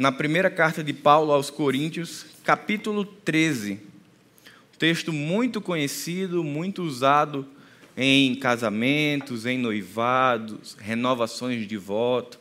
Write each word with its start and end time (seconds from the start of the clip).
na 0.00 0.10
primeira 0.10 0.48
carta 0.48 0.82
de 0.82 0.94
Paulo 0.94 1.30
aos 1.30 1.50
Coríntios, 1.50 2.24
capítulo 2.42 3.04
13. 3.04 3.74
Um 3.74 4.78
texto 4.78 5.12
muito 5.12 5.60
conhecido, 5.60 6.42
muito 6.42 6.82
usado 6.82 7.46
em 7.94 8.34
casamentos, 8.34 9.44
em 9.44 9.58
noivados, 9.58 10.74
renovações 10.80 11.68
de 11.68 11.76
voto. 11.76 12.40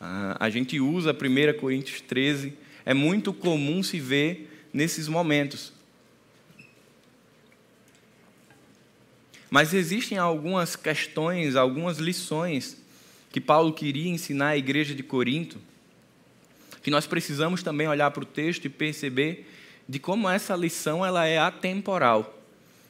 Ah, 0.00 0.38
a 0.40 0.48
gente 0.48 0.80
usa 0.80 1.12
1 1.12 1.60
Coríntios 1.60 2.00
13, 2.00 2.54
é 2.86 2.94
muito 2.94 3.34
comum 3.34 3.82
se 3.82 4.00
ver 4.00 4.66
nesses 4.72 5.06
momentos. 5.06 5.74
Mas 9.50 9.74
existem 9.74 10.16
algumas 10.16 10.76
questões, 10.76 11.56
algumas 11.56 11.98
lições 11.98 12.82
que 13.30 13.38
Paulo 13.38 13.74
queria 13.74 14.08
ensinar 14.08 14.48
à 14.48 14.56
igreja 14.56 14.94
de 14.94 15.02
Corinto, 15.02 15.58
que 16.86 16.90
nós 16.92 17.04
precisamos 17.04 17.64
também 17.64 17.88
olhar 17.88 18.12
para 18.12 18.22
o 18.22 18.24
texto 18.24 18.66
e 18.66 18.68
perceber 18.68 19.44
de 19.88 19.98
como 19.98 20.28
essa 20.28 20.54
lição 20.54 21.04
ela 21.04 21.26
é 21.26 21.36
atemporal, 21.36 22.40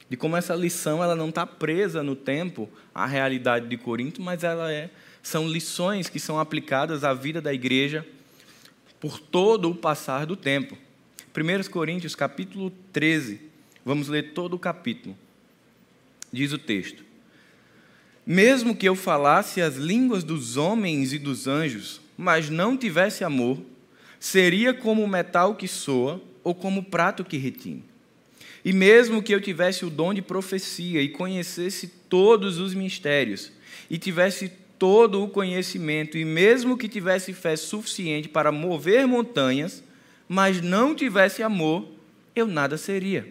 de 0.07 0.15
como 0.15 0.37
essa 0.37 0.53
lição 0.53 1.03
ela 1.03 1.15
não 1.15 1.29
está 1.29 1.47
presa 1.47 2.03
no 2.03 2.15
tempo 2.15 2.69
à 2.93 3.07
realidade 3.07 3.67
de 3.67 3.75
Corinto, 3.75 4.21
mas 4.21 4.43
ela 4.43 4.71
é, 4.71 4.91
são 5.23 5.49
lições 5.49 6.09
que 6.09 6.19
são 6.19 6.39
aplicadas 6.39 7.03
à 7.03 7.11
vida 7.11 7.41
da 7.41 7.51
igreja 7.51 8.05
por 8.99 9.19
todo 9.19 9.71
o 9.71 9.73
passar 9.73 10.27
do 10.27 10.35
tempo. 10.35 10.77
1 11.35 11.67
Coríntios 11.71 12.13
capítulo 12.13 12.71
13, 12.93 13.41
vamos 13.83 14.09
ler 14.09 14.33
todo 14.33 14.53
o 14.53 14.59
capítulo. 14.59 15.17
Diz 16.31 16.53
o 16.53 16.59
texto: 16.59 17.03
mesmo 18.23 18.75
que 18.75 18.87
eu 18.87 18.93
falasse 18.93 19.59
as 19.59 19.75
línguas 19.75 20.23
dos 20.23 20.55
homens 20.55 21.13
e 21.13 21.17
dos 21.17 21.47
anjos, 21.47 21.99
mas 22.15 22.47
não 22.47 22.77
tivesse 22.77 23.23
amor, 23.23 23.59
seria 24.19 24.73
como 24.73 25.03
o 25.03 25.07
metal 25.07 25.55
que 25.55 25.67
soa 25.67 26.21
ou 26.43 26.55
como 26.55 26.81
o 26.81 26.85
prato 26.85 27.23
que 27.23 27.37
retine. 27.37 27.83
E 28.63 28.73
mesmo 28.73 29.21
que 29.23 29.33
eu 29.33 29.39
tivesse 29.39 29.85
o 29.85 29.89
dom 29.89 30.13
de 30.13 30.21
profecia 30.21 31.01
e 31.01 31.09
conhecesse 31.09 31.87
todos 32.09 32.59
os 32.59 32.73
mistérios, 32.73 33.51
e 33.89 33.97
tivesse 33.97 34.51
todo 34.77 35.23
o 35.23 35.29
conhecimento, 35.29 36.17
e 36.17 36.25
mesmo 36.25 36.77
que 36.77 36.87
tivesse 36.87 37.33
fé 37.33 37.55
suficiente 37.55 38.27
para 38.27 38.51
mover 38.51 39.07
montanhas, 39.07 39.83
mas 40.27 40.61
não 40.61 40.93
tivesse 40.93 41.41
amor, 41.41 41.87
eu 42.35 42.45
nada 42.45 42.77
seria. 42.77 43.27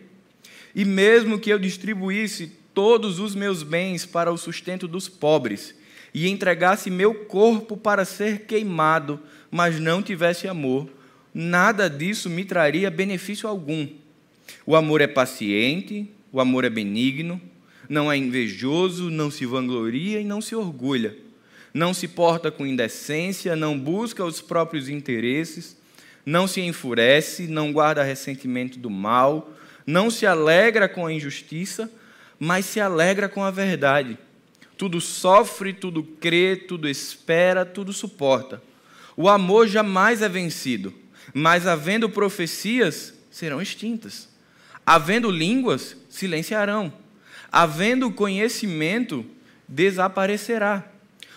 E 0.74 0.84
mesmo 0.84 1.38
que 1.38 1.50
eu 1.50 1.58
distribuísse 1.58 2.52
todos 2.74 3.18
os 3.20 3.34
meus 3.34 3.62
bens 3.62 4.04
para 4.04 4.32
o 4.32 4.36
sustento 4.36 4.88
dos 4.88 5.08
pobres, 5.08 5.74
e 6.12 6.28
entregasse 6.28 6.90
meu 6.90 7.14
corpo 7.14 7.76
para 7.76 8.04
ser 8.04 8.46
queimado, 8.46 9.20
mas 9.56 9.80
não 9.80 10.02
tivesse 10.02 10.46
amor, 10.46 10.86
nada 11.32 11.88
disso 11.88 12.28
me 12.28 12.44
traria 12.44 12.90
benefício 12.90 13.48
algum. 13.48 13.88
O 14.66 14.76
amor 14.76 15.00
é 15.00 15.06
paciente, 15.06 16.10
o 16.30 16.42
amor 16.42 16.66
é 16.66 16.68
benigno, 16.68 17.40
não 17.88 18.12
é 18.12 18.18
invejoso, 18.18 19.08
não 19.08 19.30
se 19.30 19.46
vangloria 19.46 20.20
e 20.20 20.24
não 20.24 20.42
se 20.42 20.54
orgulha. 20.54 21.16
Não 21.72 21.94
se 21.94 22.06
porta 22.06 22.50
com 22.50 22.66
indecência, 22.66 23.56
não 23.56 23.78
busca 23.78 24.22
os 24.22 24.42
próprios 24.42 24.90
interesses, 24.90 25.74
não 26.24 26.46
se 26.46 26.60
enfurece, 26.60 27.46
não 27.46 27.72
guarda 27.72 28.02
ressentimento 28.02 28.78
do 28.78 28.90
mal, 28.90 29.54
não 29.86 30.10
se 30.10 30.26
alegra 30.26 30.86
com 30.86 31.06
a 31.06 31.12
injustiça, 31.12 31.90
mas 32.38 32.66
se 32.66 32.78
alegra 32.78 33.26
com 33.26 33.42
a 33.42 33.50
verdade. 33.50 34.18
Tudo 34.76 35.00
sofre, 35.00 35.72
tudo 35.72 36.02
crê, 36.02 36.56
tudo 36.56 36.86
espera, 36.86 37.64
tudo 37.64 37.90
suporta. 37.90 38.60
O 39.16 39.28
amor 39.28 39.66
jamais 39.66 40.20
é 40.20 40.28
vencido, 40.28 40.92
mas 41.32 41.66
havendo 41.66 42.08
profecias, 42.08 43.14
serão 43.30 43.62
extintas. 43.62 44.28
Havendo 44.84 45.30
línguas, 45.30 45.96
silenciarão. 46.08 46.92
Havendo 47.50 48.10
conhecimento, 48.10 49.24
desaparecerá. 49.66 50.86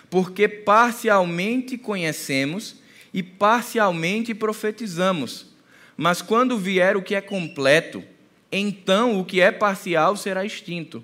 Porque 0.10 0.48
parcialmente 0.48 1.78
conhecemos 1.78 2.76
e 3.14 3.24
parcialmente 3.24 4.34
profetizamos. 4.34 5.48
Mas 5.96 6.22
quando 6.22 6.58
vier 6.58 6.98
o 6.98 7.02
que 7.02 7.16
é 7.16 7.22
completo, 7.22 8.04
então 8.52 9.20
o 9.20 9.26
que 9.26 9.40
é 9.42 9.52
parcial 9.52 10.16
será 10.16 10.46
extinto. 10.46 11.04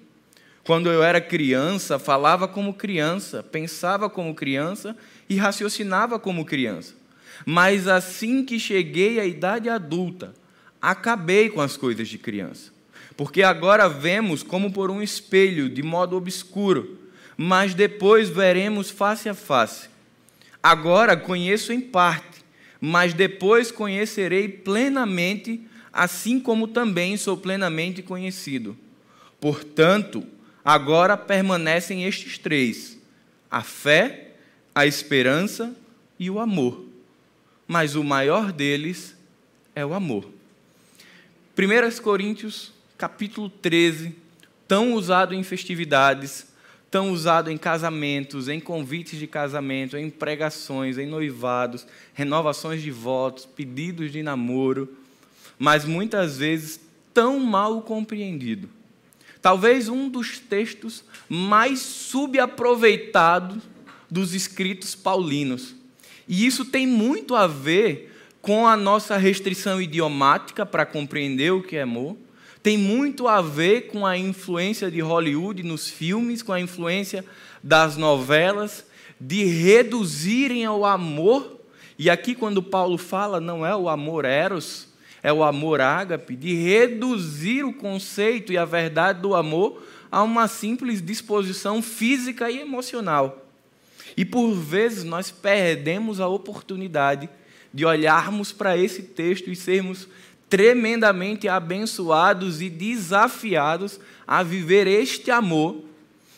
Quando 0.63 0.91
eu 0.91 1.03
era 1.03 1.21
criança, 1.21 1.99
falava 1.99 2.47
como 2.47 2.73
criança, 2.73 3.43
pensava 3.43 4.09
como 4.09 4.33
criança 4.33 4.97
e 5.29 5.35
raciocinava 5.35 6.19
como 6.19 6.45
criança. 6.45 6.93
Mas 7.45 7.87
assim 7.87 8.45
que 8.45 8.59
cheguei 8.59 9.19
à 9.19 9.25
idade 9.25 9.69
adulta, 9.69 10.33
acabei 10.81 11.49
com 11.49 11.61
as 11.61 11.75
coisas 11.75 12.07
de 12.07 12.17
criança. 12.17 12.71
Porque 13.17 13.43
agora 13.43 13.87
vemos 13.87 14.43
como 14.43 14.71
por 14.71 14.91
um 14.91 15.01
espelho, 15.01 15.69
de 15.69 15.81
modo 15.81 16.15
obscuro, 16.15 16.99
mas 17.37 17.73
depois 17.73 18.29
veremos 18.29 18.89
face 18.89 19.27
a 19.29 19.33
face. 19.33 19.89
Agora 20.61 21.15
conheço 21.15 21.71
em 21.71 21.81
parte, 21.81 22.43
mas 22.79 23.13
depois 23.13 23.71
conhecerei 23.71 24.47
plenamente 24.47 25.61
assim 25.95 26.41
como 26.41 26.67
também 26.67 27.15
sou 27.15 27.37
plenamente 27.37 28.03
conhecido. 28.03 28.77
Portanto, 29.39 30.25
agora 30.63 31.15
permanecem 31.15 32.03
estes 32.03 32.37
três: 32.37 32.99
a 33.49 33.61
fé, 33.61 34.24
a 34.75 34.85
esperança 34.85 35.75
e 36.19 36.29
o 36.29 36.39
amor. 36.39 36.85
Mas 37.65 37.95
o 37.95 38.03
maior 38.03 38.51
deles 38.51 39.15
é 39.73 39.83
o 39.83 39.93
amor. 39.93 40.29
1 41.57 42.01
Coríntios, 42.03 42.71
capítulo 42.97 43.49
13, 43.49 44.13
tão 44.67 44.93
usado 44.93 45.33
em 45.33 45.41
festividades, 45.41 46.47
tão 46.91 47.11
usado 47.11 47.49
em 47.49 47.57
casamentos, 47.57 48.49
em 48.49 48.59
convites 48.59 49.17
de 49.17 49.25
casamento, 49.25 49.97
em 49.97 50.09
pregações, 50.09 50.97
em 50.97 51.07
noivados, 51.07 51.87
renovações 52.13 52.81
de 52.81 52.91
votos, 52.91 53.45
pedidos 53.45 54.11
de 54.11 54.21
namoro 54.21 54.95
mas 55.57 55.85
muitas 55.85 56.37
vezes 56.37 56.79
tão 57.13 57.39
mal 57.39 57.81
compreendido. 57.81 58.69
Talvez 59.41 59.87
um 59.87 60.09
dos 60.09 60.39
textos 60.39 61.03
mais 61.29 61.79
subaproveitados 61.79 63.63
dos 64.09 64.33
escritos 64.33 64.95
paulinos. 64.95 65.75
E 66.27 66.45
isso 66.45 66.65
tem 66.65 66.87
muito 66.87 67.35
a 67.35 67.47
ver 67.47 68.11
com 68.41 68.67
a 68.67 68.77
nossa 68.77 69.17
restrição 69.17 69.81
idiomática 69.81 70.65
para 70.65 70.85
compreender 70.85 71.51
o 71.51 71.63
que 71.63 71.75
é 71.77 71.81
amor, 71.81 72.15
tem 72.61 72.77
muito 72.77 73.27
a 73.27 73.41
ver 73.41 73.87
com 73.87 74.05
a 74.05 74.17
influência 74.17 74.89
de 74.89 74.99
Hollywood 74.99 75.61
nos 75.61 75.87
filmes, 75.87 76.41
com 76.41 76.51
a 76.51 76.59
influência 76.59 77.23
das 77.63 77.95
novelas, 77.95 78.85
de 79.21 79.43
reduzirem 79.43 80.65
ao 80.65 80.83
amor, 80.83 81.59
e 81.97 82.09
aqui 82.09 82.33
quando 82.33 82.61
Paulo 82.61 82.97
fala, 82.97 83.39
não 83.39 83.65
é 83.65 83.75
o 83.75 83.87
amor 83.87 84.25
eros, 84.25 84.87
é 85.21 85.31
o 85.31 85.43
amor 85.43 85.81
ágape, 85.81 86.35
de 86.35 86.53
reduzir 86.55 87.63
o 87.63 87.73
conceito 87.73 88.51
e 88.51 88.57
a 88.57 88.65
verdade 88.65 89.21
do 89.21 89.35
amor 89.35 89.83
a 90.11 90.23
uma 90.23 90.47
simples 90.47 91.01
disposição 91.01 91.81
física 91.81 92.49
e 92.49 92.59
emocional. 92.59 93.44
E 94.15 94.23
por 94.23 94.53
vezes 94.53 95.03
nós 95.03 95.31
perdemos 95.31 96.19
a 96.19 96.27
oportunidade 96.27 97.29
de 97.73 97.85
olharmos 97.85 98.51
para 98.51 98.77
esse 98.77 99.03
texto 99.03 99.49
e 99.49 99.55
sermos 99.55 100.07
tremendamente 100.49 101.47
abençoados 101.47 102.61
e 102.61 102.69
desafiados 102.69 103.99
a 104.25 104.43
viver 104.43 104.87
este 104.87 105.31
amor 105.31 105.83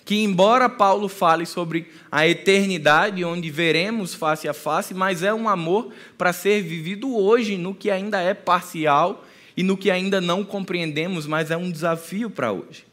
que, 0.08 0.16
embora 0.24 0.70
Paulo 0.70 1.10
fale 1.10 1.46
sobre 1.46 1.92
a 2.10 2.26
eternidade, 2.26 3.26
onde 3.26 3.52
veremos 3.52 4.14
face 4.14 4.48
a 4.48 4.54
face, 4.54 4.94
mas 4.94 5.22
é 5.22 5.34
um 5.34 5.50
amor 5.50 5.92
para 6.18 6.32
ser 6.32 6.64
vivido 6.64 7.14
hoje, 7.14 7.58
no 7.58 7.76
que 7.76 7.92
ainda 7.92 8.22
é 8.22 8.34
parcial 8.34 9.26
e 9.56 9.62
no 9.64 9.76
que 9.76 9.92
ainda 9.92 10.22
não 10.22 10.46
compreendemos, 10.46 11.28
mas 11.28 11.52
é 11.52 11.58
um 11.58 11.70
desafio 11.70 12.30
para 12.30 12.54
hoje. 12.54 12.87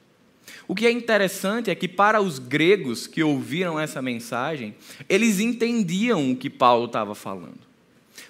O 0.75 0.77
que 0.77 0.89
é 0.89 0.91
interessante 0.91 1.71
é 1.71 1.75
que, 1.77 1.87
para 1.87 2.21
os 2.21 2.41
gregos 2.41 3.07
que 3.07 3.23
ouviram 3.23 3.79
essa 3.79 4.03
mensagem, 4.03 4.75
eles 5.09 5.39
entendiam 5.39 6.33
o 6.33 6.37
que 6.37 6.51
Paulo 6.51 6.87
estava 6.87 7.15
falando. 7.15 7.61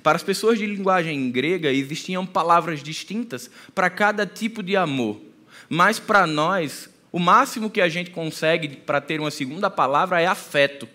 Para 0.02 0.16
as 0.16 0.22
pessoas 0.22 0.58
de 0.58 0.66
linguagem 0.66 1.30
grega, 1.30 1.72
existiam 1.72 2.26
palavras 2.26 2.82
distintas 2.82 3.50
para 3.74 3.88
cada 3.88 4.26
tipo 4.26 4.62
de 4.62 4.76
amor. 4.76 5.22
Mas 5.70 5.98
para 5.98 6.26
nós, 6.26 6.90
o 7.10 7.18
máximo 7.18 7.70
que 7.70 7.80
a 7.80 7.88
gente 7.88 8.10
consegue 8.10 8.76
para 8.76 9.00
ter 9.00 9.20
uma 9.20 9.30
segunda 9.30 9.70
palavra 9.70 10.20
é 10.20 10.26
afeto. 10.26 10.86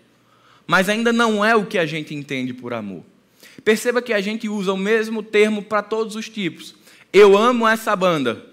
Mas 0.68 0.88
ainda 0.88 1.12
não 1.12 1.44
é 1.44 1.56
o 1.56 1.66
que 1.66 1.80
a 1.80 1.86
gente 1.88 2.14
entende 2.14 2.54
por 2.54 2.76
amor. 2.76 3.04
Perceba 3.66 4.04
que 4.04 4.14
a 4.14 4.22
gente 4.22 4.48
usa 4.48 4.72
o 4.72 4.78
mesmo 4.78 5.24
termo 5.24 5.64
para 5.64 5.82
todos 5.82 6.16
os 6.16 6.30
tipos. 6.30 6.76
Eu 7.12 7.36
amo 7.36 7.68
essa 7.68 7.96
banda. 7.96 8.49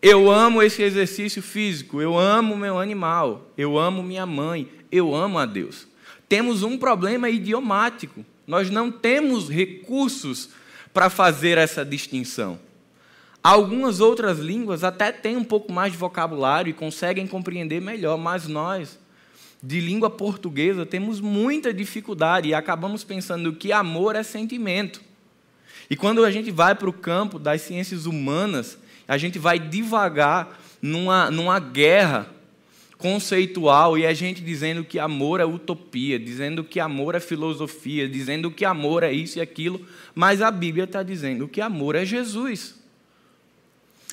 Eu 0.00 0.30
amo 0.30 0.62
esse 0.62 0.82
exercício 0.82 1.42
físico. 1.42 2.00
Eu 2.00 2.16
amo 2.18 2.56
meu 2.56 2.78
animal. 2.78 3.50
Eu 3.56 3.78
amo 3.78 4.02
minha 4.02 4.24
mãe. 4.24 4.68
Eu 4.90 5.14
amo 5.14 5.38
a 5.38 5.46
Deus. 5.46 5.86
Temos 6.28 6.62
um 6.62 6.78
problema 6.78 7.28
idiomático. 7.28 8.24
Nós 8.46 8.70
não 8.70 8.90
temos 8.90 9.50
recursos 9.50 10.50
para 10.94 11.10
fazer 11.10 11.58
essa 11.58 11.84
distinção. 11.84 12.58
Algumas 13.42 14.00
outras 14.00 14.38
línguas 14.38 14.82
até 14.84 15.12
têm 15.12 15.36
um 15.36 15.44
pouco 15.44 15.72
mais 15.72 15.92
de 15.92 15.98
vocabulário 15.98 16.70
e 16.70 16.74
conseguem 16.74 17.26
compreender 17.26 17.80
melhor, 17.80 18.18
mas 18.18 18.48
nós, 18.48 18.98
de 19.62 19.80
língua 19.80 20.10
portuguesa, 20.10 20.84
temos 20.84 21.20
muita 21.20 21.72
dificuldade 21.72 22.48
e 22.48 22.54
acabamos 22.54 23.04
pensando 23.04 23.52
que 23.52 23.72
amor 23.72 24.16
é 24.16 24.22
sentimento. 24.22 25.00
E 25.88 25.96
quando 25.96 26.24
a 26.24 26.30
gente 26.30 26.50
vai 26.50 26.74
para 26.74 26.90
o 26.90 26.92
campo 26.92 27.38
das 27.38 27.62
ciências 27.62 28.06
humanas, 28.06 28.76
a 29.08 29.16
gente 29.16 29.38
vai 29.38 29.58
devagar 29.58 30.60
numa, 30.80 31.30
numa 31.30 31.58
guerra 31.58 32.28
conceitual 32.98 33.96
e 33.96 34.04
a 34.04 34.12
gente 34.12 34.42
dizendo 34.42 34.84
que 34.84 34.98
amor 34.98 35.40
é 35.40 35.44
utopia, 35.44 36.18
dizendo 36.18 36.62
que 36.62 36.78
amor 36.78 37.14
é 37.14 37.20
filosofia, 37.20 38.08
dizendo 38.08 38.50
que 38.50 38.64
amor 38.64 39.02
é 39.02 39.12
isso 39.12 39.38
e 39.38 39.40
aquilo, 39.40 39.80
mas 40.14 40.42
a 40.42 40.50
Bíblia 40.50 40.84
está 40.84 41.02
dizendo 41.02 41.48
que 41.48 41.60
amor 41.60 41.94
é 41.94 42.04
Jesus. 42.04 42.76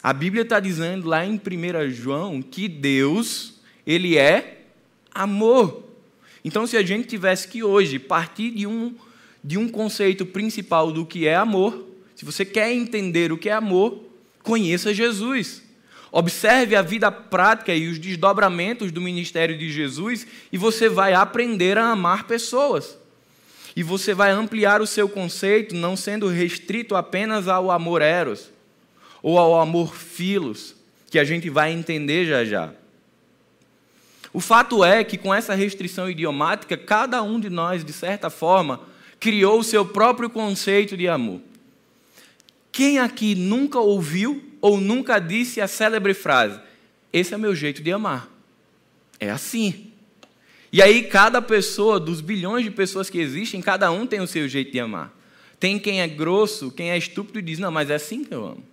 A 0.02 0.14
Bíblia 0.14 0.44
está 0.44 0.60
dizendo 0.60 1.10
lá 1.10 1.26
em 1.26 1.34
1 1.34 1.90
João 1.90 2.42
que 2.42 2.70
Deus, 2.70 3.56
Ele 3.88 4.18
é 4.18 4.66
amor. 5.12 5.84
Então, 6.44 6.68
se 6.68 6.78
a 6.78 6.84
gente 6.84 7.08
tivesse 7.08 7.48
que 7.48 7.64
hoje 7.64 7.98
partir 7.98 8.52
de 8.52 8.68
um, 8.68 8.94
de 9.44 9.58
um 9.58 9.68
conceito 9.68 10.28
principal 10.28 10.92
do 10.92 11.08
que 11.08 11.28
é 11.28 11.36
amor, 11.36 11.88
se 12.16 12.24
você 12.24 12.46
quer 12.46 12.72
entender 12.72 13.32
o 13.32 13.38
que 13.38 13.50
é 13.50 13.54
amor, 13.54 14.06
conheça 14.46 14.94
Jesus. 14.94 15.62
Observe 16.12 16.78
a 16.78 16.82
vida 16.82 17.12
prática 17.12 17.76
e 17.76 17.90
os 17.90 18.00
desdobramentos 18.00 18.92
do 18.92 19.02
ministério 19.02 19.58
de 19.58 19.70
Jesus 19.70 20.26
e 20.50 20.58
você 20.58 20.88
vai 20.88 21.14
aprender 21.14 21.78
a 21.78 21.90
amar 21.90 22.24
pessoas. 22.24 22.98
E 23.76 23.84
você 23.84 24.14
vai 24.14 24.32
ampliar 24.32 24.80
o 24.80 24.88
seu 24.88 25.10
conceito, 25.10 25.76
não 25.76 25.98
sendo 25.98 26.30
restrito 26.30 26.96
apenas 26.96 27.50
ao 27.50 27.70
amor 27.70 28.02
eros, 28.02 28.50
ou 29.22 29.38
ao 29.38 29.60
amor 29.60 29.94
filos, 29.94 30.74
que 31.12 31.20
a 31.20 31.26
gente 31.26 31.50
vai 31.50 31.74
entender 31.74 32.26
já 32.26 32.46
já. 32.46 32.72
O 34.32 34.40
fato 34.40 34.86
é 34.86 35.04
que 35.04 35.18
com 35.18 35.34
essa 35.34 35.54
restrição 35.54 36.10
idiomática, 36.10 36.78
cada 36.78 37.22
um 37.22 37.38
de 37.40 37.50
nós, 37.50 37.84
de 37.84 37.92
certa 37.92 38.30
forma, 38.30 38.80
criou 39.20 39.60
o 39.60 39.64
seu 39.64 39.86
próprio 39.86 40.30
conceito 40.30 40.96
de 40.96 41.10
amor. 41.10 41.42
Quem 42.76 43.00
aqui 43.00 43.36
nunca 43.36 43.80
ouviu 43.80 44.44
ou 44.60 44.82
nunca 44.82 45.18
disse 45.18 45.62
a 45.62 45.68
célebre 45.68 46.14
frase: 46.14 46.60
Esse 47.14 47.34
é 47.34 47.38
meu 47.38 47.56
jeito 47.56 47.82
de 47.82 47.90
amar? 47.90 48.30
É 49.18 49.30
assim. 49.30 49.94
E 50.74 50.82
aí, 50.82 51.04
cada 51.04 51.42
pessoa, 51.42 52.02
dos 52.02 52.20
bilhões 52.20 52.66
de 52.66 52.72
pessoas 52.72 53.10
que 53.10 53.18
existem, 53.18 53.62
cada 53.62 53.90
um 53.94 54.06
tem 54.06 54.20
o 54.20 54.28
seu 54.28 54.46
jeito 54.50 54.74
de 54.74 54.80
amar. 54.82 55.18
Tem 55.58 55.80
quem 55.80 56.02
é 56.02 56.08
grosso, 56.10 56.70
quem 56.70 56.92
é 56.92 56.98
estúpido 56.98 57.40
e 57.40 57.42
diz: 57.42 57.60
Não, 57.60 57.72
mas 57.72 57.90
é 57.90 57.96
assim 57.96 58.26
que 58.26 58.34
eu 58.34 58.46
amo. 58.46 58.64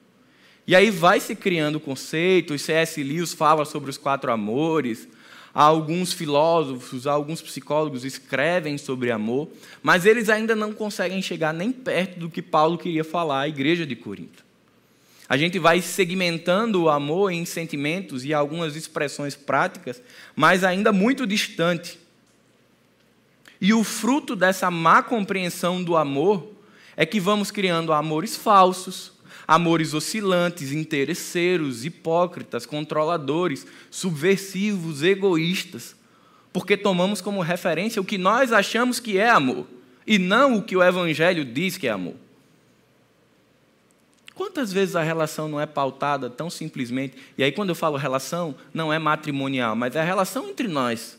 E 0.67 0.75
aí 0.75 0.91
vai 0.91 1.21
se 1.21 1.37
criando 1.37 1.79
conceitos, 1.79 2.63
C.S. 2.63 3.01
Lewis 3.01 3.33
fala 3.33 3.65
sobre 3.65 3.89
os 3.89 3.99
quatro 3.99 4.33
amores, 4.33 5.07
alguns 5.55 6.13
filósofos, 6.13 7.07
alguns 7.07 7.43
psicólogos 7.43 8.05
escrevem 8.05 8.79
sobre 8.79 9.11
amor, 9.11 9.49
mas 9.83 10.07
eles 10.07 10.29
ainda 10.29 10.57
não 10.57 10.73
conseguem 10.73 11.21
chegar 11.21 11.53
nem 11.53 11.71
perto 11.71 12.19
do 12.19 12.31
que 12.31 12.41
Paulo 12.41 12.79
queria 12.79 13.05
falar 13.05 13.43
à 13.43 13.49
igreja 13.49 13.87
de 13.87 13.95
Corinto. 13.95 14.43
A 15.29 15.37
gente 15.37 15.59
vai 15.59 15.81
segmentando 15.81 16.83
o 16.83 16.91
amor 16.91 17.31
em 17.31 17.45
sentimentos 17.45 18.25
e 18.25 18.35
algumas 18.35 18.77
expressões 18.77 19.35
práticas, 19.35 20.03
mas 20.35 20.65
ainda 20.65 20.93
muito 20.93 21.27
distante. 21.27 21.99
E 23.61 23.73
o 23.73 23.85
fruto 23.85 24.35
dessa 24.35 24.71
má 24.71 25.03
compreensão 25.03 25.83
do 25.83 25.97
amor 25.97 26.51
é 26.97 27.07
que 27.07 27.21
vamos 27.21 27.51
criando 27.51 27.93
amores 27.93 28.37
falsos, 28.37 29.12
amores 29.47 29.95
oscilantes, 29.95 30.73
interesseiros, 30.73 31.85
hipócritas, 31.85 32.67
controladores, 32.67 33.67
subversivos, 33.91 35.03
egoístas, 35.03 35.97
porque 36.53 36.77
tomamos 36.77 37.21
como 37.21 37.41
referência 37.41 38.01
o 38.01 38.05
que 38.05 38.19
nós 38.19 38.53
achamos 38.53 39.01
que 39.01 39.19
é 39.19 39.31
amor 39.31 39.67
e 40.07 40.19
não 40.19 40.57
o 40.57 40.63
que 40.63 40.77
o 40.77 40.83
Evangelho 40.83 41.45
diz 41.45 41.77
que 41.77 41.87
é 41.87 41.91
amor. 41.91 42.15
Quantas 44.35 44.73
vezes 44.73 44.97
a 44.97 45.03
relação 45.03 45.47
não 45.47 45.61
é 45.61 45.67
pautada 45.67 46.31
tão 46.31 46.49
simplesmente? 46.49 47.17
E 47.37 47.45
aí, 47.45 47.53
quando 47.53 47.69
eu 47.69 47.75
falo 47.75 47.97
relação, 47.97 48.55
não 48.73 48.93
é 48.93 48.99
matrimonial, 48.99 49.77
mas 49.77 49.95
é 49.95 50.01
a 50.01 50.05
relação 50.05 50.49
entre 50.49 50.67
nós. 50.67 51.19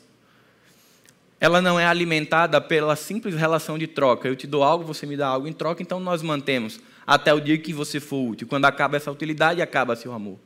Ela 1.40 1.62
não 1.62 1.80
é 1.80 1.86
alimentada 1.86 2.60
pela 2.60 2.96
simples 2.96 3.36
relação 3.36 3.78
de 3.78 3.86
troca. 3.86 4.28
Eu 4.28 4.36
te 4.36 4.48
dou 4.48 4.64
algo, 4.64 4.84
você 4.84 5.06
me 5.06 5.16
dá 5.16 5.28
algo 5.28 5.48
em 5.48 5.54
troca, 5.54 5.82
então 5.82 6.00
nós 6.00 6.22
mantemos 6.22 6.80
até 7.06 7.34
o 7.34 7.40
dia 7.40 7.58
que 7.58 7.74
você 7.74 8.00
for 8.00 8.30
útil. 8.30 8.48
Quando 8.48 8.66
acaba 8.66 8.98
essa 8.98 9.12
utilidade, 9.12 9.62
acaba 9.62 9.96
seu 9.96 10.14
amor. 10.14 10.40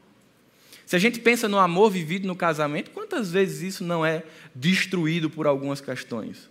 Se 0.86 0.96
a 0.96 1.00
gente 1.00 1.20
pensa 1.20 1.50
no 1.50 1.60
amor 1.60 1.92
vivido 1.92 2.28
no 2.28 2.36
casamento, 2.36 2.92
quantas 2.92 3.32
vezes 3.32 3.62
isso 3.62 3.84
não 3.84 4.06
é 4.06 4.24
destruído 4.56 5.30
por 5.30 5.46
algumas 5.46 5.82
questões? 5.82 6.50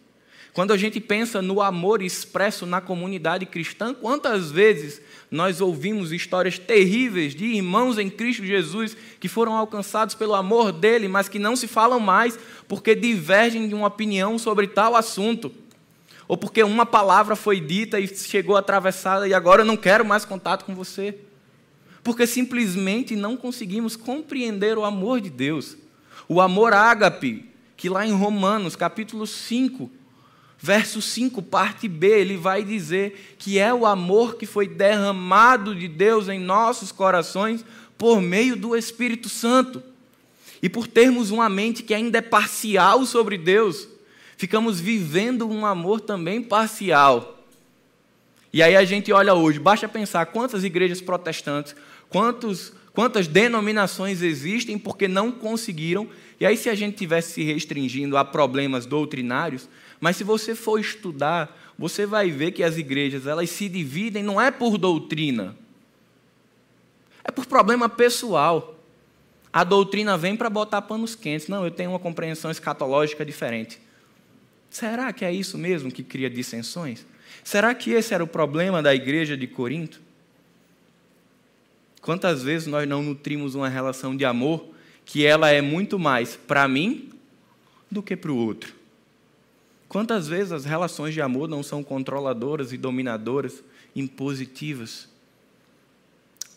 Quando 0.53 0.73
a 0.73 0.77
gente 0.79 1.01
pensa 1.01 1.43
no 1.43 1.61
amor 1.61 2.01
expresso 2.01 2.65
na 2.65 2.81
comunidade 2.81 3.45
cristã, 3.45 3.93
quantas 3.93 4.51
vezes 4.51 5.03
nós 5.31 5.61
ouvimos 5.61 6.13
histórias 6.13 6.59
terríveis 6.59 7.35
de 7.35 7.45
irmãos 7.45 7.99
em 7.99 8.09
Cristo 8.09 8.43
Jesus 8.43 8.97
que 9.21 9.29
foram 9.29 9.55
alcançados 9.55 10.15
pelo 10.15 10.35
amor 10.35 10.73
dele, 10.73 11.09
mas 11.09 11.29
que 11.29 11.39
não 11.39 11.57
se 11.57 11.67
falam 11.67 12.01
mais 12.01 12.39
porque 12.67 12.95
divergem 12.95 13.69
de 13.69 13.75
uma 13.75 13.89
opinião 13.89 14.39
sobre 14.39 14.67
tal 14.67 14.97
assunto? 14.97 15.53
Ou 16.29 16.37
porque 16.37 16.63
uma 16.63 16.85
palavra 16.85 17.37
foi 17.37 17.61
dita 17.61 18.01
e 18.01 18.09
chegou 18.09 18.57
atravessada 18.57 19.29
e 19.29 19.35
agora 19.35 19.63
eu 19.63 19.67
não 19.67 19.77
quero 19.77 20.05
mais 20.05 20.25
contato 20.25 20.65
com 20.65 20.75
você. 20.75 21.19
Porque 22.03 22.27
simplesmente 22.27 23.17
não 23.17 23.37
conseguimos 23.37 23.97
compreender 23.97 24.79
o 24.79 24.85
amor 24.85 25.21
de 25.21 25.31
Deus. 25.31 25.77
O 26.29 26.41
amor 26.41 26.73
ágape, 26.73 27.49
que 27.77 27.89
lá 27.89 28.07
em 28.07 28.13
Romanos, 28.13 28.75
capítulo 28.75 29.27
5, 29.27 29.91
verso 30.59 31.01
5, 31.01 31.43
parte 31.43 31.87
B, 31.87 32.09
ele 32.09 32.37
vai 32.37 32.65
dizer 32.65 33.37
que 33.39 33.59
é 33.59 33.73
o 33.73 33.87
amor 33.87 34.37
que 34.37 34.47
foi 34.47 34.67
derramado 34.67 35.75
de 35.75 35.87
Deus 35.87 36.29
em 36.29 36.41
nossos 36.41 36.91
corações 36.91 37.65
por 37.97 38.21
meio 38.21 38.57
do 38.57 38.77
Espírito 38.77 39.29
Santo. 39.29 39.83
E 40.63 40.69
por 40.69 40.87
termos 40.87 41.31
uma 41.31 41.49
mente 41.49 41.83
que 41.83 41.95
ainda 41.95 42.19
é 42.19 42.23
parcial 42.23 43.05
sobre 43.05 43.37
Deus, 43.37 43.87
ficamos 44.37 44.81
vivendo 44.81 45.49
um 45.49 45.65
amor 45.65 46.01
também 46.01 46.43
parcial. 46.43 47.45
E 48.53 48.63
aí 48.63 48.77
a 48.77 48.85
gente 48.85 49.13
olha 49.13 49.35
hoje, 49.35 49.59
basta 49.59 49.89
pensar 49.89 50.27
quantas 50.27 50.65
igrejas 50.65 51.01
protestantes, 51.01 51.75
quantos, 52.09 52.73
quantas 52.93 53.27
denominações 53.27 54.23
existem 54.23 54.79
porque 54.79 55.07
não 55.07 55.31
conseguiram. 55.31 56.09
E 56.39 56.47
aí, 56.47 56.57
se 56.57 56.69
a 56.69 56.75
gente 56.75 56.97
tivesse 56.97 57.33
se 57.33 57.43
restringindo 57.43 58.17
a 58.17 58.25
problemas 58.25 58.87
doutrinários, 58.87 59.69
mas 60.01 60.17
se 60.17 60.25
você 60.25 60.55
for 60.55 60.79
estudar, 60.79 61.55
você 61.79 62.07
vai 62.07 62.31
ver 62.31 62.53
que 62.53 62.63
as 62.63 62.77
igrejas 62.77 63.27
elas 63.27 63.51
se 63.51 63.69
dividem 63.69 64.23
não 64.23 64.41
é 64.41 64.51
por 64.51 64.79
doutrina, 64.79 65.57
é 67.25 67.31
por 67.31 67.47
problema 67.47 67.89
pessoal. 67.89 68.75
A 69.53 69.65
doutrina 69.65 70.17
vem 70.19 70.37
para 70.37 70.51
botar 70.51 70.83
panos 70.83 71.15
quentes. 71.15 71.49
Não, 71.49 71.65
eu 71.65 71.71
tenho 71.71 71.91
uma 71.91 71.99
compreensão 71.99 72.51
escatológica 72.51 73.25
diferente. 73.25 73.81
Será 74.71 75.13
que 75.13 75.25
é 75.25 75.33
isso 75.33 75.57
mesmo 75.57 75.91
que 75.91 76.03
cria 76.03 76.29
dissensões? 76.29 77.07
Será 77.43 77.75
que 77.75 77.91
esse 77.91 78.13
era 78.13 78.23
o 78.23 78.27
problema 78.27 78.83
da 78.83 78.95
igreja 78.95 79.37
de 79.37 79.47
Corinto? 79.47 80.01
Quantas 82.01 82.43
vezes 82.43 82.69
nós 82.69 82.89
não 82.89 83.03
nutrimos 83.03 83.55
uma 83.55 83.69
relação 83.69 84.17
de 84.17 84.25
amor 84.25 84.69
que 85.05 85.25
ela 85.25 85.51
é 85.51 85.61
muito 85.61 85.99
mais 85.99 86.37
para 86.37 86.69
mim 86.69 87.11
do 87.91 88.03
que 88.03 88.17
para 88.17 88.31
o 88.31 88.37
outro? 88.37 88.75
Quantas 89.89 90.29
vezes 90.29 90.53
as 90.53 90.65
relações 90.65 91.15
de 91.15 91.21
amor 91.21 91.49
não 91.49 91.63
são 91.63 91.83
controladoras 91.83 92.73
e 92.73 92.77
dominadoras, 92.77 93.63
impositivas? 93.95 95.09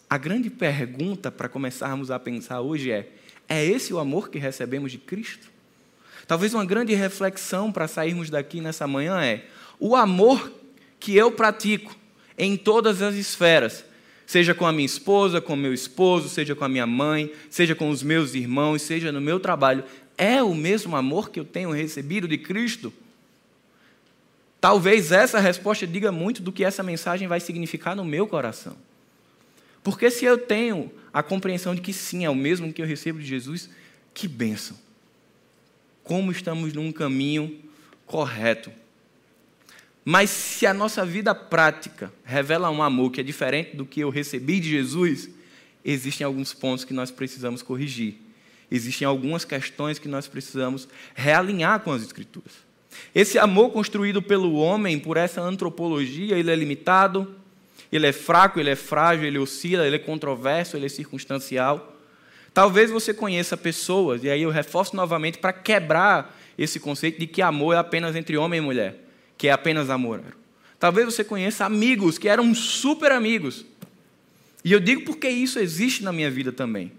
A 0.09 0.17
grande 0.17 0.49
pergunta 0.49 1.31
para 1.31 1.47
começarmos 1.47 2.09
a 2.09 2.19
pensar 2.19 2.61
hoje 2.61 2.91
é: 2.91 3.11
é 3.47 3.63
esse 3.63 3.93
o 3.93 3.99
amor 3.99 4.29
que 4.29 4.39
recebemos 4.39 4.91
de 4.91 4.97
Cristo? 4.97 5.49
Talvez 6.29 6.53
uma 6.53 6.63
grande 6.63 6.93
reflexão 6.93 7.71
para 7.71 7.87
sairmos 7.87 8.29
daqui 8.29 8.61
nessa 8.61 8.85
manhã 8.85 9.19
é: 9.19 9.45
o 9.79 9.95
amor 9.95 10.51
que 10.99 11.17
eu 11.17 11.31
pratico 11.31 11.95
em 12.37 12.55
todas 12.55 13.01
as 13.01 13.15
esferas, 13.15 13.83
seja 14.27 14.53
com 14.53 14.67
a 14.67 14.71
minha 14.71 14.85
esposa, 14.85 15.41
com 15.41 15.55
meu 15.55 15.73
esposo, 15.73 16.29
seja 16.29 16.53
com 16.53 16.63
a 16.63 16.69
minha 16.69 16.85
mãe, 16.85 17.33
seja 17.49 17.73
com 17.73 17.89
os 17.89 18.03
meus 18.03 18.35
irmãos, 18.35 18.83
seja 18.83 19.11
no 19.11 19.19
meu 19.19 19.39
trabalho, 19.39 19.83
é 20.19 20.43
o 20.43 20.53
mesmo 20.53 20.95
amor 20.95 21.31
que 21.31 21.39
eu 21.39 21.45
tenho 21.45 21.71
recebido 21.71 22.27
de 22.27 22.37
Cristo? 22.37 22.93
Talvez 24.61 25.11
essa 25.11 25.39
resposta 25.39 25.87
diga 25.87 26.11
muito 26.11 26.43
do 26.43 26.51
que 26.51 26.63
essa 26.63 26.83
mensagem 26.83 27.27
vai 27.27 27.39
significar 27.39 27.95
no 27.95 28.05
meu 28.05 28.27
coração. 28.27 28.77
Porque 29.81 30.11
se 30.11 30.25
eu 30.25 30.37
tenho 30.37 30.91
a 31.11 31.23
compreensão 31.23 31.73
de 31.73 31.81
que 31.81 31.91
sim, 31.91 32.23
é 32.23 32.29
o 32.29 32.35
mesmo 32.35 32.71
que 32.71 32.83
eu 32.83 32.85
recebo 32.85 33.17
de 33.17 33.25
Jesus, 33.25 33.67
que 34.13 34.27
bênção 34.27 34.77
como 36.09 36.31
estamos 36.31 36.73
num 36.73 36.91
caminho 36.91 37.55
correto. 38.07 38.71
Mas 40.03 40.31
se 40.31 40.65
a 40.65 40.73
nossa 40.73 41.05
vida 41.05 41.35
prática 41.35 42.11
revela 42.25 42.71
um 42.71 42.81
amor 42.81 43.11
que 43.11 43.21
é 43.21 43.23
diferente 43.23 43.75
do 43.75 43.85
que 43.85 43.99
eu 43.99 44.09
recebi 44.09 44.59
de 44.59 44.71
Jesus, 44.71 45.29
existem 45.85 46.25
alguns 46.25 46.51
pontos 46.51 46.83
que 46.83 46.95
nós 46.95 47.11
precisamos 47.11 47.61
corrigir. 47.61 48.15
Existem 48.71 49.07
algumas 49.07 49.45
questões 49.45 49.99
que 49.99 50.07
nós 50.07 50.27
precisamos 50.27 50.87
realinhar 51.13 51.79
com 51.81 51.91
as 51.91 52.01
Escrituras. 52.01 52.53
Esse 53.13 53.37
amor 53.37 53.69
construído 53.69 54.19
pelo 54.19 54.55
homem, 54.55 54.97
por 54.97 55.15
essa 55.15 55.41
antropologia, 55.41 56.39
ele 56.39 56.49
é 56.49 56.55
limitado, 56.55 57.35
ele 57.91 58.07
é 58.07 58.11
fraco, 58.11 58.59
ele 58.59 58.71
é 58.71 58.75
frágil, 58.75 59.27
ele 59.27 59.37
oscila, 59.37 59.85
ele 59.85 59.97
é 59.97 59.99
controverso, 59.99 60.75
ele 60.75 60.87
é 60.87 60.89
circunstancial. 60.89 61.98
Talvez 62.53 62.89
você 62.89 63.13
conheça 63.13 63.55
pessoas, 63.55 64.23
e 64.23 64.29
aí 64.29 64.41
eu 64.41 64.49
reforço 64.49 64.95
novamente 64.95 65.37
para 65.37 65.53
quebrar 65.53 66.37
esse 66.57 66.79
conceito 66.79 67.19
de 67.19 67.27
que 67.27 67.41
amor 67.41 67.73
é 67.73 67.77
apenas 67.77 68.15
entre 68.15 68.37
homem 68.37 68.57
e 68.57 68.61
mulher, 68.61 68.95
que 69.37 69.47
é 69.47 69.51
apenas 69.51 69.89
amor. 69.89 70.21
Talvez 70.79 71.05
você 71.05 71.23
conheça 71.23 71.65
amigos 71.65 72.17
que 72.17 72.27
eram 72.27 72.53
super 72.55 73.11
amigos. 73.11 73.65
E 74.63 74.71
eu 74.71 74.79
digo 74.79 75.03
porque 75.03 75.29
isso 75.29 75.59
existe 75.59 76.03
na 76.03 76.11
minha 76.11 76.29
vida 76.29 76.51
também. 76.51 76.91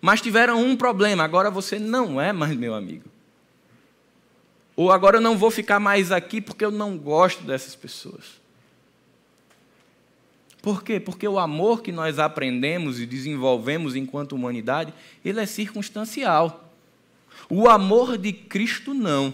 Mas 0.00 0.20
tiveram 0.20 0.62
um 0.62 0.76
problema, 0.76 1.24
agora 1.24 1.50
você 1.50 1.78
não 1.78 2.20
é 2.20 2.32
mais 2.32 2.56
meu 2.56 2.74
amigo. 2.74 3.04
Ou 4.74 4.90
agora 4.90 5.18
eu 5.18 5.20
não 5.20 5.36
vou 5.36 5.50
ficar 5.50 5.78
mais 5.78 6.10
aqui 6.10 6.40
porque 6.40 6.64
eu 6.64 6.70
não 6.70 6.96
gosto 6.96 7.42
dessas 7.44 7.74
pessoas. 7.74 8.39
Por 10.62 10.82
quê? 10.82 11.00
Porque 11.00 11.26
o 11.26 11.38
amor 11.38 11.82
que 11.82 11.90
nós 11.90 12.18
aprendemos 12.18 13.00
e 13.00 13.06
desenvolvemos 13.06 13.96
enquanto 13.96 14.32
humanidade, 14.32 14.92
ele 15.24 15.40
é 15.40 15.46
circunstancial. 15.46 16.70
O 17.48 17.68
amor 17.68 18.18
de 18.18 18.32
Cristo 18.32 18.92
não. 18.92 19.32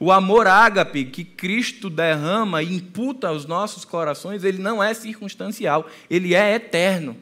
O 0.00 0.10
amor 0.10 0.46
ágape 0.46 1.04
que 1.04 1.24
Cristo 1.24 1.88
derrama 1.88 2.62
e 2.62 2.74
imputa 2.74 3.28
aos 3.28 3.46
nossos 3.46 3.84
corações, 3.84 4.42
ele 4.42 4.58
não 4.58 4.82
é 4.82 4.92
circunstancial, 4.92 5.88
ele 6.10 6.34
é 6.34 6.54
eterno. 6.54 7.16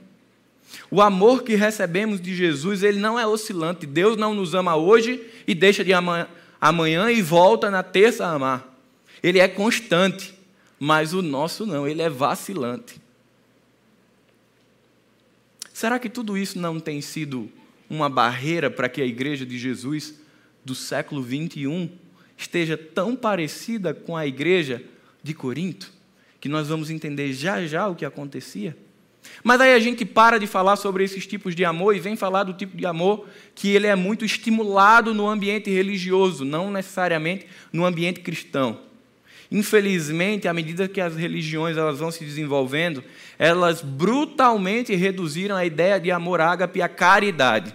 O 0.90 1.02
amor 1.02 1.42
que 1.42 1.54
recebemos 1.54 2.20
de 2.20 2.34
Jesus, 2.34 2.82
ele 2.82 2.99
não 2.99 3.18
é 3.18 3.26
oscilante. 3.26 3.87
Deus 3.87 4.16
não 4.16 4.34
nos 4.34 4.54
ama 4.54 4.76
hoje 4.76 5.20
e 5.46 5.54
deixa 5.54 5.84
de 5.84 5.92
amar 5.92 6.30
amanhã 6.61 7.11
e 7.11 7.20
volta 7.20 7.70
na 7.70 7.82
terça 7.82 8.25
a 8.25 8.32
amar. 8.32 8.72
Ele 9.22 9.38
é 9.38 9.49
constante, 9.49 10.34
mas 10.78 11.12
o 11.12 11.20
nosso 11.20 11.66
não, 11.66 11.87
ele 11.87 12.00
é 12.02 12.08
vacilante. 12.08 13.00
Será 15.82 15.98
que 15.98 16.08
tudo 16.08 16.38
isso 16.38 16.60
não 16.60 16.78
tem 16.78 17.00
sido 17.00 17.50
uma 17.90 18.08
barreira 18.08 18.70
para 18.70 18.88
que 18.88 19.02
a 19.02 19.04
igreja 19.04 19.44
de 19.44 19.58
Jesus 19.58 20.14
do 20.64 20.76
século 20.76 21.20
21 21.20 21.90
esteja 22.38 22.76
tão 22.76 23.16
parecida 23.16 23.92
com 23.92 24.16
a 24.16 24.24
igreja 24.24 24.80
de 25.24 25.34
Corinto, 25.34 25.92
que 26.40 26.48
nós 26.48 26.68
vamos 26.68 26.88
entender 26.88 27.32
já 27.32 27.66
já 27.66 27.88
o 27.88 27.96
que 27.96 28.04
acontecia? 28.04 28.76
Mas 29.42 29.60
aí 29.60 29.74
a 29.74 29.80
gente 29.80 30.04
para 30.04 30.38
de 30.38 30.46
falar 30.46 30.76
sobre 30.76 31.02
esses 31.02 31.26
tipos 31.26 31.52
de 31.52 31.64
amor 31.64 31.96
e 31.96 31.98
vem 31.98 32.14
falar 32.14 32.44
do 32.44 32.54
tipo 32.54 32.76
de 32.76 32.86
amor 32.86 33.26
que 33.52 33.70
ele 33.70 33.88
é 33.88 33.96
muito 33.96 34.24
estimulado 34.24 35.12
no 35.12 35.28
ambiente 35.28 35.68
religioso, 35.68 36.44
não 36.44 36.70
necessariamente 36.70 37.44
no 37.72 37.84
ambiente 37.84 38.20
cristão. 38.20 38.91
Infelizmente, 39.52 40.49
à 40.49 40.54
medida 40.54 40.88
que 40.88 40.99
as 40.99 41.14
religiões 41.14 41.76
elas 41.76 41.99
vão 41.99 42.11
se 42.11 42.25
desenvolvendo, 42.25 43.04
elas 43.38 43.82
brutalmente 43.82 44.94
reduziram 44.94 45.54
a 45.54 45.66
ideia 45.66 46.00
de 46.00 46.11
amor 46.11 46.40
ágape 46.40 46.80
à 46.80 46.88
caridade. 46.88 47.75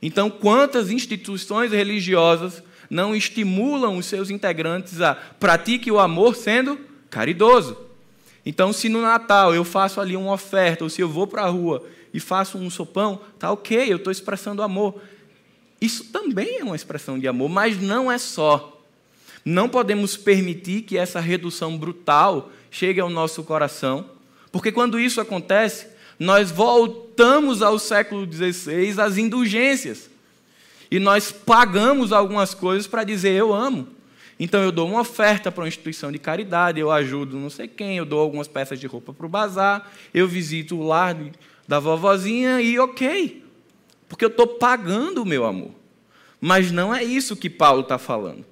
Então, 0.00 0.30
quantas 0.30 0.90
instituições 0.90 1.70
religiosas 1.70 2.62
não 2.88 3.14
estimulam 3.14 3.98
os 3.98 4.06
seus 4.06 4.30
integrantes 4.30 5.02
a 5.02 5.14
pratiquem 5.14 5.92
o 5.92 5.98
amor 5.98 6.34
sendo 6.34 6.80
caridoso? 7.10 7.76
Então, 8.46 8.72
se 8.72 8.88
no 8.88 9.02
Natal 9.02 9.54
eu 9.54 9.64
faço 9.64 10.00
ali 10.00 10.16
uma 10.16 10.32
oferta, 10.32 10.82
ou 10.82 10.88
se 10.88 11.02
eu 11.02 11.10
vou 11.10 11.26
para 11.26 11.42
a 11.42 11.48
rua 11.48 11.86
e 12.14 12.18
faço 12.18 12.56
um 12.56 12.70
sopão, 12.70 13.20
tá 13.38 13.52
ok, 13.52 13.92
eu 13.92 13.98
estou 13.98 14.10
expressando 14.10 14.62
amor. 14.62 14.98
Isso 15.78 16.04
também 16.04 16.60
é 16.60 16.64
uma 16.64 16.76
expressão 16.76 17.18
de 17.18 17.28
amor, 17.28 17.50
mas 17.50 17.78
não 17.78 18.10
é 18.10 18.16
só. 18.16 18.75
Não 19.48 19.68
podemos 19.68 20.16
permitir 20.16 20.82
que 20.82 20.98
essa 20.98 21.20
redução 21.20 21.78
brutal 21.78 22.50
chegue 22.68 22.98
ao 22.98 23.08
nosso 23.08 23.44
coração, 23.44 24.10
porque 24.50 24.72
quando 24.72 24.98
isso 24.98 25.20
acontece, 25.20 25.86
nós 26.18 26.50
voltamos 26.50 27.62
ao 27.62 27.78
século 27.78 28.26
XVI, 28.26 29.00
às 29.00 29.16
indulgências. 29.16 30.10
E 30.90 30.98
nós 30.98 31.30
pagamos 31.30 32.12
algumas 32.12 32.54
coisas 32.54 32.88
para 32.88 33.04
dizer 33.04 33.34
eu 33.34 33.54
amo. 33.54 33.86
Então 34.36 34.64
eu 34.64 34.72
dou 34.72 34.88
uma 34.88 35.02
oferta 35.02 35.52
para 35.52 35.62
uma 35.62 35.68
instituição 35.68 36.10
de 36.10 36.18
caridade, 36.18 36.80
eu 36.80 36.90
ajudo 36.90 37.38
não 37.38 37.48
sei 37.48 37.68
quem, 37.68 37.96
eu 37.96 38.04
dou 38.04 38.18
algumas 38.18 38.48
peças 38.48 38.80
de 38.80 38.88
roupa 38.88 39.12
para 39.12 39.26
o 39.26 39.28
bazar, 39.28 39.92
eu 40.12 40.26
visito 40.26 40.76
o 40.76 40.84
lar 40.84 41.16
da 41.68 41.78
vovozinha 41.78 42.60
e 42.60 42.80
ok. 42.80 43.44
Porque 44.08 44.24
eu 44.24 44.28
estou 44.28 44.48
pagando 44.48 45.22
o 45.22 45.26
meu 45.26 45.44
amor. 45.46 45.70
Mas 46.40 46.72
não 46.72 46.92
é 46.92 47.04
isso 47.04 47.36
que 47.36 47.48
Paulo 47.48 47.82
está 47.82 47.96
falando. 47.96 48.44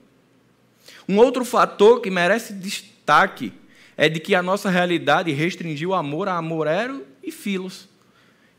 Um 1.08 1.18
outro 1.18 1.44
fator 1.44 2.00
que 2.00 2.10
merece 2.10 2.52
destaque 2.52 3.52
é 3.96 4.08
de 4.08 4.20
que 4.20 4.34
a 4.34 4.42
nossa 4.42 4.70
realidade 4.70 5.30
restringiu 5.32 5.90
o 5.90 5.94
amor 5.94 6.28
a 6.28 6.36
amorero 6.36 7.04
e 7.22 7.30
filos. 7.30 7.88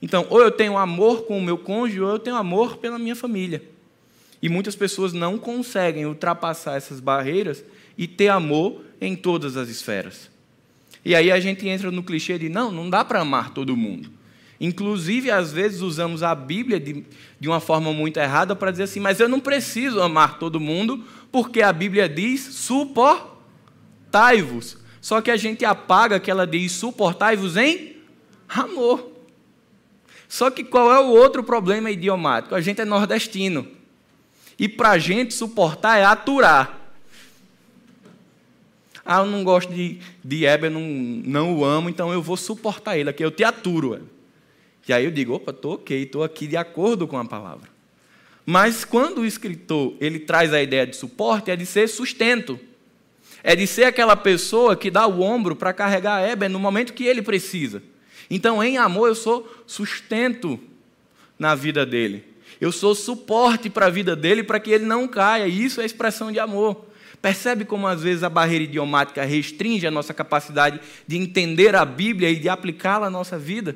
Então, 0.02 0.28
ou 0.30 0.42
eu 0.42 0.52
tenho 0.52 0.78
amor 0.78 1.24
com 1.26 1.38
o 1.38 1.42
meu 1.42 1.58
cônjuge, 1.58 2.02
ou 2.02 2.10
eu 2.10 2.20
tenho 2.20 2.36
amor 2.36 2.78
pela 2.78 3.00
minha 3.00 3.16
família. 3.16 3.64
E 4.42 4.50
muitas 4.50 4.76
pessoas 4.76 5.14
não 5.14 5.38
conseguem 5.38 6.06
ultrapassar 6.06 6.76
essas 6.76 7.00
barreiras 7.00 7.64
e 7.98 8.08
ter 8.08 8.28
amor 8.28 8.82
em 9.02 9.16
todas 9.16 9.58
as 9.58 9.70
esferas. 9.70 10.30
E 11.04 11.16
aí 11.16 11.32
a 11.32 11.40
gente 11.40 11.68
entra 11.68 11.92
no 11.92 12.04
clichê 12.04 12.38
de 12.38 12.50
não, 12.50 12.72
não 12.72 12.90
dá 12.90 13.04
para 13.04 13.22
amar 13.22 13.52
todo 13.52 13.76
mundo. 13.76 14.10
Inclusive, 14.60 15.30
às 15.30 15.52
vezes, 15.52 15.82
usamos 15.82 16.24
a 16.24 16.34
Bíblia 16.34 16.80
de, 16.80 17.04
de 17.40 17.48
uma 17.48 17.60
forma 17.60 17.92
muito 17.92 18.18
errada 18.18 18.56
para 18.56 18.72
dizer 18.72 18.84
assim, 18.84 19.00
mas 19.00 19.20
eu 19.20 19.28
não 19.28 19.40
preciso 19.40 20.02
amar 20.02 20.40
todo 20.40 20.60
mundo, 20.60 21.04
porque 21.32 21.62
a 21.62 21.74
Bíblia 21.74 22.10
diz 22.10 22.42
suportai-vos. 22.42 24.78
Só 25.02 25.22
que 25.22 25.30
a 25.30 25.38
gente 25.38 25.64
apaga 25.64 26.20
que 26.20 26.32
ela 26.32 26.48
diz 26.48 26.72
suportai-vos 26.72 27.56
em 27.58 27.98
amor. 28.50 29.12
Só 30.28 30.50
que 30.50 30.64
qual 30.64 30.92
é 30.92 31.00
o 31.00 31.10
outro 31.10 31.44
problema 31.44 31.92
idiomático? 31.92 32.56
A 32.56 32.62
gente 32.62 32.82
é 32.82 32.86
nordestino. 32.86 33.68
E 34.58 34.68
para 34.68 34.90
a 34.92 34.98
gente 34.98 35.34
suportar 35.34 36.00
é 36.00 36.04
aturar. 36.04 36.80
Ah, 39.06 39.20
eu 39.20 39.28
não 39.28 39.44
gosto 39.44 39.72
de, 39.72 40.00
de 40.24 40.46
Heber, 40.46 40.72
não, 40.72 40.82
não 40.82 41.56
o 41.56 41.64
amo, 41.64 41.90
então 41.90 42.12
eu 42.12 42.24
vou 42.24 42.36
suportar 42.36 42.98
ele 42.98 43.12
aqui, 43.12 43.24
eu 43.24 43.30
te 43.30 43.44
aturo. 43.44 44.10
E 44.88 44.94
aí 44.94 45.06
eu 45.06 45.12
digo, 45.12 45.34
opa, 45.34 45.52
estou 45.52 45.76
ok, 45.76 46.04
estou 46.04 46.24
aqui 46.24 46.48
de 46.48 46.58
acordo 46.58 47.08
com 47.08 47.18
a 47.18 47.26
palavra. 47.26 47.70
Mas 48.46 48.86
quando 48.86 49.22
o 49.22 49.26
escritor 49.26 49.96
ele 50.00 50.20
traz 50.20 50.54
a 50.54 50.62
ideia 50.62 50.86
de 50.86 50.96
suporte, 50.96 51.50
é 51.50 51.56
de 51.56 51.66
ser 51.66 51.88
sustento. 51.90 52.60
É 53.44 53.56
de 53.56 53.66
ser 53.66 53.86
aquela 53.86 54.16
pessoa 54.16 54.76
que 54.76 54.92
dá 54.92 55.08
o 55.08 55.22
ombro 55.22 55.56
para 55.56 55.74
carregar 55.74 56.18
a 56.18 56.28
Eber 56.28 56.50
no 56.50 56.60
momento 56.60 56.94
que 56.94 57.06
ele 57.06 57.22
precisa. 57.22 57.82
Então, 58.30 58.64
em 58.64 58.78
amor, 58.78 59.08
eu 59.08 59.16
sou 59.16 59.48
sustento 59.68 60.60
na 61.38 61.54
vida 61.56 61.86
dele. 61.86 62.24
Eu 62.60 62.72
sou 62.72 62.96
suporte 62.96 63.70
para 63.70 63.88
a 63.88 63.90
vida 63.90 64.16
dele 64.16 64.44
para 64.44 64.60
que 64.60 64.72
ele 64.72 64.86
não 64.86 65.08
caia. 65.08 65.48
Isso 65.48 65.82
é 65.82 65.86
expressão 65.86 66.32
de 66.32 66.40
amor. 66.40 66.86
Percebe 67.22 67.66
como 67.66 67.88
às 67.88 68.04
vezes 68.04 68.24
a 68.24 68.30
barreira 68.30 68.64
idiomática 68.64 69.24
restringe 69.24 69.88
a 69.88 69.92
nossa 69.92 70.14
capacidade 70.14 70.80
de 71.08 71.18
entender 71.18 71.76
a 71.76 71.84
Bíblia 71.84 72.30
e 72.30 72.40
de 72.40 72.50
aplicá-la 72.50 73.08
à 73.08 73.10
nossa 73.10 73.38
vida? 73.38 73.76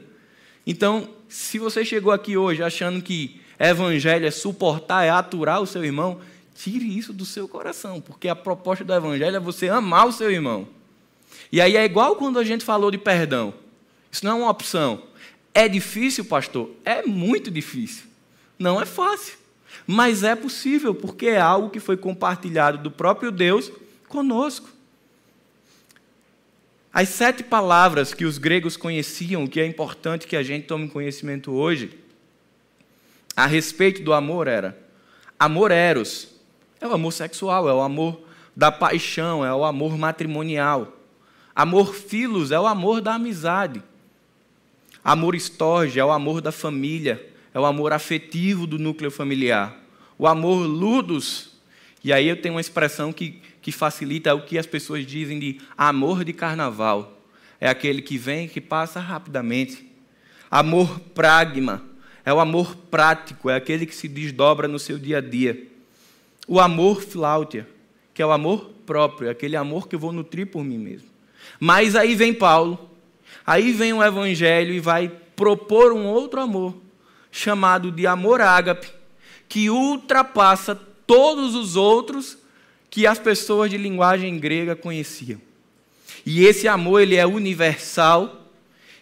Então, 0.65 1.09
se 1.27 1.57
você 1.57 1.83
chegou 1.83 2.11
aqui 2.11 2.37
hoje 2.37 2.61
achando 2.61 3.01
que 3.01 3.41
evangelho 3.59 4.25
é 4.25 4.31
suportar, 4.31 5.03
é 5.03 5.09
aturar 5.09 5.61
o 5.61 5.67
seu 5.67 5.83
irmão, 5.83 6.19
tire 6.55 6.97
isso 6.97 7.11
do 7.11 7.25
seu 7.25 7.47
coração, 7.47 7.99
porque 7.99 8.27
a 8.27 8.35
proposta 8.35 8.85
do 8.85 8.93
evangelho 8.93 9.35
é 9.35 9.39
você 9.39 9.69
amar 9.69 10.07
o 10.07 10.11
seu 10.11 10.31
irmão. 10.31 10.67
E 11.51 11.59
aí 11.59 11.75
é 11.75 11.83
igual 11.83 12.15
quando 12.15 12.39
a 12.39 12.43
gente 12.43 12.63
falou 12.63 12.91
de 12.91 12.97
perdão. 12.97 13.53
Isso 14.11 14.25
não 14.25 14.31
é 14.31 14.41
uma 14.41 14.51
opção. 14.51 15.03
É 15.53 15.67
difícil, 15.67 16.25
pastor? 16.25 16.69
É 16.85 17.03
muito 17.05 17.51
difícil. 17.51 18.05
Não 18.57 18.81
é 18.81 18.85
fácil. 18.85 19.37
Mas 19.85 20.23
é 20.23 20.35
possível, 20.35 20.93
porque 20.93 21.27
é 21.27 21.39
algo 21.39 21.69
que 21.69 21.79
foi 21.79 21.97
compartilhado 21.97 22.77
do 22.77 22.91
próprio 22.91 23.31
Deus 23.31 23.71
conosco. 24.07 24.69
As 26.91 27.09
sete 27.09 27.43
palavras 27.43 28.13
que 28.13 28.25
os 28.25 28.37
gregos 28.37 28.75
conheciam, 28.75 29.47
que 29.47 29.59
é 29.59 29.65
importante 29.65 30.27
que 30.27 30.35
a 30.35 30.43
gente 30.43 30.65
tome 30.65 30.89
conhecimento 30.89 31.51
hoje, 31.51 31.97
a 33.39 33.45
respeito 33.45 34.03
do 34.03 34.13
amor 34.13 34.47
era: 34.47 34.77
amor 35.39 35.71
eros, 35.71 36.27
é 36.81 36.85
o 36.85 36.93
amor 36.93 37.13
sexual, 37.13 37.69
é 37.69 37.73
o 37.73 37.79
amor 37.79 38.21
da 38.53 38.69
paixão, 38.69 39.45
é 39.45 39.53
o 39.53 39.63
amor 39.63 39.97
matrimonial. 39.97 40.97
Amor 41.55 41.93
filos 41.93 42.51
é 42.51 42.59
o 42.59 42.67
amor 42.67 42.99
da 42.99 43.13
amizade. 43.13 43.81
Amor 45.01 45.35
estorge 45.35 45.99
é 45.99 46.03
o 46.03 46.11
amor 46.11 46.41
da 46.41 46.51
família, 46.51 47.25
é 47.53 47.59
o 47.59 47.65
amor 47.65 47.93
afetivo 47.93 48.67
do 48.67 48.77
núcleo 48.77 49.09
familiar. 49.09 49.73
O 50.17 50.27
amor 50.27 50.67
ludos 50.67 51.51
E 52.03 52.11
aí 52.11 52.27
eu 52.27 52.41
tenho 52.41 52.55
uma 52.55 52.61
expressão 52.61 53.13
que, 53.13 53.41
que 53.61 53.71
facilita 53.71 54.35
o 54.35 54.41
que 54.41 54.57
as 54.57 54.65
pessoas 54.65 55.05
dizem 55.05 55.39
de 55.39 55.61
amor 55.77 56.25
de 56.25 56.33
carnaval. 56.33 57.21
É 57.59 57.69
aquele 57.69 58.01
que 58.01 58.17
vem 58.17 58.45
e 58.45 58.49
que 58.49 58.59
passa 58.59 58.99
rapidamente. 58.99 59.89
Amor 60.51 60.99
pragma 61.13 61.88
é 62.29 62.33
o 62.33 62.39
amor 62.39 62.75
prático, 62.91 63.49
é 63.49 63.55
aquele 63.55 63.87
que 63.87 63.95
se 63.95 64.07
desdobra 64.07 64.67
no 64.67 64.77
seu 64.77 64.99
dia 64.99 65.17
a 65.17 65.21
dia. 65.21 65.67
O 66.47 66.59
amor 66.59 67.01
flautia, 67.01 67.67
que 68.13 68.21
é 68.21 68.25
o 68.25 68.31
amor 68.31 68.69
próprio, 68.85 69.29
é 69.29 69.31
aquele 69.31 69.55
amor 69.55 69.87
que 69.87 69.95
eu 69.95 69.99
vou 69.99 70.11
nutrir 70.11 70.45
por 70.45 70.63
mim 70.63 70.77
mesmo. 70.77 71.09
Mas 71.59 71.95
aí 71.95 72.13
vem 72.13 72.31
Paulo, 72.31 72.87
aí 73.43 73.71
vem 73.71 73.93
o 73.93 74.03
Evangelho 74.03 74.71
e 74.71 74.79
vai 74.79 75.11
propor 75.35 75.91
um 75.91 76.05
outro 76.05 76.39
amor, 76.39 76.75
chamado 77.31 77.91
de 77.91 78.05
amor 78.05 78.41
ágape, 78.41 78.91
que 79.47 79.71
ultrapassa 79.71 80.75
todos 81.07 81.55
os 81.55 81.75
outros 81.75 82.37
que 82.91 83.07
as 83.07 83.17
pessoas 83.17 83.71
de 83.71 83.77
linguagem 83.77 84.37
grega 84.37 84.75
conheciam. 84.75 85.41
E 86.23 86.45
esse 86.45 86.67
amor 86.67 87.01
ele 87.01 87.15
é 87.15 87.25
universal, 87.25 88.51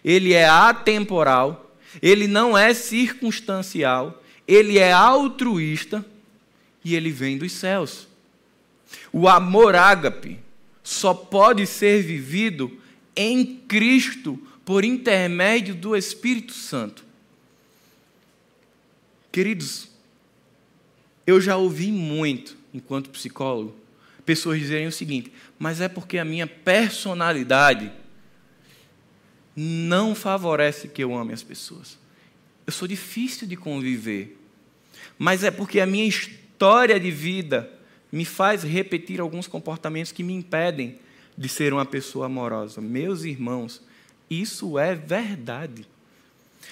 ele 0.02 0.32
é 0.32 0.48
atemporal, 0.48 1.67
ele 2.02 2.28
não 2.28 2.58
é 2.58 2.74
circunstancial, 2.74 4.24
ele 4.48 4.78
é 4.78 4.92
altruísta 4.92 6.06
e 6.84 6.96
ele 6.96 7.12
vem 7.12 7.38
dos 7.38 7.52
céus. 7.52 8.08
O 9.12 9.28
amor 9.28 9.76
ágape 9.76 10.40
só 10.84 11.14
pode 11.14 11.66
ser 11.68 12.02
vivido 12.02 12.80
em 13.16 13.58
Cristo 13.68 14.40
por 14.64 14.86
intermédio 14.86 15.76
do 15.76 15.96
Espírito 15.96 16.54
Santo. 16.54 17.06
Queridos, 19.32 19.90
eu 21.26 21.42
já 21.42 21.58
ouvi 21.58 21.92
muito, 21.92 22.58
enquanto 22.74 23.10
psicólogo, 23.10 23.76
pessoas 24.26 24.60
dizerem 24.60 24.88
o 24.88 24.92
seguinte: 24.92 25.32
mas 25.60 25.82
é 25.82 25.88
porque 25.88 26.18
a 26.18 26.26
minha 26.26 26.48
personalidade 26.48 27.92
não 29.60 30.14
favorece 30.14 30.88
que 30.88 31.04
eu 31.04 31.18
ame 31.18 31.34
as 31.34 31.42
pessoas. 31.42 31.98
Eu 32.68 32.72
sou 32.72 32.88
difícil 32.88 33.48
de 33.48 33.58
conviver, 33.58 34.38
mas 35.18 35.44
é 35.44 35.50
porque 35.50 35.80
a 35.80 35.86
minha 35.88 36.06
história 36.06 37.00
de 37.00 37.10
vida 37.10 37.68
me 38.12 38.24
faz 38.24 38.62
repetir 38.62 39.20
alguns 39.20 39.48
comportamentos 39.48 40.12
que 40.12 40.22
me 40.22 40.34
impedem 40.34 41.00
de 41.36 41.50
ser 41.50 41.74
uma 41.74 41.86
pessoa 41.86 42.28
amorosa. 42.28 42.80
Meus 42.82 43.24
irmãos, 43.24 43.82
isso 44.30 44.78
é 44.78 44.94
verdade. 44.94 45.88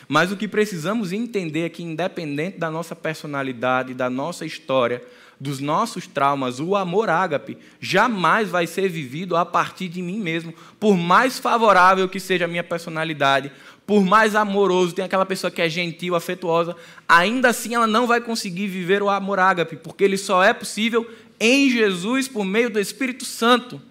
Mas 0.08 0.32
o 0.32 0.38
que 0.38 0.48
precisamos 0.48 1.12
entender 1.12 1.62
é 1.62 1.70
que, 1.70 1.82
independente 1.82 2.60
da 2.60 2.70
nossa 2.70 2.96
personalidade, 2.96 3.94
da 3.94 4.10
nossa 4.10 4.46
história, 4.46 5.04
dos 5.39 5.60
nossos 5.60 6.08
traumas, 6.08 6.60
o 6.60 6.75
amor 6.75 7.10
ágape 7.10 7.58
jamais 7.80 8.50
vai 8.50 8.65
ser 8.65 8.89
vivido 8.89 9.36
a 9.36 9.46
partir 9.46 9.88
de 9.89 10.01
mim 10.01 10.20
mesmo. 10.20 10.54
Por 10.80 10.98
mais 10.98 11.39
favorável 11.39 12.08
que 12.08 12.20
seja 12.20 12.46
a 12.46 12.48
minha 12.48 12.63
personalidade, 12.63 13.51
por 13.86 14.04
mais 14.04 14.36
amoroso, 14.36 14.96
tem 14.96 15.06
aquela 15.06 15.25
pessoa 15.25 15.51
que 15.51 15.62
é 15.62 15.70
gentil, 15.70 16.15
afetuosa, 16.15 16.75
ainda 17.08 17.50
assim 17.50 17.75
ela 17.75 17.86
não 17.86 18.08
vai 18.08 18.20
conseguir 18.20 18.68
viver 18.68 19.04
o 19.04 19.10
amor 19.10 19.39
ágape, 19.39 19.75
porque 19.75 20.04
ele 20.04 20.18
só 20.18 20.44
é 20.44 20.54
possível 20.54 21.10
em 21.39 21.70
Jesus 21.70 22.27
por 22.27 22.44
meio 22.44 22.70
do 22.70 22.80
Espírito 22.80 23.25
Santo. 23.25 23.82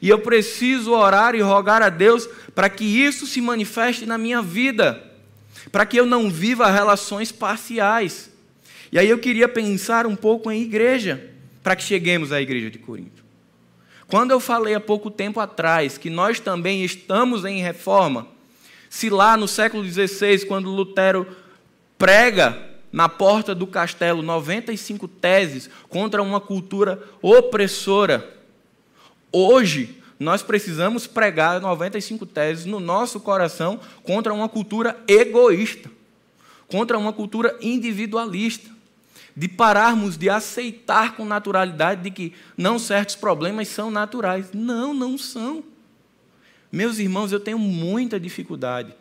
E 0.00 0.08
eu 0.08 0.18
preciso 0.20 0.92
orar 0.92 1.34
e 1.34 1.40
rogar 1.40 1.82
a 1.82 1.88
Deus 1.88 2.28
para 2.54 2.68
que 2.68 2.84
isso 2.84 3.26
se 3.26 3.40
manifeste 3.40 4.06
na 4.06 4.16
minha 4.16 4.40
vida, 4.40 5.02
para 5.72 5.84
que 5.84 5.98
eu 5.98 6.06
não 6.06 6.30
viva 6.30 6.70
relações 6.70 7.32
parciais. 7.32 8.30
E 8.90 8.98
aí 8.98 9.08
eu 9.08 9.18
queria 9.18 9.48
pensar 9.48 10.06
um 10.06 10.16
pouco 10.16 10.50
em 10.50 10.62
igreja, 10.62 11.30
para 11.62 11.74
que 11.74 11.82
cheguemos 11.82 12.30
à 12.32 12.40
igreja 12.40 12.70
de 12.70 12.78
Corinto. 12.78 13.24
Quando 14.06 14.30
eu 14.30 14.38
falei 14.38 14.74
há 14.74 14.80
pouco 14.80 15.10
tempo 15.10 15.40
atrás 15.40 15.98
que 15.98 16.08
nós 16.08 16.38
também 16.38 16.84
estamos 16.84 17.44
em 17.44 17.60
reforma, 17.60 18.28
se 18.88 19.10
lá 19.10 19.36
no 19.36 19.48
século 19.48 19.84
XVI, 19.84 20.46
quando 20.46 20.70
Lutero 20.70 21.26
prega 21.98 22.56
na 22.92 23.08
porta 23.08 23.52
do 23.54 23.66
castelo 23.66 24.22
95 24.22 25.08
teses 25.08 25.68
contra 25.88 26.22
uma 26.22 26.40
cultura 26.40 27.02
opressora, 27.20 28.32
hoje 29.32 29.98
nós 30.20 30.40
precisamos 30.40 31.06
pregar 31.06 31.60
95 31.60 32.24
teses 32.26 32.64
no 32.64 32.78
nosso 32.78 33.18
coração 33.18 33.80
contra 34.04 34.32
uma 34.32 34.48
cultura 34.48 34.96
egoísta, 35.08 35.90
contra 36.68 36.96
uma 36.96 37.12
cultura 37.12 37.56
individualista 37.60 38.75
de 39.36 39.48
pararmos 39.48 40.16
de 40.16 40.30
aceitar 40.30 41.14
com 41.14 41.24
naturalidade 41.26 42.02
de 42.02 42.10
que 42.10 42.32
não 42.56 42.78
certos 42.78 43.14
problemas 43.14 43.68
são 43.68 43.90
naturais. 43.90 44.46
Não, 44.54 44.94
não 44.94 45.18
são. 45.18 45.62
Meus 46.72 46.98
irmãos, 46.98 47.30
eu 47.32 47.38
tenho 47.38 47.58
muita 47.58 48.18
dificuldade 48.18 48.94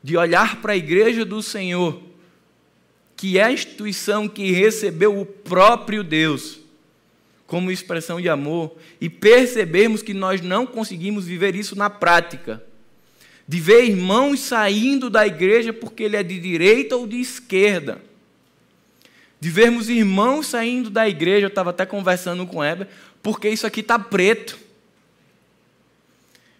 de 0.00 0.16
olhar 0.16 0.62
para 0.62 0.74
a 0.74 0.76
igreja 0.76 1.24
do 1.24 1.42
Senhor, 1.42 2.00
que 3.16 3.36
é 3.36 3.42
a 3.42 3.52
instituição 3.52 4.28
que 4.28 4.52
recebeu 4.52 5.20
o 5.20 5.26
próprio 5.26 6.04
Deus 6.04 6.60
como 7.44 7.72
expressão 7.72 8.20
de 8.20 8.28
amor, 8.28 8.76
e 9.00 9.08
percebermos 9.08 10.02
que 10.02 10.12
nós 10.12 10.42
não 10.42 10.66
conseguimos 10.66 11.24
viver 11.24 11.56
isso 11.56 11.74
na 11.74 11.88
prática. 11.88 12.62
De 13.48 13.58
ver 13.58 13.84
irmãos 13.84 14.40
saindo 14.40 15.08
da 15.08 15.26
igreja 15.26 15.72
porque 15.72 16.02
ele 16.02 16.16
é 16.16 16.22
de 16.22 16.38
direita 16.38 16.94
ou 16.94 17.06
de 17.06 17.18
esquerda 17.18 18.02
de 19.40 19.50
vermos 19.50 19.88
irmãos 19.88 20.48
saindo 20.48 20.90
da 20.90 21.08
igreja, 21.08 21.46
eu 21.46 21.48
estava 21.48 21.70
até 21.70 21.86
conversando 21.86 22.46
com 22.46 22.64
Heber, 22.64 22.88
porque 23.22 23.48
isso 23.48 23.66
aqui 23.66 23.80
está 23.80 23.98
preto. 23.98 24.58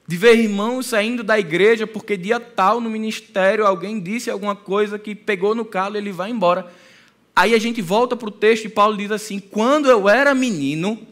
De 0.07 0.17
ver 0.17 0.37
irmãos 0.39 0.87
saindo 0.87 1.23
da 1.23 1.39
igreja 1.39 1.87
porque 1.87 2.17
dia 2.17 2.41
tal 2.41 2.81
no 2.81 2.89
ministério 2.89 3.67
alguém 3.67 4.01
disse 4.01 4.31
alguma 4.31 4.57
coisa 4.57 4.99
que 4.99 5.15
pegou 5.15 5.55
no 5.55 5.65
calo 5.65 5.97
e 5.97 5.99
ele 5.99 6.13
vai 6.13 6.31
embora. 6.31 6.73
Aí 7.37 7.55
a 7.55 7.59
gente 7.59 7.83
volta 7.83 8.17
para 8.17 8.29
o 8.29 8.33
texto 8.33 8.65
e 8.65 8.69
Paulo 8.71 8.97
diz 8.97 9.11
assim: 9.11 9.39
quando 9.39 9.91
eu 9.91 10.09
era 10.09 10.35
menino, 10.35 11.07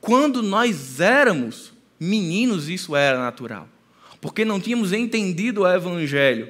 quando 0.00 0.42
nós 0.42 1.00
éramos 1.00 1.72
meninos, 1.98 2.68
isso 2.68 2.94
era 2.94 3.18
natural, 3.18 3.68
porque 4.20 4.44
não 4.44 4.60
tínhamos 4.60 4.92
entendido 4.92 5.62
o 5.62 5.68
evangelho. 5.68 6.48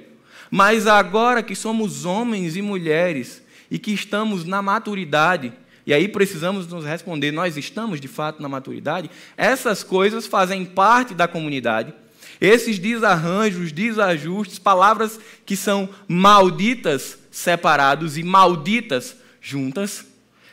Mas 0.51 0.87
agora 0.87 1.43
que 1.43 1.55
somos 1.55 2.05
homens 2.05 2.57
e 2.57 2.63
mulheres, 2.63 3.43
e 3.71 3.79
que 3.79 3.93
estamos 3.93 4.45
na 4.45 4.61
maturidade, 4.61 5.53
e 5.87 5.95
aí 5.95 6.09
precisamos 6.09 6.67
nos 6.67 6.85
responder: 6.85 7.31
nós 7.31 7.57
estamos 7.57 8.01
de 8.01 8.09
fato 8.09 8.43
na 8.43 8.49
maturidade? 8.49 9.11
Essas 9.37 9.83
coisas 9.83 10.27
fazem 10.27 10.65
parte 10.65 11.15
da 11.15 11.27
comunidade. 11.27 11.95
Esses 12.41 12.79
desarranjos, 12.79 13.71
desajustes, 13.71 14.59
palavras 14.59 15.21
que 15.45 15.55
são 15.55 15.89
malditas 16.09 17.19
separados 17.31 18.17
e 18.17 18.23
malditas 18.23 19.15
juntas, 19.41 20.07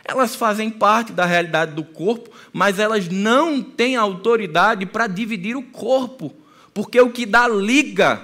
elas 0.04 0.36
fazem 0.36 0.70
parte 0.70 1.12
da 1.12 1.26
realidade 1.26 1.74
do 1.74 1.84
corpo, 1.84 2.30
mas 2.54 2.80
elas 2.80 3.10
não 3.10 3.62
têm 3.62 3.96
autoridade 3.96 4.86
para 4.86 5.08
dividir 5.08 5.56
o 5.56 5.64
corpo, 5.64 6.34
porque 6.74 7.00
o 7.00 7.12
que 7.12 7.26
dá 7.26 7.48
liga 7.48 8.24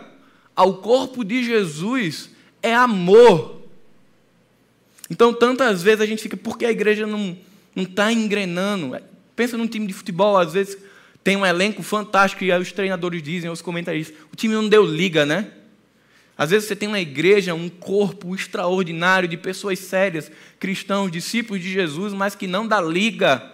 ao 0.55 0.75
corpo 0.75 1.23
de 1.23 1.43
Jesus 1.43 2.29
é 2.61 2.73
amor, 2.73 3.62
então, 5.13 5.31
tantas 5.31 5.83
vezes 5.83 6.01
a 6.01 6.07
gente 6.07 6.23
fica, 6.23 6.35
por 6.35 6.57
que 6.57 6.65
a 6.65 6.71
igreja 6.71 7.05
não 7.05 7.37
está 7.75 8.11
engrenando? 8.11 8.99
Pensa 9.35 9.55
num 9.55 9.67
time 9.67 9.85
de 9.85 9.93
futebol, 9.93 10.39
às 10.39 10.53
vezes 10.53 10.75
tem 11.23 11.37
um 11.37 11.45
elenco 11.45 11.83
fantástico 11.83 12.43
e 12.43 12.51
aí 12.51 12.59
os 12.59 12.71
treinadores 12.71 13.21
dizem, 13.21 13.47
os 13.47 13.61
comentaristas, 13.61 14.17
o 14.33 14.35
time 14.35 14.55
não 14.55 14.67
deu 14.67 14.83
liga, 14.83 15.23
né? 15.23 15.51
Às 16.35 16.49
vezes 16.49 16.67
você 16.67 16.75
tem 16.75 16.87
uma 16.87 16.99
igreja, 16.99 17.53
um 17.53 17.69
corpo 17.69 18.33
extraordinário 18.33 19.29
de 19.29 19.37
pessoas 19.37 19.77
sérias, 19.77 20.31
cristãos, 20.59 21.11
discípulos 21.11 21.61
de 21.61 21.71
Jesus, 21.71 22.11
mas 22.11 22.33
que 22.33 22.47
não 22.47 22.67
dá 22.67 22.81
liga, 22.81 23.51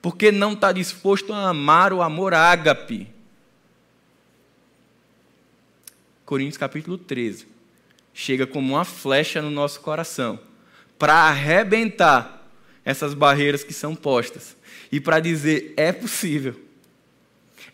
porque 0.00 0.30
não 0.30 0.52
está 0.52 0.70
disposto 0.70 1.32
a 1.32 1.48
amar 1.48 1.92
o 1.92 2.00
amor 2.00 2.32
ágape. 2.32 3.08
Coríntios 6.24 6.58
capítulo 6.58 6.96
13. 6.96 7.48
Chega 8.14 8.46
como 8.46 8.74
uma 8.74 8.84
flecha 8.84 9.42
no 9.42 9.50
nosso 9.50 9.80
coração 9.80 10.38
para 11.02 11.14
arrebentar 11.14 12.46
essas 12.84 13.12
barreiras 13.12 13.64
que 13.64 13.74
são 13.74 13.92
postas 13.92 14.56
e 14.92 15.00
para 15.00 15.18
dizer: 15.18 15.74
é 15.76 15.90
possível. 15.90 16.54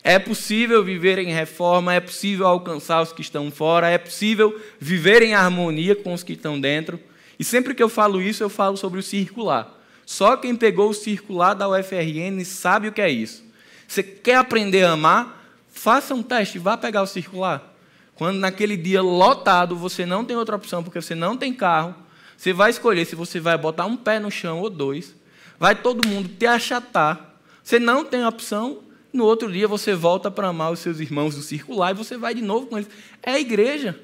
É 0.03 0.17
possível 0.17 0.83
viver 0.83 1.19
em 1.19 1.31
reforma, 1.31 1.93
é 1.93 1.99
possível 1.99 2.47
alcançar 2.47 3.03
os 3.03 3.13
que 3.13 3.21
estão 3.21 3.51
fora, 3.51 3.87
é 3.87 3.99
possível 3.99 4.59
viver 4.79 5.21
em 5.21 5.35
harmonia 5.35 5.95
com 5.95 6.11
os 6.11 6.23
que 6.23 6.33
estão 6.33 6.59
dentro. 6.59 6.99
E 7.37 7.43
sempre 7.43 7.75
que 7.75 7.83
eu 7.83 7.87
falo 7.87 8.19
isso, 8.19 8.41
eu 8.41 8.49
falo 8.49 8.75
sobre 8.75 8.99
o 8.99 9.03
circular. 9.03 9.79
Só 10.07 10.35
quem 10.35 10.55
pegou 10.55 10.89
o 10.89 10.93
circular 10.95 11.53
da 11.53 11.69
UFRN 11.69 12.43
sabe 12.43 12.87
o 12.87 12.91
que 12.91 13.01
é 13.01 13.11
isso. 13.11 13.43
Você 13.87 14.01
quer 14.01 14.37
aprender 14.37 14.85
a 14.85 14.93
amar? 14.93 15.53
Faça 15.71 16.15
um 16.15 16.23
teste, 16.23 16.57
vá 16.57 16.75
pegar 16.75 17.03
o 17.03 17.07
circular. 17.07 17.75
Quando 18.15 18.39
naquele 18.39 18.75
dia 18.75 19.03
lotado 19.03 19.75
você 19.75 20.03
não 20.03 20.25
tem 20.25 20.35
outra 20.35 20.55
opção 20.55 20.83
porque 20.83 20.99
você 20.99 21.13
não 21.13 21.37
tem 21.37 21.53
carro, 21.53 21.93
você 22.39 22.53
vai 22.53 22.69
escolher 22.69 23.03
se 23.03 23.17
você 23.17 23.37
vai 23.37 23.57
botar 23.57 23.85
um 23.85 23.97
pé 23.97 24.17
no 24.17 24.31
chão 24.31 24.61
ou 24.61 24.69
dois, 24.69 25.13
vai 25.59 25.75
todo 25.75 26.07
mundo 26.07 26.29
te 26.29 26.45
achatar. 26.45 27.37
Você 27.61 27.77
não 27.77 28.05
tem 28.05 28.25
opção, 28.25 28.79
no 29.11 29.25
outro 29.25 29.51
dia 29.51 29.67
você 29.67 29.93
volta 29.93 30.31
para 30.31 30.47
amar 30.47 30.71
os 30.71 30.79
seus 30.79 31.01
irmãos 31.01 31.35
do 31.35 31.41
circular 31.41 31.91
e 31.91 31.95
você 31.95 32.17
vai 32.17 32.33
de 32.33 32.41
novo 32.41 32.67
com 32.67 32.77
eles. 32.77 32.89
É 33.21 33.31
a 33.31 33.39
igreja. 33.41 33.99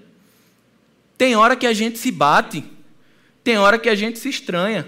Tem 1.18 1.34
hora 1.34 1.56
que 1.56 1.66
a 1.66 1.72
gente 1.72 1.98
se 1.98 2.12
bate, 2.12 2.62
tem 3.42 3.58
hora 3.58 3.80
que 3.80 3.88
a 3.88 3.96
gente 3.96 4.20
se 4.20 4.28
estranha. 4.28 4.86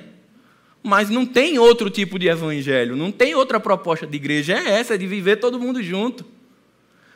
Mas 0.84 1.10
não 1.10 1.26
tem 1.26 1.58
outro 1.58 1.90
tipo 1.90 2.20
de 2.20 2.28
evangelho, 2.28 2.98
não 2.98 3.14
tem 3.14 3.34
outra 3.34 3.62
proposta 3.62 4.06
de 4.06 4.18
igreja, 4.18 4.58
é 4.58 4.72
essa, 4.72 4.96
é 4.96 4.98
de 4.98 5.08
viver 5.08 5.38
todo 5.38 5.58
mundo 5.58 5.82
junto. 5.82 6.26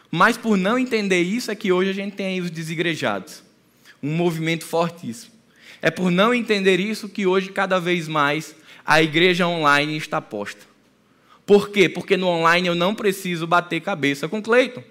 Mas 0.10 0.38
por 0.38 0.56
não 0.56 0.80
entender 0.80 1.22
isso 1.22 1.52
é 1.52 1.56
que 1.56 1.74
hoje 1.74 1.90
a 1.90 1.94
gente 1.94 2.16
tem 2.16 2.28
aí 2.28 2.40
os 2.40 2.50
desigrejados. 2.50 3.44
Um 4.02 4.16
movimento 4.16 4.66
fortíssimo. 4.66 5.31
É 5.82 5.90
por 5.90 6.12
não 6.12 6.34
entender 6.34 6.80
isso 6.80 7.10
que 7.10 7.26
hoje, 7.26 7.50
cada 7.50 7.80
vez 7.80 8.08
mais, 8.08 8.56
a 8.86 9.02
igreja 9.02 9.48
online 9.48 9.98
está 9.98 10.22
posta. 10.22 10.66
Por 11.46 11.70
quê? 11.70 11.90
Porque 11.90 12.16
no 12.16 12.28
online 12.28 12.68
eu 12.68 12.76
não 12.76 12.94
preciso 12.94 13.48
bater 13.48 13.82
cabeça 13.82 14.30
com 14.30 14.42
Cleiton. 14.42 14.84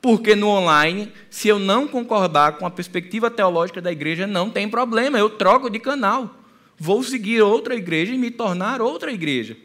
Porque 0.00 0.34
no 0.36 0.48
online, 0.48 1.10
se 1.30 1.48
eu 1.48 1.58
não 1.58 1.88
concordar 1.88 2.58
com 2.58 2.66
a 2.66 2.70
perspectiva 2.70 3.30
teológica 3.30 3.80
da 3.80 3.90
igreja, 3.90 4.26
não 4.26 4.50
tem 4.50 4.68
problema, 4.68 5.18
eu 5.18 5.30
troco 5.30 5.70
de 5.70 5.78
canal. 5.78 6.36
Vou 6.78 7.02
seguir 7.02 7.40
outra 7.40 7.74
igreja 7.74 8.12
e 8.12 8.18
me 8.18 8.30
tornar 8.30 8.82
outra 8.82 9.10
igreja. 9.10 9.56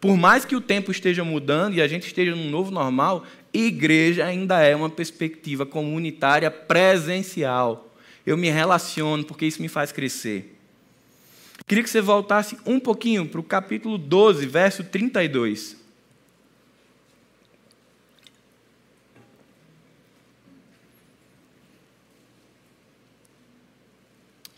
Por 0.00 0.16
mais 0.16 0.44
que 0.44 0.56
o 0.56 0.60
tempo 0.60 0.90
esteja 0.90 1.24
mudando 1.24 1.74
e 1.74 1.80
a 1.80 1.88
gente 1.88 2.06
esteja 2.06 2.34
num 2.34 2.50
novo 2.50 2.70
normal, 2.70 3.24
igreja 3.56 4.26
ainda 4.26 4.60
é 4.60 4.74
uma 4.74 4.90
perspectiva 4.90 5.64
comunitária 5.64 6.50
presencial. 6.50 7.94
Eu 8.26 8.36
me 8.36 8.50
relaciono 8.50 9.24
porque 9.24 9.46
isso 9.46 9.62
me 9.62 9.68
faz 9.68 9.92
crescer. 9.92 10.56
Queria 11.66 11.82
que 11.82 11.90
você 11.90 12.00
voltasse 12.00 12.56
um 12.66 12.78
pouquinho 12.78 13.26
para 13.26 13.40
o 13.40 13.44
capítulo 13.44 13.96
12, 13.98 14.46
verso 14.46 14.84
32. 14.84 15.76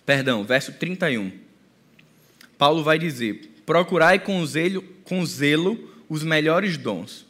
Perdão, 0.05 0.43
verso 0.43 0.73
31. 0.73 1.31
Paulo 2.57 2.83
vai 2.83 2.99
dizer: 2.99 3.51
Procurai 3.67 4.19
com 4.19 4.45
zelo, 4.47 4.83
com 5.05 5.25
zelo 5.27 5.95
os 6.09 6.23
melhores 6.23 6.79
dons. 6.79 7.28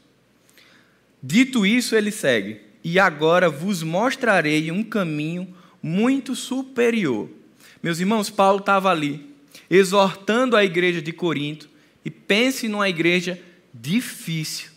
Dito 1.22 1.66
isso, 1.66 1.96
ele 1.96 2.10
segue: 2.10 2.60
E 2.82 2.98
agora 2.98 3.50
vos 3.50 3.82
mostrarei 3.82 4.70
um 4.70 4.82
caminho 4.82 5.54
muito 5.82 6.34
superior. 6.34 7.28
Meus 7.82 8.00
irmãos, 8.00 8.30
Paulo 8.30 8.60
estava 8.60 8.90
ali, 8.90 9.24
exortando 9.70 10.56
a 10.56 10.64
igreja 10.64 11.00
de 11.00 11.12
Corinto, 11.12 11.68
e 12.04 12.10
pense 12.10 12.68
numa 12.68 12.88
igreja 12.88 13.40
difícil. 13.72 14.70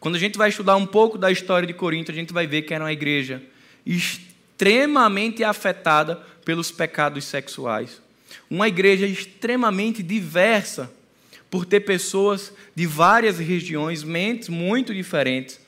Quando 0.00 0.16
a 0.16 0.18
gente 0.18 0.36
vai 0.36 0.48
estudar 0.48 0.76
um 0.76 0.86
pouco 0.86 1.16
da 1.16 1.30
história 1.30 1.66
de 1.66 1.72
Corinto, 1.72 2.10
a 2.10 2.14
gente 2.14 2.32
vai 2.32 2.46
ver 2.46 2.62
que 2.62 2.74
era 2.74 2.82
uma 2.82 2.92
igreja 2.92 3.42
extremamente 3.86 5.44
afetada 5.44 6.16
pelos 6.44 6.72
pecados 6.72 7.24
sexuais. 7.24 8.00
Uma 8.50 8.66
igreja 8.66 9.06
extremamente 9.06 10.02
diversa, 10.02 10.92
por 11.50 11.64
ter 11.64 11.80
pessoas 11.80 12.52
de 12.74 12.86
várias 12.86 13.38
regiões, 13.38 14.02
mentes 14.02 14.48
muito 14.48 14.92
diferentes. 14.94 15.60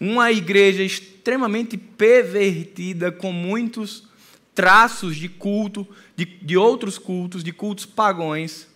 Uma 0.00 0.32
igreja 0.32 0.82
extremamente 0.82 1.76
pervertida, 1.76 3.12
com 3.12 3.30
muitos 3.30 4.08
traços 4.54 5.14
de 5.14 5.28
culto, 5.28 5.86
de, 6.16 6.24
de 6.24 6.56
outros 6.56 6.98
cultos, 6.98 7.44
de 7.44 7.52
cultos 7.52 7.84
pagões. 7.84 8.66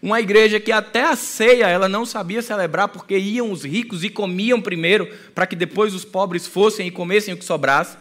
Uma 0.00 0.20
igreja 0.20 0.58
que 0.58 0.72
até 0.72 1.04
a 1.04 1.14
ceia 1.14 1.68
ela 1.68 1.88
não 1.88 2.04
sabia 2.04 2.42
celebrar 2.42 2.88
porque 2.88 3.16
iam 3.16 3.52
os 3.52 3.64
ricos 3.64 4.02
e 4.02 4.10
comiam 4.10 4.60
primeiro 4.60 5.06
para 5.34 5.46
que 5.46 5.54
depois 5.54 5.94
os 5.94 6.04
pobres 6.04 6.46
fossem 6.46 6.88
e 6.88 6.90
comessem 6.90 7.32
o 7.32 7.36
que 7.36 7.44
sobrasse. 7.44 7.96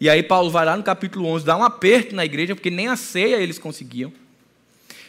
E 0.00 0.10
aí 0.10 0.22
Paulo 0.22 0.50
vai 0.50 0.66
lá 0.66 0.76
no 0.76 0.82
capítulo 0.82 1.26
11, 1.26 1.44
dá 1.46 1.56
um 1.56 1.64
aperto 1.64 2.14
na 2.14 2.24
igreja, 2.24 2.54
porque 2.54 2.70
nem 2.70 2.88
a 2.88 2.96
ceia 2.96 3.36
eles 3.36 3.58
conseguiam. 3.58 4.12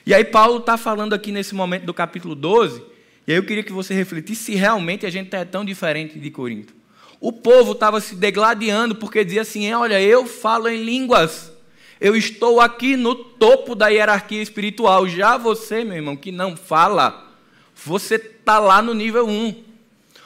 E 0.06 0.14
aí 0.14 0.24
Paulo 0.24 0.60
está 0.60 0.78
falando 0.78 1.14
aqui 1.14 1.32
nesse 1.32 1.54
momento 1.54 1.86
do 1.86 1.94
capítulo 1.94 2.34
12, 2.34 2.82
e 3.28 3.32
aí 3.32 3.38
eu 3.38 3.44
queria 3.44 3.64
que 3.64 3.72
você 3.72 3.94
refletisse 3.94 4.46
se 4.46 4.56
realmente 4.56 5.06
a 5.06 5.10
gente 5.10 5.36
é 5.36 5.46
tão 5.46 5.64
diferente 5.64 6.18
de 6.18 6.32
Corinto. 6.32 6.79
O 7.22 7.32
povo 7.32 7.74
estava 7.74 8.00
se 8.00 8.16
degladiando 8.16 8.96
porque 8.96 9.26
dizia 9.26 9.42
assim: 9.42 9.72
olha, 9.74 10.02
eu 10.02 10.26
falo 10.26 10.70
em 10.70 10.84
línguas, 10.84 11.52
eu 12.00 12.16
estou 12.16 12.62
aqui 12.62 12.96
no 12.96 13.14
topo 13.14 13.76
da 13.76 13.90
hierarquia 13.90 14.42
espiritual. 14.42 15.08
Já 15.08 15.38
você, 15.38 15.84
meu 15.84 15.98
irmão, 15.98 16.16
que 16.16 16.32
não 16.32 16.56
fala, 16.56 17.36
você 17.76 18.16
está 18.16 18.60
lá 18.60 18.82
no 18.82 18.94
nível 18.94 19.28
1. 19.28 19.70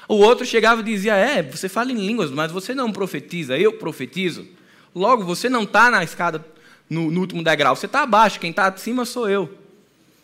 O 0.07 0.15
outro 0.15 0.45
chegava 0.45 0.81
e 0.81 0.83
dizia: 0.83 1.15
É, 1.15 1.41
você 1.41 1.67
fala 1.67 1.91
em 1.91 1.95
línguas, 1.95 2.29
mas 2.29 2.51
você 2.51 2.75
não 2.75 2.91
profetiza, 2.91 3.57
eu 3.57 3.73
profetizo. 3.73 4.47
Logo, 4.93 5.23
você 5.23 5.49
não 5.49 5.63
está 5.63 5.89
na 5.89 6.03
escada, 6.03 6.45
no, 6.87 7.09
no, 7.09 7.21
último 7.21 7.43
degrau, 7.43 7.75
você 7.75 7.87
está 7.87 8.03
abaixo, 8.03 8.39
quem 8.39 8.51
está 8.51 8.67
acima 8.67 9.05
sou 9.05 9.27
eu. 9.27 9.57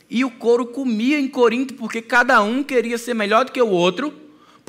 E 0.08 0.23
o 0.23 0.29
couro 0.29 0.67
comia 0.67 1.19
em 1.19 1.27
Corinto, 1.27 1.73
porque 1.73 2.01
cada 2.01 2.41
um 2.41 2.63
queria 2.63 2.97
ser 2.97 3.15
melhor 3.15 3.45
do 3.45 3.51
que 3.51 3.62
o 3.62 3.69
outro, 3.69 4.13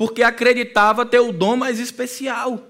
porque 0.01 0.23
acreditava 0.23 1.05
ter 1.05 1.19
o 1.19 1.31
dom 1.31 1.55
mais 1.55 1.77
especial. 1.79 2.67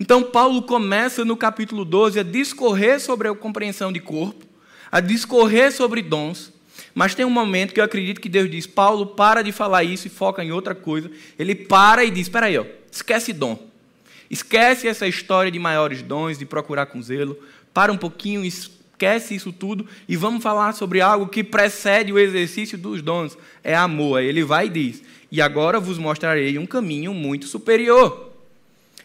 Então, 0.00 0.22
Paulo 0.22 0.62
começa 0.62 1.22
no 1.22 1.36
capítulo 1.36 1.84
12 1.84 2.18
a 2.18 2.22
discorrer 2.22 2.98
sobre 2.98 3.28
a 3.28 3.34
compreensão 3.34 3.92
de 3.92 4.00
corpo, 4.00 4.42
a 4.90 5.00
discorrer 5.00 5.70
sobre 5.70 6.00
dons, 6.00 6.50
mas 6.94 7.14
tem 7.14 7.26
um 7.26 7.30
momento 7.30 7.74
que 7.74 7.80
eu 7.80 7.84
acredito 7.84 8.22
que 8.22 8.30
Deus 8.30 8.50
diz: 8.50 8.66
Paulo, 8.66 9.08
para 9.08 9.42
de 9.42 9.52
falar 9.52 9.84
isso 9.84 10.06
e 10.06 10.10
foca 10.10 10.42
em 10.42 10.50
outra 10.50 10.74
coisa. 10.74 11.10
Ele 11.38 11.54
para 11.54 12.02
e 12.06 12.10
diz: 12.10 12.22
Espera 12.22 12.46
aí, 12.46 12.56
ó, 12.56 12.64
esquece 12.90 13.34
dom. 13.34 13.58
Esquece 14.30 14.88
essa 14.88 15.06
história 15.06 15.52
de 15.52 15.58
maiores 15.58 16.00
dons, 16.00 16.38
de 16.38 16.46
procurar 16.46 16.86
com 16.86 17.02
zelo. 17.02 17.38
Para 17.74 17.92
um 17.92 17.98
pouquinho, 17.98 18.42
esquece 18.92 19.34
isso 19.34 19.52
tudo 19.52 19.86
e 20.08 20.16
vamos 20.16 20.42
falar 20.42 20.72
sobre 20.72 21.00
algo 21.00 21.26
que 21.26 21.42
precede 21.42 22.12
o 22.12 22.18
exercício 22.18 22.78
dos 22.78 23.02
dons. 23.02 23.36
É 23.64 23.74
amor. 23.74 24.22
Ele 24.22 24.44
vai 24.44 24.66
e 24.66 24.70
diz: 24.70 25.02
E 25.30 25.40
agora 25.42 25.80
vos 25.80 25.98
mostrarei 25.98 26.58
um 26.58 26.66
caminho 26.66 27.12
muito 27.12 27.46
superior. 27.46 28.30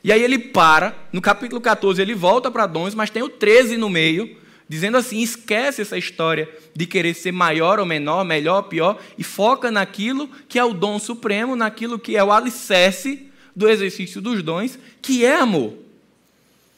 E 0.03 0.11
aí 0.11 0.21
ele 0.21 0.37
para, 0.37 0.95
no 1.11 1.21
capítulo 1.21 1.59
14 1.59 2.01
ele 2.01 2.13
volta 2.13 2.51
para 2.51 2.67
dons, 2.67 2.93
mas 2.93 3.09
tem 3.09 3.23
o 3.23 3.29
13 3.29 3.77
no 3.77 3.89
meio 3.89 4.37
dizendo 4.69 4.97
assim: 4.97 5.19
esquece 5.19 5.81
essa 5.81 5.97
história 5.97 6.49
de 6.75 6.85
querer 6.85 7.13
ser 7.13 7.31
maior 7.31 7.79
ou 7.79 7.85
menor, 7.85 8.23
melhor 8.23 8.57
ou 8.57 8.63
pior, 8.63 9.01
e 9.17 9.23
foca 9.23 9.71
naquilo 9.71 10.29
que 10.47 10.59
é 10.59 10.63
o 10.63 10.73
dom 10.73 10.99
supremo, 10.99 11.55
naquilo 11.55 11.97
que 11.97 12.15
é 12.15 12.23
o 12.23 12.31
alicerce 12.31 13.27
do 13.55 13.67
exercício 13.67 14.21
dos 14.21 14.43
dons, 14.43 14.77
que 15.01 15.25
é 15.25 15.35
amor. 15.35 15.73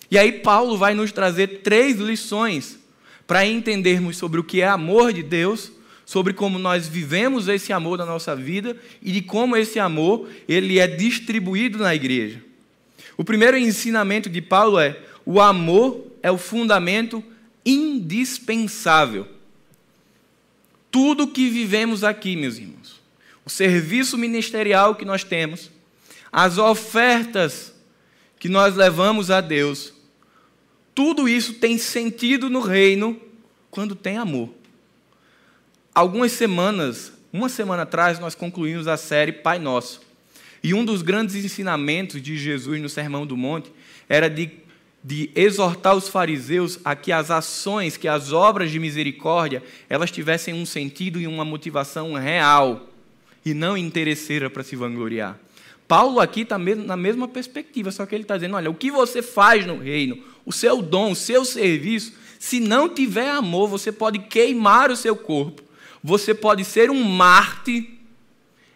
E 0.10 0.18
aí 0.18 0.32
Paulo 0.32 0.78
vai 0.78 0.94
nos 0.94 1.12
trazer 1.12 1.62
três 1.62 1.98
lições 1.98 2.79
para 3.30 3.46
entendermos 3.46 4.18
sobre 4.18 4.40
o 4.40 4.44
que 4.44 4.60
é 4.60 4.68
amor 4.68 5.14
de 5.14 5.22
Deus, 5.22 5.72
sobre 6.04 6.34
como 6.34 6.58
nós 6.58 6.88
vivemos 6.88 7.48
esse 7.48 7.72
amor 7.72 8.00
na 8.00 8.06
nossa 8.06 8.36
vida 8.36 8.76
e 9.04 9.12
de 9.12 9.22
como 9.22 9.56
esse 9.56 9.80
amor 9.80 10.28
ele 10.48 10.80
é 10.80 10.88
distribuído 10.88 11.78
na 11.78 11.94
igreja. 11.94 12.44
O 13.16 13.24
primeiro 13.24 13.56
ensinamento 13.56 14.32
de 14.32 14.42
Paulo 14.42 14.80
é: 14.80 14.98
o 15.24 15.40
amor 15.40 16.08
é 16.24 16.32
o 16.32 16.40
fundamento 16.40 17.24
indispensável. 17.64 19.28
Tudo 20.90 21.28
que 21.28 21.52
vivemos 21.52 22.04
aqui, 22.04 22.36
meus 22.36 22.58
irmãos, 22.58 23.00
o 23.46 23.50
serviço 23.52 24.18
ministerial 24.18 24.96
que 24.96 25.06
nós 25.06 25.24
temos, 25.24 25.70
as 26.32 26.58
ofertas 26.58 27.76
que 28.40 28.50
nós 28.50 28.76
levamos 28.76 29.30
a 29.30 29.40
Deus, 29.40 29.94
tudo 31.00 31.30
isso 31.30 31.54
tem 31.54 31.78
sentido 31.78 32.50
no 32.50 32.60
reino 32.60 33.18
quando 33.72 33.96
tem 33.96 34.18
amor. 34.18 34.50
Algumas 35.96 36.34
semanas, 36.34 37.14
uma 37.32 37.48
semana 37.48 37.84
atrás, 37.84 38.20
nós 38.20 38.36
concluímos 38.36 38.86
a 38.86 38.98
série 38.98 39.32
Pai 39.32 39.60
Nosso. 39.60 40.02
E 40.62 40.74
um 40.74 40.84
dos 40.84 41.02
grandes 41.02 41.36
ensinamentos 41.36 42.22
de 42.22 42.38
Jesus 42.38 42.82
no 42.82 42.90
Sermão 42.90 43.26
do 43.26 43.38
Monte 43.38 43.72
era 44.10 44.30
de 44.30 44.52
de 45.02 45.32
exortar 45.34 45.96
os 45.96 46.10
fariseus 46.10 46.78
a 46.84 46.94
que 46.94 47.14
as 47.14 47.32
ações, 47.32 47.96
que 47.96 48.06
as 48.06 48.34
obras 48.34 48.70
de 48.70 48.78
misericórdia, 48.80 49.64
elas 49.88 50.12
tivessem 50.12 50.54
um 50.54 50.66
sentido 50.66 51.22
e 51.22 51.26
uma 51.26 51.46
motivação 51.46 52.16
real 52.16 52.90
e 53.46 53.54
não 53.54 53.78
interesseira 53.78 54.50
para 54.50 54.62
se 54.62 54.76
vangloriar. 54.76 55.40
Paulo 55.90 56.20
aqui 56.20 56.42
está 56.42 56.56
na 56.56 56.96
mesma 56.96 57.28
perspectiva, 57.28 57.90
só 57.90 58.06
que 58.06 58.14
ele 58.14 58.24
está 58.24 58.36
dizendo: 58.36 58.56
olha, 58.56 58.70
o 58.70 58.76
que 58.76 58.92
você 58.92 59.24
faz 59.24 59.66
no 59.66 59.76
reino, 59.76 60.20
o 60.46 60.54
seu 60.54 60.84
dom, 60.84 61.14
o 61.14 61.16
seu 61.16 61.44
serviço, 61.44 62.14
se 62.38 62.60
não 62.60 62.88
tiver 62.88 63.28
amor, 63.28 63.68
você 63.68 63.92
pode 63.92 64.20
queimar 64.20 64.92
o 64.92 64.96
seu 64.96 65.16
corpo, 65.16 65.64
você 66.04 66.36
pode 66.36 66.64
ser 66.64 66.92
um 66.92 67.04
mártir, 67.04 67.90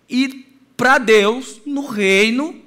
e 0.09 0.43
para 0.75 0.97
Deus, 0.97 1.61
no 1.67 1.85
reino, 1.85 2.59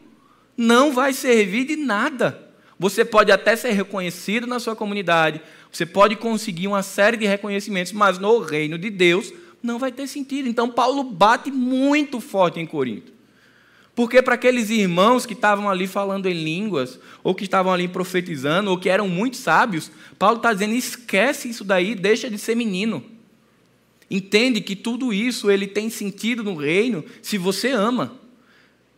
não 0.57 0.93
vai 0.93 1.13
servir 1.13 1.65
de 1.65 1.75
nada. 1.75 2.41
Você 2.79 3.05
pode 3.05 3.33
até 3.33 3.57
ser 3.57 3.73
reconhecido 3.73 4.47
na 4.47 4.61
sua 4.61 4.77
comunidade, 4.77 5.41
você 5.73 5.85
pode 5.85 6.15
conseguir 6.15 6.69
uma 6.69 6.85
série 6.85 7.17
de 7.17 7.27
reconhecimentos, 7.27 7.91
mas 7.91 8.17
no 8.17 8.39
reino 8.39 8.79
de 8.79 8.91
Deus 8.91 9.33
não 9.61 9.77
vai 9.77 9.91
ter 9.91 10.07
sentido. 10.07 10.49
Então, 10.49 10.71
Paulo 10.71 11.03
bate 11.03 11.51
muito 11.51 12.21
forte 12.21 12.61
em 12.61 12.67
Corinto. 12.67 13.16
Porque 13.97 14.21
para 14.21 14.35
aqueles 14.35 14.69
irmãos 14.69 15.25
que 15.25 15.33
estavam 15.33 15.71
ali 15.71 15.87
falando 15.87 16.27
em 16.27 16.35
línguas, 16.35 17.01
ou 17.25 17.35
que 17.35 17.45
estavam 17.45 17.73
ali 17.73 17.89
profetizando, 17.89 18.71
ou 18.71 18.79
que 18.79 18.91
eram 18.91 19.09
muito 19.09 19.39
sábios, 19.39 19.91
Paulo 20.19 20.37
está 20.37 20.53
dizendo: 20.53 20.75
esquece 20.75 21.49
isso 21.49 21.65
daí, 21.65 21.95
deixa 21.95 22.29
de 22.29 22.37
ser 22.37 22.55
menino. 22.55 23.03
Entende 24.11 24.61
que 24.61 24.77
tudo 24.77 25.15
isso 25.15 25.51
ele 25.51 25.67
tem 25.67 25.89
sentido 25.89 26.45
no 26.45 26.55
reino 26.55 27.03
se 27.23 27.39
você 27.39 27.71
ama, 27.71 28.13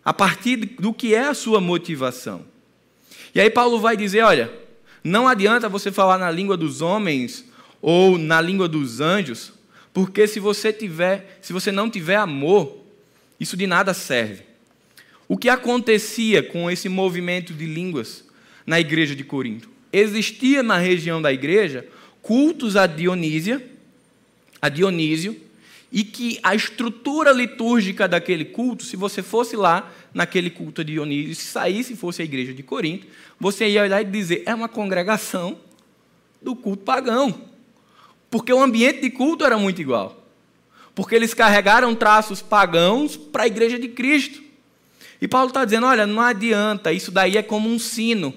a 0.05 0.13
partir 0.13 0.57
do 0.57 0.93
que 0.93 1.15
é 1.15 1.29
a 1.29 1.35
sua 1.35 1.61
motivação. 1.61 2.45
E 3.33 3.41
aí 3.41 3.49
Paulo 3.49 3.79
vai 3.79 3.97
dizer: 3.97 4.23
olha, 4.23 4.53
não 5.05 5.29
adianta 5.29 5.69
você 5.69 5.93
falar 5.93 6.19
na 6.19 6.29
língua 6.29 6.57
dos 6.57 6.83
homens 6.83 7.45
ou 7.81 8.19
na 8.19 8.41
língua 8.41 8.67
dos 8.67 9.01
anjos, 9.01 9.53
porque 9.95 10.27
se 10.27 10.41
você 10.41 10.73
tiver, 10.73 11.39
se 11.41 11.53
você 11.53 11.71
não 11.71 11.89
tiver 11.89 12.17
amor, 12.17 12.79
isso 13.39 13.57
de 13.57 13.65
nada 13.65 13.95
serve. 13.95 14.48
O 15.29 15.37
que 15.37 15.51
acontecia 15.51 16.43
com 16.43 16.71
esse 16.71 16.89
movimento 16.89 17.53
de 17.53 17.67
línguas 17.67 18.25
na 18.67 18.81
igreja 18.81 19.15
de 19.15 19.23
Corinto? 19.23 19.69
Existia 19.93 20.63
na 20.63 20.79
região 20.79 21.21
da 21.21 21.31
igreja 21.31 21.87
cultos 22.23 22.77
a 22.77 22.87
Dionísia, 22.87 23.65
a 24.61 24.71
Dionísio, 24.71 25.37
e 25.93 26.03
que 26.03 26.39
a 26.43 26.55
estrutura 26.55 27.31
litúrgica 27.31 28.09
daquele 28.09 28.45
culto, 28.45 28.85
se 28.85 28.97
você 28.97 29.23
fosse 29.23 29.57
lá 29.57 29.91
naquele 30.13 30.51
culto 30.51 30.83
de 30.83 30.93
Dionísio, 30.93 31.35
se 31.35 31.47
saísse 31.47 31.93
e 31.93 31.97
fosse 31.97 32.23
a 32.23 32.25
igreja 32.25 32.53
de 32.53 32.63
Corinto, 32.63 33.07
você 33.39 33.69
ia 33.69 33.83
olhar 33.83 34.01
e 34.01 34.05
dizer: 34.05 34.43
é 34.47 34.55
uma 34.55 34.69
congregação 34.69 35.59
do 36.41 36.57
culto 36.57 36.85
pagão. 36.85 37.43
Porque 38.31 38.53
o 38.53 38.63
ambiente 38.63 39.01
de 39.01 39.11
culto 39.11 39.45
era 39.45 39.57
muito 39.57 39.81
igual. 39.81 40.27
Porque 40.95 41.15
eles 41.15 41.33
carregaram 41.33 41.95
traços 41.95 42.43
pagãos 42.43 43.17
para 43.17 43.45
a 43.45 43.47
igreja 43.47 43.79
de 43.79 43.89
Cristo. 43.89 44.48
E 45.21 45.29
Paulo 45.29 45.49
está 45.49 45.65
dizendo: 45.65 45.87
olha, 45.87 46.07
não 46.07 46.21
adianta, 46.21 46.93
isso 46.93 47.11
daí 47.11 47.37
é 47.37 47.43
como 47.43 47.69
um 47.69 47.79
sino. 47.79 48.35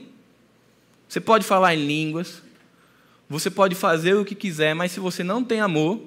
Você 1.07 1.19
pode 1.19 1.45
falar 1.45 1.75
em 1.75 1.85
línguas, 1.85 2.41
você 3.29 3.49
pode 3.49 3.75
fazer 3.75 4.15
o 4.15 4.25
que 4.25 4.35
quiser, 4.35 4.73
mas 4.73 4.91
se 4.91 4.99
você 4.99 5.23
não 5.23 5.43
tem 5.43 5.59
amor, 5.59 6.01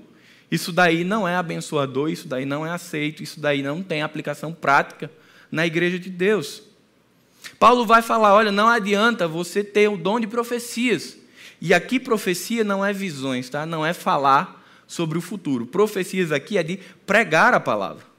isso 0.50 0.72
daí 0.72 1.04
não 1.04 1.26
é 1.26 1.37
abençoador, 1.37 2.10
isso 2.10 2.26
daí 2.26 2.44
não 2.44 2.66
é 2.66 2.70
aceito, 2.70 3.22
isso 3.22 3.40
daí 3.40 3.62
não 3.62 3.82
tem 3.82 4.02
aplicação 4.02 4.52
prática 4.52 5.10
na 5.50 5.66
igreja 5.66 5.98
de 5.98 6.10
Deus. 6.10 6.62
Paulo 7.58 7.84
vai 7.84 8.02
falar: 8.02 8.34
olha, 8.34 8.50
não 8.50 8.68
adianta 8.68 9.28
você 9.28 9.62
ter 9.62 9.88
o 9.88 9.96
dom 9.96 10.18
de 10.20 10.26
profecias. 10.26 11.18
E 11.60 11.72
aqui 11.72 11.98
profecia 11.98 12.62
não 12.62 12.84
é 12.84 12.92
visões, 12.92 13.48
tá? 13.48 13.64
Não 13.64 13.87
é 13.87 13.92
falar 13.92 14.62
sobre 14.87 15.16
o 15.16 15.20
futuro. 15.20 15.66
Profecias 15.66 16.30
aqui 16.30 16.58
é 16.58 16.62
de 16.62 16.78
pregar 17.06 17.54
a 17.54 17.60
palavra. 17.60 18.13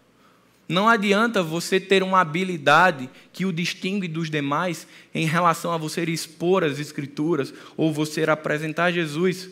Não 0.67 0.89
adianta 0.89 1.43
você 1.43 1.80
ter 1.80 2.01
uma 2.01 2.21
habilidade 2.21 3.10
que 3.32 3.45
o 3.45 3.54
distingue 3.54 4.08
dos 4.08 4.30
demais 4.30 4.88
em 5.13 5.25
relação 5.25 5.71
a 5.71 5.78
você 5.78 6.04
expor 6.04 6.63
as 6.63 6.80
Escrituras 6.80 7.54
ou 7.78 7.93
você 7.93 8.23
apresentar 8.23 8.91
Jesus. 8.91 9.49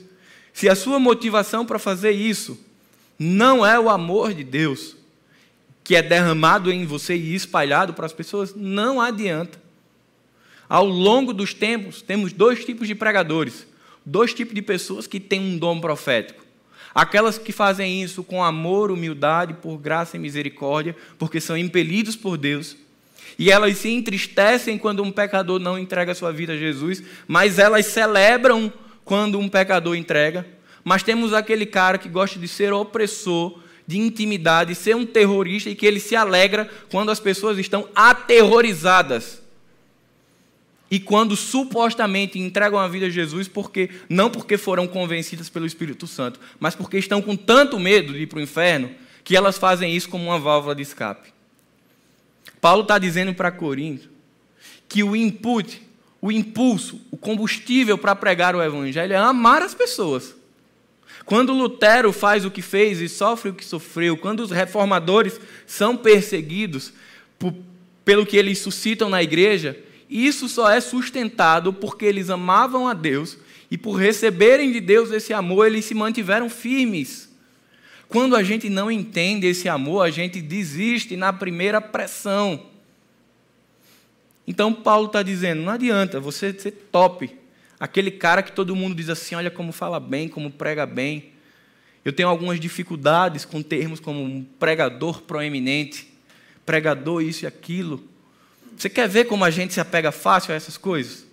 Se 0.51 0.67
a 0.67 0.75
sua 0.75 0.99
motivação 0.99 1.65
para 1.65 1.77
fazer 1.77 2.11
isso 2.11 2.59
não 3.17 3.65
é 3.65 3.79
o 3.79 3.89
amor 3.89 4.33
de 4.33 4.43
Deus, 4.43 4.95
que 5.83 5.95
é 5.95 6.01
derramado 6.01 6.71
em 6.71 6.85
você 6.85 7.15
e 7.15 7.35
espalhado 7.35 7.93
para 7.93 8.05
as 8.05 8.13
pessoas, 8.13 8.55
não 8.55 8.99
adianta. 8.99 9.61
Ao 10.67 10.85
longo 10.85 11.33
dos 11.33 11.53
tempos, 11.53 12.01
temos 12.01 12.33
dois 12.33 12.65
tipos 12.65 12.87
de 12.87 12.95
pregadores, 12.95 13.67
dois 14.03 14.33
tipos 14.33 14.55
de 14.55 14.61
pessoas 14.61 15.05
que 15.05 15.19
têm 15.19 15.39
um 15.39 15.57
dom 15.57 15.79
profético. 15.79 16.42
Aquelas 16.93 17.37
que 17.37 17.51
fazem 17.51 18.03
isso 18.03 18.23
com 18.23 18.43
amor, 18.43 18.91
humildade, 18.91 19.55
por 19.55 19.77
graça 19.77 20.15
e 20.15 20.19
misericórdia, 20.19 20.95
porque 21.17 21.41
são 21.41 21.57
impelidos 21.57 22.15
por 22.15 22.37
Deus. 22.37 22.77
E 23.37 23.51
elas 23.51 23.77
se 23.77 23.89
entristecem 23.89 24.77
quando 24.77 25.01
um 25.01 25.11
pecador 25.11 25.59
não 25.59 25.77
entrega 25.77 26.13
sua 26.13 26.31
vida 26.31 26.53
a 26.53 26.57
Jesus, 26.57 27.03
mas 27.27 27.57
elas 27.57 27.87
celebram 27.87 28.71
quando 29.03 29.39
um 29.39 29.49
pecador 29.49 29.95
entrega. 29.95 30.45
Mas 30.83 31.03
temos 31.03 31.33
aquele 31.33 31.65
cara 31.65 31.97
que 31.97 32.09
gosta 32.09 32.37
de 32.37 32.47
ser 32.47 32.71
opressor, 32.73 33.59
de 33.87 33.97
intimidade, 33.97 34.75
ser 34.75 34.95
um 34.95 35.05
terrorista 35.05 35.69
e 35.69 35.75
que 35.75 35.85
ele 35.85 35.99
se 35.99 36.15
alegra 36.15 36.69
quando 36.91 37.09
as 37.09 37.19
pessoas 37.19 37.57
estão 37.57 37.87
aterrorizadas 37.95 39.42
e 40.93 40.99
quando 40.99 41.35
supostamente 41.35 42.37
entregam 42.37 42.77
a 42.77 42.87
vida 42.87 43.07
a 43.07 43.09
Jesus, 43.09 43.47
porque 43.47 43.89
não 44.07 44.29
porque 44.29 44.59
foram 44.59 44.85
convencidas 44.85 45.49
pelo 45.49 45.65
Espírito 45.65 46.05
Santo, 46.05 46.39
mas 46.59 46.75
porque 46.75 46.99
estão 46.99 47.19
com 47.19 47.35
tanto 47.35 47.79
medo 47.79 48.13
de 48.13 48.19
ir 48.19 48.27
para 48.27 48.37
o 48.37 48.41
inferno, 48.43 48.91
que 49.23 49.35
elas 49.35 49.57
fazem 49.57 49.95
isso 49.95 50.07
como 50.07 50.25
uma 50.25 50.37
válvula 50.37 50.75
de 50.75 50.83
escape. 50.83 51.33
Paulo 52.61 52.83
está 52.83 52.99
dizendo 52.99 53.33
para 53.33 53.51
Corinto 53.51 54.07
que 54.87 55.01
o 55.01 55.15
input, 55.15 55.81
o 56.21 56.31
impulso, 56.31 57.01
o 57.09 57.17
combustível 57.17 57.97
para 57.97 58.15
pregar 58.15 58.55
o 58.55 58.61
Evangelho 58.61 59.13
é 59.13 59.17
amar 59.17 59.63
as 59.63 59.73
pessoas. 59.73 60.35
Quando 61.25 61.53
Lutero 61.53 62.13
faz 62.13 62.45
o 62.45 62.51
que 62.51 62.61
fez 62.61 63.01
e 63.01 63.09
sofre 63.09 63.49
o 63.49 63.55
que 63.55 63.65
sofreu, 63.65 64.15
quando 64.15 64.41
os 64.41 64.51
reformadores 64.51 65.41
são 65.65 65.97
perseguidos 65.97 66.93
por, 67.39 67.51
pelo 68.05 68.27
que 68.27 68.37
eles 68.37 68.59
suscitam 68.59 69.09
na 69.09 69.23
igreja, 69.23 69.75
isso 70.13 70.47
só 70.47 70.69
é 70.69 70.79
sustentado 70.79 71.73
porque 71.73 72.05
eles 72.05 72.29
amavam 72.29 72.87
a 72.87 72.93
Deus 72.93 73.37
e 73.71 73.77
por 73.77 73.93
receberem 73.93 74.71
de 74.71 74.79
Deus 74.79 75.09
esse 75.09 75.33
amor, 75.33 75.65
eles 75.65 75.85
se 75.85 75.95
mantiveram 75.95 76.47
firmes. 76.47 77.33
Quando 78.07 78.35
a 78.35 78.43
gente 78.43 78.69
não 78.69 78.91
entende 78.91 79.47
esse 79.47 79.67
amor, 79.67 80.01
a 80.01 80.11
gente 80.11 80.39
desiste 80.39 81.17
na 81.17 81.33
primeira 81.33 81.81
pressão. 81.81 82.67
Então 84.45 84.71
Paulo 84.71 85.07
está 85.07 85.23
dizendo: 85.23 85.63
não 85.63 85.71
adianta 85.71 86.19
você 86.19 86.53
ser 86.53 86.71
top, 86.91 87.35
aquele 87.79 88.11
cara 88.11 88.43
que 88.43 88.51
todo 88.51 88.75
mundo 88.75 88.93
diz 88.93 89.09
assim: 89.09 89.33
olha 89.33 89.49
como 89.49 89.71
fala 89.71 89.99
bem, 89.99 90.27
como 90.27 90.51
prega 90.51 90.85
bem. 90.85 91.31
Eu 92.05 92.13
tenho 92.13 92.29
algumas 92.29 92.59
dificuldades 92.59 93.45
com 93.45 93.63
termos 93.63 93.99
como 93.99 94.21
um 94.21 94.43
pregador 94.59 95.23
proeminente, 95.23 96.13
pregador 96.63 97.23
isso 97.23 97.45
e 97.45 97.47
aquilo. 97.47 98.12
Você 98.77 98.89
quer 98.89 99.07
ver 99.07 99.25
como 99.25 99.45
a 99.45 99.49
gente 99.49 99.73
se 99.73 99.79
apega 99.79 100.11
fácil 100.11 100.53
a 100.53 100.55
essas 100.55 100.77
coisas? 100.77 101.25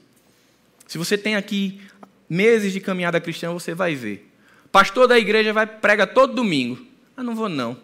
Se 0.86 0.98
você 0.98 1.16
tem 1.16 1.36
aqui 1.36 1.80
meses 2.28 2.72
de 2.72 2.80
caminhada 2.80 3.20
cristã, 3.20 3.52
você 3.52 3.74
vai 3.74 3.94
ver. 3.94 4.30
Pastor 4.70 5.08
da 5.08 5.18
igreja 5.18 5.52
vai 5.52 5.66
prega 5.66 6.06
todo 6.06 6.34
domingo. 6.34 6.84
Ah, 7.16 7.22
não 7.22 7.34
vou 7.34 7.48
não. 7.48 7.76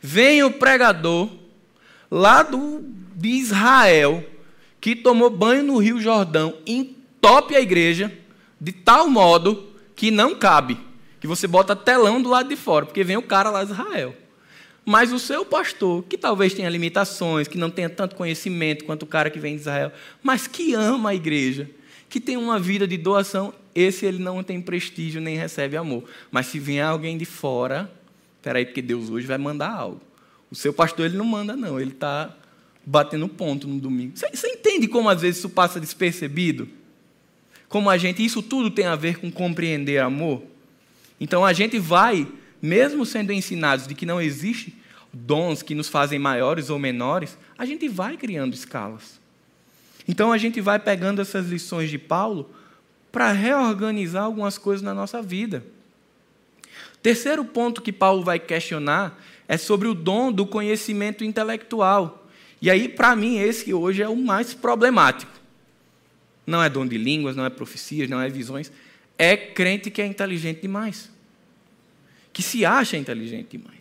Vem 0.00 0.42
o 0.42 0.50
pregador 0.50 1.30
lá 2.10 2.42
do, 2.42 2.84
de 3.14 3.28
Israel, 3.28 4.24
que 4.80 4.94
tomou 4.94 5.30
banho 5.30 5.62
no 5.62 5.78
Rio 5.78 6.00
Jordão, 6.00 6.56
entope 6.66 7.56
a 7.56 7.60
igreja 7.60 8.12
de 8.60 8.72
tal 8.72 9.08
modo 9.08 9.72
que 9.96 10.10
não 10.10 10.34
cabe. 10.34 10.78
Que 11.20 11.26
você 11.26 11.46
bota 11.46 11.74
telão 11.74 12.22
do 12.22 12.28
lado 12.28 12.48
de 12.48 12.56
fora, 12.56 12.86
porque 12.86 13.02
vem 13.02 13.16
o 13.16 13.22
cara 13.22 13.50
lá 13.50 13.64
de 13.64 13.72
Israel. 13.72 14.14
Mas 14.88 15.12
o 15.12 15.18
seu 15.18 15.44
pastor, 15.44 16.02
que 16.04 16.16
talvez 16.16 16.54
tenha 16.54 16.70
limitações, 16.70 17.46
que 17.46 17.58
não 17.58 17.68
tenha 17.68 17.90
tanto 17.90 18.16
conhecimento 18.16 18.86
quanto 18.86 19.02
o 19.02 19.06
cara 19.06 19.28
que 19.28 19.38
vem 19.38 19.54
de 19.54 19.60
Israel, 19.60 19.92
mas 20.22 20.46
que 20.46 20.72
ama 20.72 21.10
a 21.10 21.14
igreja, 21.14 21.68
que 22.08 22.18
tem 22.18 22.38
uma 22.38 22.58
vida 22.58 22.88
de 22.88 22.96
doação, 22.96 23.52
esse 23.74 24.06
ele 24.06 24.18
não 24.18 24.42
tem 24.42 24.62
prestígio 24.62 25.20
nem 25.20 25.36
recebe 25.36 25.76
amor. 25.76 26.04
Mas 26.30 26.46
se 26.46 26.58
vier 26.58 26.86
alguém 26.86 27.18
de 27.18 27.26
fora, 27.26 27.92
peraí, 28.40 28.64
porque 28.64 28.80
Deus 28.80 29.10
hoje 29.10 29.26
vai 29.26 29.36
mandar 29.36 29.70
algo. 29.70 30.00
O 30.50 30.54
seu 30.54 30.72
pastor 30.72 31.04
ele 31.04 31.18
não 31.18 31.26
manda, 31.26 31.54
não, 31.54 31.78
ele 31.78 31.90
está 31.90 32.34
batendo 32.82 33.28
ponto 33.28 33.68
no 33.68 33.78
domingo. 33.78 34.16
Você, 34.16 34.30
você 34.30 34.48
entende 34.48 34.88
como 34.88 35.10
às 35.10 35.20
vezes 35.20 35.36
isso 35.36 35.50
passa 35.50 35.78
despercebido? 35.78 36.66
Como 37.68 37.90
a 37.90 37.98
gente, 37.98 38.24
isso 38.24 38.40
tudo 38.40 38.70
tem 38.70 38.86
a 38.86 38.96
ver 38.96 39.18
com 39.18 39.30
compreender 39.30 39.98
amor? 39.98 40.42
Então 41.20 41.44
a 41.44 41.52
gente 41.52 41.78
vai 41.78 42.26
mesmo 42.62 43.04
sendo 43.04 43.34
ensinados 43.34 43.86
de 43.86 43.94
que 43.94 44.06
não 44.06 44.18
existe 44.18 44.77
dons 45.12 45.62
que 45.62 45.74
nos 45.74 45.88
fazem 45.88 46.18
maiores 46.18 46.70
ou 46.70 46.78
menores, 46.78 47.36
a 47.56 47.64
gente 47.64 47.88
vai 47.88 48.16
criando 48.16 48.54
escalas. 48.54 49.20
Então 50.06 50.32
a 50.32 50.38
gente 50.38 50.60
vai 50.60 50.78
pegando 50.78 51.20
essas 51.20 51.48
lições 51.48 51.90
de 51.90 51.98
Paulo 51.98 52.50
para 53.10 53.32
reorganizar 53.32 54.24
algumas 54.24 54.58
coisas 54.58 54.82
na 54.82 54.94
nossa 54.94 55.22
vida. 55.22 55.64
Terceiro 57.02 57.44
ponto 57.44 57.82
que 57.82 57.92
Paulo 57.92 58.22
vai 58.22 58.38
questionar 58.38 59.18
é 59.46 59.56
sobre 59.56 59.88
o 59.88 59.94
dom 59.94 60.32
do 60.32 60.46
conhecimento 60.46 61.24
intelectual. 61.24 62.26
E 62.60 62.70
aí, 62.70 62.88
para 62.88 63.14
mim, 63.14 63.38
esse 63.38 63.72
hoje 63.72 64.02
é 64.02 64.08
o 64.08 64.16
mais 64.16 64.52
problemático. 64.52 65.32
Não 66.46 66.62
é 66.62 66.68
dom 66.68 66.86
de 66.86 66.98
línguas, 66.98 67.36
não 67.36 67.44
é 67.44 67.50
profecias, 67.50 68.08
não 68.08 68.20
é 68.20 68.28
visões. 68.28 68.72
É 69.16 69.36
crente 69.36 69.90
que 69.90 70.02
é 70.02 70.06
inteligente 70.06 70.62
demais 70.62 71.10
que 72.38 72.42
se 72.44 72.64
acha 72.64 72.96
inteligente 72.96 73.58
demais. 73.58 73.77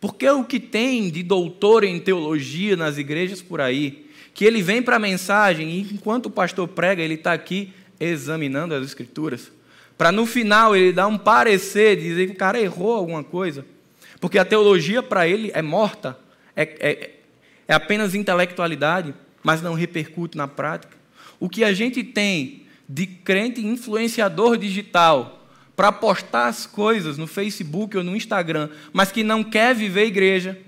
Porque 0.00 0.28
o 0.28 0.44
que 0.44 0.60
tem 0.60 1.10
de 1.10 1.22
doutor 1.22 1.82
em 1.84 1.98
teologia 1.98 2.76
nas 2.76 2.98
igrejas 2.98 3.42
por 3.42 3.60
aí, 3.60 4.06
que 4.32 4.44
ele 4.44 4.62
vem 4.62 4.80
para 4.80 4.96
a 4.96 5.00
mensagem 5.00 5.70
e 5.70 5.80
enquanto 5.80 6.26
o 6.26 6.30
pastor 6.30 6.68
prega, 6.68 7.02
ele 7.02 7.14
está 7.14 7.32
aqui 7.32 7.72
examinando 7.98 8.74
as 8.74 8.84
escrituras, 8.84 9.50
para 9.96 10.12
no 10.12 10.24
final 10.24 10.76
ele 10.76 10.92
dar 10.92 11.08
um 11.08 11.18
parecer, 11.18 11.96
dizer 11.96 12.28
que 12.28 12.34
o 12.34 12.36
cara 12.36 12.60
errou 12.60 12.94
alguma 12.94 13.24
coisa. 13.24 13.66
Porque 14.20 14.38
a 14.38 14.44
teologia 14.44 15.02
para 15.02 15.26
ele 15.26 15.50
é 15.52 15.60
morta, 15.62 16.16
é, 16.54 16.62
é, 16.78 17.10
é 17.66 17.74
apenas 17.74 18.14
intelectualidade, 18.14 19.12
mas 19.42 19.60
não 19.60 19.74
repercute 19.74 20.36
na 20.36 20.46
prática. 20.46 20.96
O 21.40 21.48
que 21.48 21.64
a 21.64 21.72
gente 21.72 22.04
tem 22.04 22.62
de 22.88 23.06
crente 23.06 23.64
influenciador 23.64 24.56
digital 24.56 25.37
para 25.78 25.92
postar 25.92 26.48
as 26.48 26.66
coisas 26.66 27.16
no 27.16 27.28
Facebook 27.28 27.96
ou 27.96 28.02
no 28.02 28.16
Instagram, 28.16 28.68
mas 28.92 29.12
que 29.12 29.22
não 29.22 29.44
quer 29.44 29.76
viver 29.76 30.06
igreja, 30.06 30.58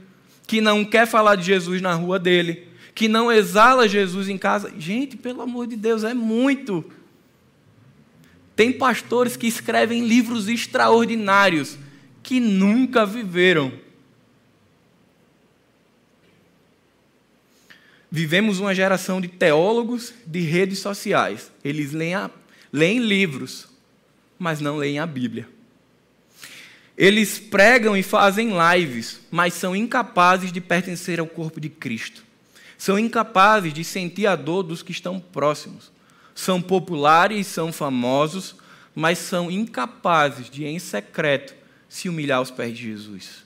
que 0.46 0.60
não 0.60 0.84
quer 0.84 1.04
falar 1.04 1.34
de 1.34 1.42
Jesus 1.42 1.82
na 1.82 1.92
rua 1.94 2.16
dele, 2.16 2.68
que 2.94 3.08
não 3.08 3.30
exala 3.30 3.88
Jesus 3.88 4.28
em 4.28 4.38
casa. 4.38 4.72
Gente, 4.78 5.16
pelo 5.16 5.42
amor 5.42 5.66
de 5.66 5.74
Deus, 5.74 6.04
é 6.04 6.14
muito. 6.14 6.88
Tem 8.54 8.70
pastores 8.70 9.36
que 9.36 9.48
escrevem 9.48 10.06
livros 10.06 10.48
extraordinários 10.48 11.76
que 12.22 12.38
nunca 12.38 13.04
viveram. 13.04 13.72
Vivemos 18.08 18.60
uma 18.60 18.72
geração 18.72 19.20
de 19.20 19.26
teólogos 19.26 20.14
de 20.24 20.38
redes 20.38 20.78
sociais. 20.78 21.50
Eles 21.64 21.90
leem, 21.90 22.14
a, 22.14 22.30
leem 22.72 23.00
livros, 23.00 23.69
mas 24.40 24.60
não 24.60 24.76
leem 24.76 24.98
a 24.98 25.06
Bíblia. 25.06 25.48
Eles 26.98 27.38
pregam 27.38 27.96
e 27.96 28.02
fazem 28.02 28.50
lives, 28.74 29.20
mas 29.30 29.54
são 29.54 29.76
incapazes 29.76 30.50
de 30.50 30.60
pertencer 30.60 31.20
ao 31.20 31.28
corpo 31.28 31.60
de 31.60 31.68
Cristo. 31.68 32.24
São 32.76 32.98
incapazes 32.98 33.72
de 33.72 33.84
sentir 33.84 34.26
a 34.26 34.34
dor 34.34 34.64
dos 34.64 34.82
que 34.82 34.90
estão 34.90 35.20
próximos 35.20 35.92
são 36.40 36.60
populares, 36.60 37.46
são 37.46 37.70
famosos, 37.70 38.56
mas 38.94 39.18
são 39.18 39.50
incapazes 39.50 40.48
de, 40.48 40.64
em 40.64 40.78
secreto, 40.78 41.54
se 41.88 42.08
humilhar 42.08 42.38
aos 42.38 42.50
pés 42.50 42.76
de 42.76 42.84
Jesus. 42.84 43.44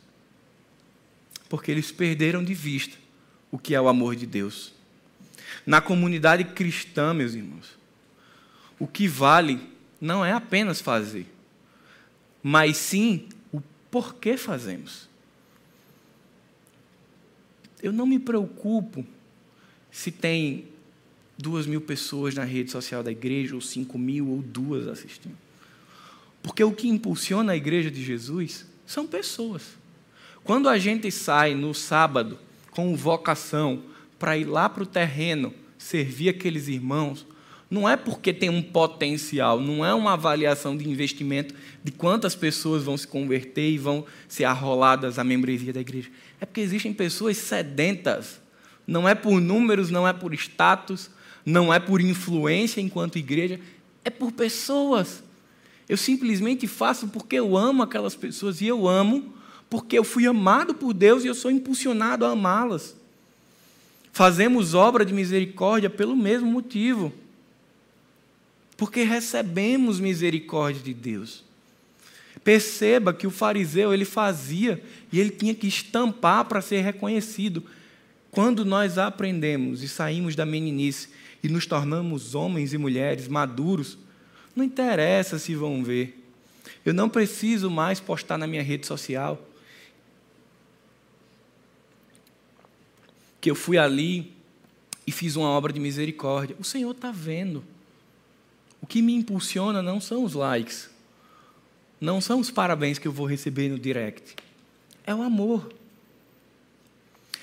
Porque 1.49 1.73
eles 1.73 1.91
perderam 1.91 2.43
de 2.45 2.55
vista 2.55 2.97
o 3.51 3.59
que 3.59 3.75
é 3.75 3.81
o 3.81 3.89
amor 3.89 4.15
de 4.15 4.27
Deus. 4.27 4.73
Na 5.67 5.81
comunidade 5.81 6.45
cristã, 6.45 7.13
meus 7.13 7.35
irmãos, 7.35 7.77
o 8.79 8.87
que 8.87 9.09
vale 9.09 9.61
não 10.05 10.23
é 10.23 10.33
apenas 10.33 10.83
fazer, 10.83 11.27
mas 12.43 12.77
sim 12.77 13.27
o 13.51 13.63
porquê 13.91 14.37
fazemos. 14.37 15.09
Eu 17.83 17.91
não 17.91 18.05
me 18.05 18.19
preocupo 18.19 19.03
se 19.91 20.11
tem 20.11 20.67
duas 21.39 21.67
mil 21.67 21.81
pessoas 21.81 22.35
na 22.35 22.45
rede 22.45 22.71
social 22.71 23.03
da 23.03 23.11
igreja, 23.11 23.55
ou 23.55 23.63
cinco 23.63 23.97
mil, 23.99 24.29
ou 24.29 24.43
duas 24.43 24.87
assistindo. 24.89 25.39
Porque 26.43 26.63
o 26.63 26.73
que 26.73 26.87
impulsiona 26.87 27.53
a 27.53 27.57
igreja 27.57 27.91
de 27.91 28.05
Jesus 28.05 28.67
são 28.85 29.07
pessoas. 29.07 29.63
Quando 30.45 30.69
a 30.69 30.77
gente 30.77 31.11
sai 31.11 31.55
no 31.55 31.73
sábado 31.73 32.39
com 32.71 32.95
vocação 32.95 33.83
para 34.19 34.37
ir 34.37 34.45
lá 34.45 34.69
para 34.69 34.83
o 34.83 34.87
terreno 34.87 35.55
servir 35.79 36.29
aqueles 36.29 36.69
irmãos, 36.69 37.27
não 37.71 37.89
é 37.89 37.97
porque 37.97 38.33
tem 38.33 38.49
um 38.49 38.63
potencial, 38.63 39.61
não 39.61 39.85
é 39.85 39.93
uma 39.95 40.13
avaliação 40.13 40.77
de 40.77 40.89
investimento 40.89 41.55
de 41.83 41.91
quantas 41.91 42.35
pessoas 42.35 42.85
vão 42.85 42.97
se 42.97 43.07
converter 43.07 43.71
e 43.71 43.79
vão 43.79 44.05
ser 44.29 44.45
arroladas 44.45 45.19
à 45.19 45.25
membresia 45.25 45.73
da 45.73 45.81
igreja. 45.81 46.11
É 46.41 46.47
porque 46.47 46.61
existem 46.61 46.93
pessoas 46.93 47.37
sedentas. 47.37 48.41
Não 48.87 49.09
é 49.09 49.15
por 49.15 49.41
números, 49.41 49.91
não 49.91 50.07
é 50.07 50.13
por 50.13 50.35
status, 50.35 51.11
não 51.45 51.73
é 51.73 51.81
por 51.81 52.01
influência 52.01 52.81
enquanto 52.81 53.19
igreja, 53.19 53.59
é 54.05 54.11
por 54.11 54.31
pessoas. 54.33 55.23
Eu 55.89 55.97
simplesmente 55.97 56.67
faço 56.67 57.09
porque 57.09 57.37
eu 57.37 57.57
amo 57.57 57.83
aquelas 57.83 58.15
pessoas 58.15 58.61
e 58.61 58.67
eu 58.67 58.87
amo 58.87 59.35
porque 59.69 59.99
eu 59.99 60.05
fui 60.05 60.27
amado 60.27 60.75
por 60.75 60.93
Deus 60.93 61.25
e 61.25 61.27
eu 61.27 61.35
sou 61.35 61.51
impulsionado 61.51 62.25
a 62.25 62.31
amá-las. 62.31 62.95
Fazemos 64.13 64.75
obra 64.75 65.05
de 65.05 65.13
misericórdia 65.13 65.91
pelo 65.91 66.15
mesmo 66.15 66.49
motivo. 66.49 67.13
Porque 68.85 69.03
recebemos 69.03 69.99
misericórdia 69.99 70.83
de 70.83 70.93
Deus. 70.93 71.43
Perceba 72.45 73.15
que 73.15 73.27
o 73.27 73.31
fariseu 73.31 73.95
ele 73.95 74.05
fazia 74.05 74.85
e 75.11 75.19
ele 75.19 75.31
tinha 75.31 75.55
que 75.55 75.67
estampar 75.67 76.45
para 76.45 76.61
ser 76.61 76.83
reconhecido. 76.83 77.65
Quando 78.31 78.63
nós 78.63 78.99
aprendemos 78.99 79.83
e 79.83 79.89
saímos 79.89 80.37
da 80.37 80.45
meninice 80.45 81.09
e 81.43 81.49
nos 81.49 81.65
tornamos 81.65 82.35
homens 82.35 82.75
e 82.75 82.79
mulheres 82.79 83.27
maduros, 83.27 83.97
não 84.55 84.63
interessa 84.63 85.39
se 85.39 85.55
vão 85.55 85.83
ver. 85.83 86.23
Eu 86.85 86.93
não 86.93 87.09
preciso 87.09 87.71
mais 87.71 88.01
postar 88.01 88.37
na 88.37 88.47
minha 88.47 88.63
rede 88.63 88.87
social 88.87 89.43
que 93.41 93.51
eu 93.51 93.55
fui 93.55 93.79
ali 93.79 94.31
e 95.07 95.11
fiz 95.11 95.37
uma 95.37 95.49
obra 95.49 95.73
de 95.73 95.81
misericórdia. 95.81 96.55
O 96.61 96.65
Senhor 96.65 96.91
está 96.91 97.11
vendo. 97.11 97.65
O 98.85 98.87
que 98.87 99.01
me 99.01 99.15
impulsiona 99.15 99.81
não 99.81 99.99
são 99.99 100.25
os 100.25 100.35
likes, 100.35 100.91
não 101.99 102.21
são 102.21 102.39
os 102.39 102.51
parabéns 102.51 102.99
que 102.99 103.09
eu 103.09 103.13
vou 103.13 103.25
receber 103.25 103.71
no 103.71 103.79
direct. 103.79 104.37
É 105.07 105.15
o 105.15 105.23
amor. 105.23 105.73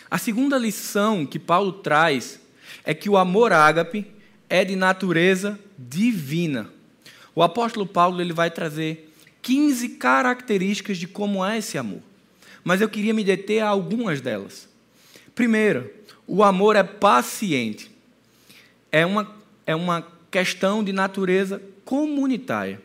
A 0.08 0.20
segunda 0.20 0.56
lição 0.56 1.26
que 1.26 1.40
Paulo 1.40 1.74
traz 1.74 2.40
é 2.84 2.94
que 2.94 3.10
o 3.10 3.18
amor 3.18 3.54
ágape 3.54 4.06
é 4.48 4.64
de 4.64 4.76
natureza 4.76 5.60
divina. 5.80 6.70
O 7.34 7.42
apóstolo 7.42 7.88
Paulo 7.88 8.22
ele 8.22 8.34
vai 8.34 8.52
trazer 8.52 9.12
15 9.42 9.90
características 9.98 11.00
de 11.00 11.08
como 11.08 11.44
é 11.44 11.58
esse 11.58 11.76
amor. 11.76 12.04
Mas 12.64 12.82
eu 12.82 12.88
queria 12.88 13.16
me 13.16 13.24
deter 13.24 13.64
a 13.64 13.70
algumas 13.70 14.22
delas. 14.22 14.70
Primeiro, 15.34 15.92
o 16.28 16.44
amor 16.44 16.76
é 16.76 16.84
paciente. 16.84 17.90
É 18.92 19.04
uma, 19.04 19.36
é 19.66 19.76
uma 19.76 20.21
questão 20.32 20.84
de 20.84 20.94
natureza 20.94 21.62
comunitária. 21.86 22.82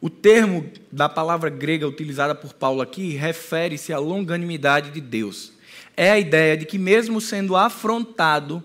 O 0.00 0.08
termo 0.08 0.70
da 0.92 1.08
palavra 1.08 1.50
grega 1.50 1.88
utilizada 1.88 2.34
por 2.34 2.52
Paulo 2.52 2.80
aqui 2.80 3.16
refere-se 3.16 3.92
à 3.92 3.98
longanimidade 3.98 4.90
de 4.90 5.00
Deus 5.00 5.58
é 5.98 6.12
a 6.12 6.18
ideia 6.20 6.56
de 6.56 6.64
que, 6.64 6.78
mesmo 6.78 7.20
sendo 7.20 7.56
afrontado, 7.56 8.62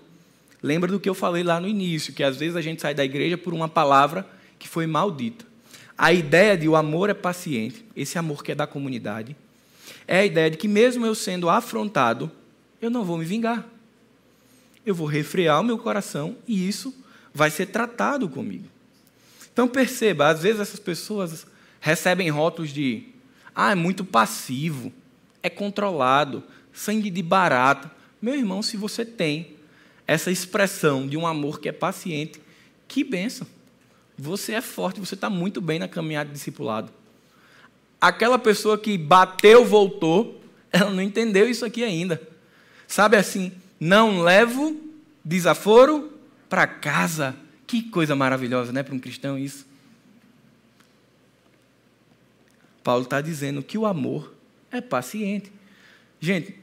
lembra 0.61 0.91
do 0.91 0.99
que 0.99 1.09
eu 1.09 1.15
falei 1.15 1.41
lá 1.41 1.59
no 1.59 1.67
início, 1.67 2.13
que 2.13 2.21
às 2.21 2.37
vezes 2.37 2.55
a 2.55 2.61
gente 2.61 2.79
sai 2.79 2.93
da 2.93 3.03
igreja 3.03 3.35
por 3.35 3.55
uma 3.55 3.67
palavra 3.67 4.23
que 4.59 4.69
foi 4.69 4.85
maldita. 4.85 5.43
A 5.97 6.13
ideia 6.13 6.55
de 6.55 6.69
o 6.69 6.75
amor 6.75 7.09
é 7.09 7.13
paciente, 7.15 7.83
esse 7.95 8.19
amor 8.19 8.43
que 8.43 8.51
é 8.51 8.55
da 8.55 8.67
comunidade, 8.67 9.35
é 10.07 10.19
a 10.19 10.25
ideia 10.27 10.51
de 10.51 10.57
que, 10.57 10.67
mesmo 10.67 11.07
eu 11.07 11.15
sendo 11.15 11.49
afrontado, 11.49 12.29
eu 12.79 12.91
não 12.91 13.03
vou 13.03 13.17
me 13.17 13.25
vingar. 13.25 13.67
Eu 14.85 14.93
vou 14.93 15.07
refrear 15.07 15.59
o 15.59 15.63
meu 15.63 15.79
coração 15.79 16.35
e 16.47 16.69
isso 16.69 16.93
vai 17.33 17.49
ser 17.49 17.67
tratado 17.67 18.29
comigo. 18.29 18.67
Então 19.51 19.67
perceba, 19.67 20.27
às 20.27 20.41
vezes 20.41 20.61
essas 20.61 20.79
pessoas 20.79 21.45
recebem 21.79 22.29
rótulos 22.29 22.71
de 22.71 23.07
ah, 23.55 23.71
é 23.71 23.75
muito 23.75 24.03
passivo, 24.03 24.91
é 25.41 25.49
controlado, 25.49 26.43
sangue 26.71 27.09
de 27.09 27.21
barata. 27.21 27.91
Meu 28.21 28.35
irmão, 28.35 28.61
se 28.61 28.77
você 28.77 29.05
tem 29.05 29.55
essa 30.07 30.31
expressão 30.31 31.07
de 31.07 31.17
um 31.17 31.27
amor 31.27 31.59
que 31.59 31.69
é 31.69 31.71
paciente, 31.71 32.41
que 32.87 33.03
benção. 33.03 33.47
Você 34.17 34.53
é 34.53 34.61
forte, 34.61 34.99
você 34.99 35.15
está 35.15 35.29
muito 35.29 35.59
bem 35.61 35.79
na 35.79 35.87
caminhada 35.87 36.29
de 36.29 36.35
discipulado. 36.35 36.91
Aquela 37.99 38.37
pessoa 38.37 38.77
que 38.77 38.97
bateu, 38.97 39.65
voltou, 39.65 40.41
ela 40.71 40.91
não 40.91 41.01
entendeu 41.01 41.49
isso 41.49 41.65
aqui 41.65 41.83
ainda. 41.83 42.21
Sabe 42.87 43.17
assim, 43.17 43.51
não 43.79 44.21
levo 44.21 44.75
desaforo 45.23 46.12
para 46.53 46.67
casa. 46.67 47.35
Que 47.65 47.81
coisa 47.81 48.15
maravilhosa, 48.15 48.71
né, 48.71 48.83
para 48.83 48.93
um 48.93 48.99
cristão 48.99 49.39
isso? 49.39 49.65
Paulo 52.83 53.05
está 53.05 53.21
dizendo 53.21 53.63
que 53.63 53.75
o 53.75 53.87
amor 53.87 54.35
é 54.71 54.79
paciente. 54.79 55.51
Gente, 56.19 56.53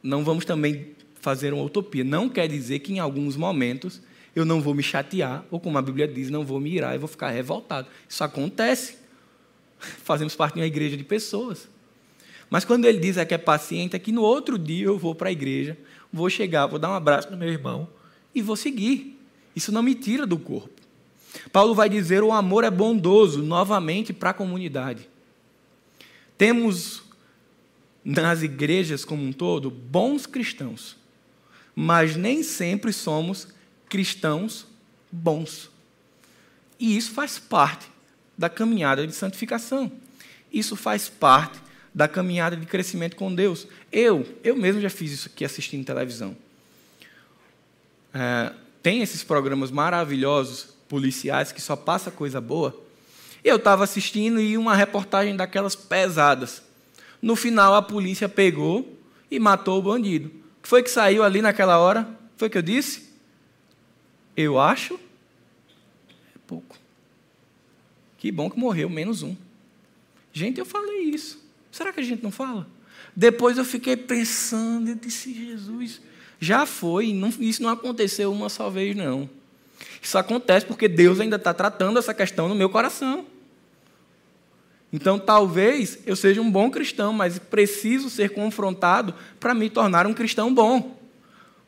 não 0.00 0.22
vamos 0.22 0.44
também 0.44 0.92
fazer 1.20 1.52
uma 1.52 1.64
utopia. 1.64 2.04
Não 2.04 2.28
quer 2.28 2.46
dizer 2.46 2.78
que 2.78 2.92
em 2.92 3.00
alguns 3.00 3.36
momentos 3.36 4.00
eu 4.36 4.44
não 4.44 4.60
vou 4.60 4.72
me 4.72 4.84
chatear, 4.84 5.44
ou 5.50 5.58
como 5.58 5.78
a 5.78 5.82
Bíblia 5.82 6.06
diz, 6.06 6.30
não 6.30 6.44
vou 6.44 6.60
me 6.60 6.70
irar 6.70 6.94
e 6.94 6.98
vou 6.98 7.08
ficar 7.08 7.30
revoltado. 7.30 7.88
Isso 8.08 8.22
acontece. 8.22 8.98
Fazemos 10.04 10.36
parte 10.36 10.54
de 10.54 10.60
uma 10.60 10.66
igreja 10.66 10.96
de 10.96 11.02
pessoas. 11.02 11.68
Mas 12.48 12.64
quando 12.64 12.84
ele 12.84 13.00
diz 13.00 13.16
é 13.16 13.24
que 13.24 13.34
é 13.34 13.38
paciente, 13.38 13.96
é 13.96 13.98
que 13.98 14.12
no 14.12 14.22
outro 14.22 14.56
dia 14.56 14.84
eu 14.84 14.96
vou 14.96 15.12
para 15.12 15.28
a 15.28 15.32
igreja, 15.32 15.76
vou 16.12 16.30
chegar, 16.30 16.68
vou 16.68 16.78
dar 16.78 16.90
um 16.90 16.94
abraço 16.94 17.32
no 17.32 17.36
meu 17.36 17.48
irmão 17.48 17.88
e 18.32 18.40
vou 18.40 18.54
seguir. 18.54 19.13
Isso 19.54 19.72
não 19.72 19.82
me 19.82 19.94
tira 19.94 20.26
do 20.26 20.38
corpo. 20.38 20.70
Paulo 21.52 21.74
vai 21.74 21.88
dizer: 21.88 22.22
o 22.22 22.32
amor 22.32 22.64
é 22.64 22.70
bondoso, 22.70 23.42
novamente 23.42 24.12
para 24.12 24.30
a 24.30 24.34
comunidade. 24.34 25.08
Temos 26.36 27.02
nas 28.04 28.42
igrejas 28.42 29.04
como 29.04 29.24
um 29.24 29.32
todo 29.32 29.70
bons 29.70 30.26
cristãos, 30.26 30.96
mas 31.74 32.16
nem 32.16 32.42
sempre 32.42 32.92
somos 32.92 33.48
cristãos 33.88 34.66
bons. 35.10 35.70
E 36.78 36.96
isso 36.96 37.12
faz 37.12 37.38
parte 37.38 37.86
da 38.36 38.50
caminhada 38.50 39.06
de 39.06 39.14
santificação. 39.14 39.90
Isso 40.52 40.76
faz 40.76 41.08
parte 41.08 41.58
da 41.94 42.08
caminhada 42.08 42.56
de 42.56 42.66
crescimento 42.66 43.16
com 43.16 43.32
Deus. 43.32 43.66
Eu, 43.90 44.26
eu 44.42 44.56
mesmo 44.56 44.80
já 44.80 44.90
fiz 44.90 45.12
isso 45.12 45.28
aqui 45.28 45.44
assistindo 45.44 45.84
televisão. 45.84 46.36
É, 48.12 48.52
tem 48.84 49.00
esses 49.00 49.24
programas 49.24 49.70
maravilhosos, 49.70 50.74
policiais, 50.90 51.50
que 51.50 51.60
só 51.62 51.74
passa 51.74 52.10
coisa 52.10 52.38
boa. 52.38 52.78
Eu 53.42 53.56
estava 53.56 53.82
assistindo 53.82 54.38
e 54.38 54.58
uma 54.58 54.76
reportagem 54.76 55.34
daquelas 55.34 55.74
pesadas. 55.74 56.62
No 57.22 57.34
final, 57.34 57.74
a 57.74 57.80
polícia 57.80 58.28
pegou 58.28 58.98
e 59.30 59.38
matou 59.38 59.78
o 59.78 59.82
bandido. 59.82 60.30
Foi 60.62 60.82
que 60.82 60.90
saiu 60.90 61.24
ali 61.24 61.40
naquela 61.40 61.78
hora? 61.78 62.06
Foi 62.36 62.50
que 62.50 62.58
eu 62.58 62.62
disse? 62.62 63.08
Eu 64.36 64.60
acho. 64.60 65.00
É 66.36 66.38
pouco. 66.46 66.76
Que 68.18 68.30
bom 68.30 68.50
que 68.50 68.58
morreu, 68.58 68.90
menos 68.90 69.22
um. 69.22 69.34
Gente, 70.30 70.58
eu 70.58 70.66
falei 70.66 71.04
isso. 71.04 71.42
Será 71.72 71.90
que 71.90 72.00
a 72.00 72.04
gente 72.04 72.22
não 72.22 72.30
fala? 72.30 72.68
Depois 73.16 73.56
eu 73.56 73.64
fiquei 73.64 73.96
pensando, 73.96 74.90
eu 74.90 74.94
disse, 74.94 75.32
Jesus, 75.32 76.02
já 76.44 76.66
foi, 76.66 77.12
não, 77.12 77.32
isso 77.40 77.62
não 77.62 77.70
aconteceu 77.70 78.32
uma 78.32 78.48
só 78.48 78.68
vez, 78.68 78.94
não. 78.94 79.28
Isso 80.00 80.18
acontece 80.18 80.66
porque 80.66 80.86
Deus 80.86 81.18
ainda 81.18 81.36
está 81.36 81.54
tratando 81.54 81.98
essa 81.98 82.12
questão 82.12 82.48
no 82.48 82.54
meu 82.54 82.68
coração. 82.68 83.24
Então, 84.92 85.18
talvez 85.18 85.98
eu 86.06 86.14
seja 86.14 86.40
um 86.40 86.50
bom 86.50 86.70
cristão, 86.70 87.12
mas 87.12 87.38
preciso 87.38 88.08
ser 88.08 88.30
confrontado 88.30 89.14
para 89.40 89.54
me 89.54 89.68
tornar 89.68 90.06
um 90.06 90.14
cristão 90.14 90.54
bom. 90.54 90.96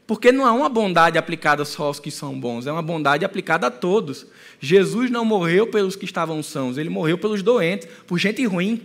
Porque 0.06 0.30
não 0.30 0.46
é 0.46 0.50
uma 0.52 0.68
bondade 0.68 1.18
aplicada 1.18 1.64
só 1.64 1.84
aos 1.84 1.98
que 1.98 2.10
são 2.10 2.38
bons, 2.38 2.66
é 2.66 2.72
uma 2.72 2.82
bondade 2.82 3.24
aplicada 3.24 3.66
a 3.66 3.70
todos. 3.70 4.26
Jesus 4.60 5.10
não 5.10 5.24
morreu 5.24 5.66
pelos 5.66 5.96
que 5.96 6.04
estavam 6.04 6.40
sãos, 6.42 6.78
ele 6.78 6.88
morreu 6.88 7.18
pelos 7.18 7.42
doentes, 7.42 7.88
por 8.06 8.16
gente 8.18 8.44
ruim. 8.46 8.80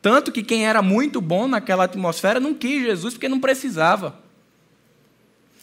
Tanto 0.00 0.30
que 0.30 0.44
quem 0.44 0.68
era 0.68 0.80
muito 0.80 1.20
bom 1.20 1.48
naquela 1.48 1.84
atmosfera 1.84 2.38
não 2.38 2.54
quis 2.54 2.82
Jesus 2.82 3.14
porque 3.14 3.28
não 3.28 3.40
precisava. 3.40 4.27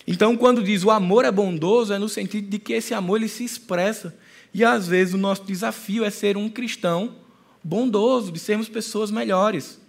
Então, 0.08 0.38
quando 0.38 0.64
diz 0.64 0.84
o 0.84 0.92
amor 0.92 1.26
é 1.26 1.32
bondoso, 1.32 1.94
é 1.94 1.98
no 1.98 2.08
sentido 2.08 2.48
de 2.48 2.60
que 2.60 2.74
esse 2.74 2.94
amor 2.94 3.18
ele 3.18 3.28
se 3.28 3.44
expressa. 3.44 4.16
E 4.54 4.64
às 4.64 4.88
vezes 4.88 5.14
o 5.14 5.18
nosso 5.18 5.44
desafio 5.44 6.06
é 6.06 6.10
ser 6.10 6.38
um 6.38 6.50
cristão 6.50 7.16
bondoso, 7.64 8.32
de 8.32 8.40
sermos 8.40 8.70
pessoas 8.70 9.10
melhores. 9.10 9.80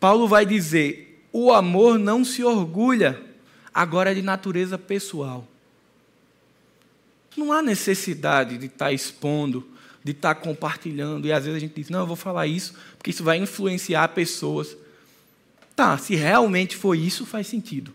Paulo 0.00 0.26
vai 0.26 0.44
dizer: 0.44 1.24
o 1.32 1.52
amor 1.52 1.98
não 1.98 2.24
se 2.24 2.42
orgulha, 2.42 3.22
agora 3.72 4.10
é 4.10 4.14
de 4.14 4.22
natureza 4.22 4.76
pessoal. 4.76 5.46
Não 7.36 7.52
há 7.52 7.62
necessidade 7.62 8.58
de 8.58 8.66
estar 8.66 8.92
expondo, 8.92 9.66
de 10.02 10.12
estar 10.12 10.34
compartilhando, 10.34 11.26
e 11.26 11.32
às 11.32 11.44
vezes 11.44 11.56
a 11.56 11.60
gente 11.60 11.74
diz: 11.74 11.88
não, 11.88 12.00
eu 12.00 12.06
vou 12.06 12.16
falar 12.16 12.48
isso, 12.48 12.74
porque 12.98 13.10
isso 13.10 13.22
vai 13.22 13.38
influenciar 13.38 14.08
pessoas. 14.08 14.76
Tá, 15.76 15.96
se 15.96 16.16
realmente 16.16 16.76
foi 16.76 16.98
isso, 16.98 17.24
faz 17.24 17.46
sentido. 17.46 17.92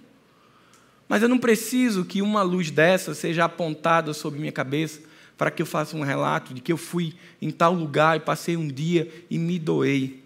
Mas 1.12 1.22
eu 1.22 1.28
não 1.28 1.38
preciso 1.38 2.05
que 2.05 2.22
uma 2.22 2.41
luz 2.41 2.72
dessa 2.72 3.14
seja 3.14 3.43
apontada 3.43 4.14
sobre 4.14 4.39
minha 4.39 4.51
cabeça 4.53 5.01
para 5.38 5.51
que 5.51 5.62
eu 5.62 5.66
faça 5.66 5.97
um 5.97 6.03
relato 6.03 6.53
de 6.53 6.62
que 6.62 6.72
eu 6.72 6.78
fui 6.78 7.14
em 7.41 7.51
tal 7.51 7.74
lugar 7.74 8.16
e 8.16 8.22
passei 8.22 8.55
um 8.55 8.66
dia 8.66 9.12
e 9.30 9.38
me 9.38 9.59
doei. 9.59 10.24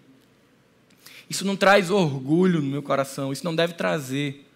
Isso 1.28 1.44
não 1.44 1.56
traz 1.56 1.90
orgulho 1.90 2.62
no 2.62 2.68
meu 2.68 2.84
coração, 2.84 3.32
isso 3.32 3.44
não 3.44 3.52
deve 3.52 3.72
trazer. 3.72 4.46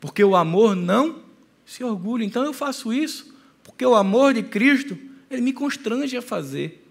Porque 0.00 0.22
o 0.22 0.36
amor 0.36 0.76
não 0.76 1.16
se 1.64 1.82
orgulha. 1.82 2.22
Então 2.22 2.44
eu 2.44 2.52
faço 2.52 2.92
isso 2.92 3.34
porque 3.64 3.84
o 3.84 3.96
amor 3.96 4.34
de 4.34 4.44
Cristo, 4.44 4.96
ele 5.28 5.42
me 5.42 5.52
constrange 5.52 6.16
a 6.16 6.22
fazer. 6.22 6.86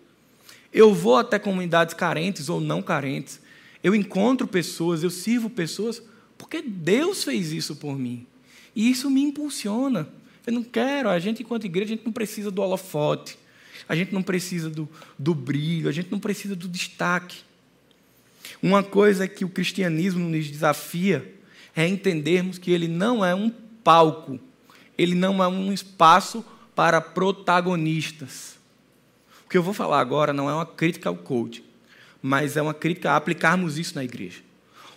Eu 0.73 0.93
vou 0.93 1.15
até 1.15 1.39
comunidades 1.39 1.93
carentes 1.93 2.49
ou 2.49 2.59
não 2.59 2.81
carentes. 2.81 3.39
Eu 3.81 3.95
encontro 3.95 4.45
pessoas, 4.45 5.01
eu 5.01 5.09
sirvo 5.09 5.49
pessoas 5.49 6.03
porque 6.37 6.61
Deus 6.61 7.23
fez 7.23 7.53
isso 7.53 7.77
por 7.77 7.97
mim. 7.97 8.27
E 8.75 8.89
isso 8.89 9.09
me 9.09 9.21
impulsiona. 9.21 10.07
Eu 10.45 10.53
não 10.53 10.63
quero, 10.63 11.09
a 11.09 11.17
gente, 11.17 11.41
enquanto 11.41 11.65
igreja, 11.65 11.93
a 11.93 11.95
gente 11.95 12.05
não 12.05 12.11
precisa 12.11 12.51
do 12.51 12.61
holofote, 12.61 13.37
a 13.87 13.95
gente 13.95 14.13
não 14.13 14.21
precisa 14.21 14.69
do, 14.69 14.87
do 15.17 15.33
brilho, 15.33 15.89
a 15.89 15.91
gente 15.91 16.11
não 16.11 16.19
precisa 16.19 16.55
do 16.55 16.67
destaque. 16.67 17.37
Uma 18.61 18.83
coisa 18.83 19.27
que 19.27 19.43
o 19.43 19.49
cristianismo 19.49 20.27
nos 20.27 20.47
desafia 20.47 21.33
é 21.75 21.87
entendermos 21.87 22.57
que 22.57 22.71
ele 22.71 22.87
não 22.87 23.23
é 23.23 23.33
um 23.33 23.49
palco, 23.83 24.39
ele 24.97 25.15
não 25.15 25.43
é 25.43 25.47
um 25.47 25.73
espaço 25.73 26.45
para 26.75 27.01
protagonistas. 27.01 28.55
O 29.45 29.49
que 29.49 29.57
eu 29.57 29.63
vou 29.63 29.73
falar 29.73 29.99
agora 29.99 30.33
não 30.33 30.49
é 30.49 30.53
uma 30.53 30.65
crítica 30.65 31.09
ao 31.09 31.15
coach, 31.15 31.63
mas 32.21 32.57
é 32.57 32.61
uma 32.61 32.73
crítica 32.73 33.11
a 33.11 33.15
aplicarmos 33.15 33.77
isso 33.77 33.95
na 33.95 34.03
igreja. 34.03 34.41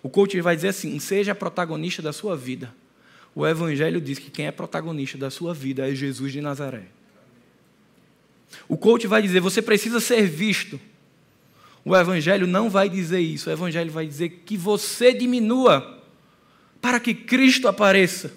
O 0.02 0.08
coach 0.08 0.40
vai 0.40 0.56
dizer 0.56 0.68
assim: 0.68 0.98
seja 0.98 1.34
protagonista 1.34 2.00
da 2.00 2.12
sua 2.12 2.36
vida. 2.36 2.72
O 3.38 3.46
Evangelho 3.46 4.00
diz 4.00 4.18
que 4.18 4.32
quem 4.32 4.48
é 4.48 4.50
protagonista 4.50 5.16
da 5.16 5.30
sua 5.30 5.54
vida 5.54 5.88
é 5.88 5.94
Jesus 5.94 6.32
de 6.32 6.40
Nazaré. 6.40 6.86
O 8.68 8.76
coach 8.76 9.06
vai 9.06 9.22
dizer: 9.22 9.38
você 9.38 9.62
precisa 9.62 10.00
ser 10.00 10.26
visto. 10.26 10.80
O 11.84 11.96
Evangelho 11.96 12.48
não 12.48 12.68
vai 12.68 12.88
dizer 12.88 13.20
isso. 13.20 13.48
O 13.48 13.52
Evangelho 13.52 13.92
vai 13.92 14.08
dizer 14.08 14.42
que 14.44 14.56
você 14.56 15.14
diminua 15.14 16.02
para 16.80 16.98
que 16.98 17.14
Cristo 17.14 17.68
apareça. 17.68 18.32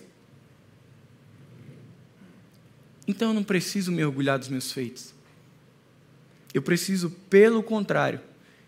Então 3.08 3.30
eu 3.30 3.34
não 3.34 3.44
preciso 3.44 3.92
me 3.92 4.06
orgulhar 4.06 4.38
dos 4.38 4.50
meus 4.50 4.72
feitos. 4.72 5.16
Eu 6.54 6.62
preciso, 6.62 7.10
pelo 7.28 7.64
contrário, 7.64 8.22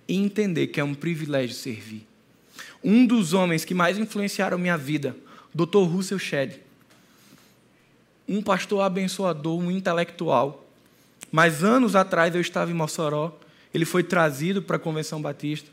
entender 0.09 0.65
que 0.65 0.79
é 0.79 0.83
um 0.83 0.95
privilégio 0.95 1.55
servir. 1.55 2.07
Um 2.83 3.05
dos 3.05 3.33
homens 3.33 3.63
que 3.63 3.75
mais 3.75 3.99
influenciaram 3.99 4.57
minha 4.57 4.79
vida, 4.79 5.15
Dr. 5.53 5.79
Russell 5.79 6.19
Shedd, 6.19 6.59
um 8.27 8.41
pastor 8.41 8.81
abençoador, 8.81 9.59
um 9.59 9.69
intelectual. 9.69 10.65
Mas 11.31 11.63
anos 11.63 11.95
atrás 11.95 12.33
eu 12.35 12.41
estava 12.41 12.71
em 12.71 12.73
Mossoró 12.73 13.37
ele 13.73 13.85
foi 13.85 14.03
trazido 14.03 14.61
para 14.61 14.75
a 14.75 14.79
Convenção 14.79 15.21
Batista 15.21 15.69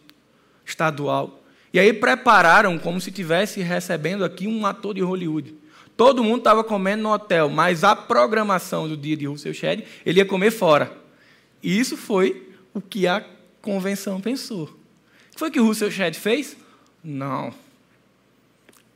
estadual. 0.64 1.42
E 1.72 1.78
aí 1.78 1.92
prepararam 1.92 2.78
como 2.78 3.00
se 3.00 3.10
estivesse 3.10 3.60
recebendo 3.60 4.24
aqui 4.24 4.46
um 4.48 4.64
ator 4.64 4.94
de 4.94 5.02
Hollywood. 5.02 5.54
Todo 5.96 6.24
mundo 6.24 6.38
estava 6.38 6.64
comendo 6.64 7.02
no 7.02 7.12
hotel, 7.12 7.50
mas 7.50 7.84
a 7.84 7.94
programação 7.94 8.88
do 8.88 8.96
dia 8.96 9.16
de 9.16 9.26
Russell 9.26 9.52
Shedd, 9.52 9.84
ele 10.06 10.18
ia 10.18 10.24
comer 10.24 10.50
fora. 10.50 10.90
E 11.62 11.78
isso 11.78 11.96
foi 11.96 12.48
o 12.72 12.80
que 12.80 13.06
a 13.06 13.24
convenção 13.60 14.20
pensou. 14.20 14.64
O 14.64 15.32
que 15.32 15.38
foi 15.38 15.50
que 15.50 15.60
Russell 15.60 15.90
Shedd 15.90 16.16
fez? 16.16 16.56
Não. 17.04 17.52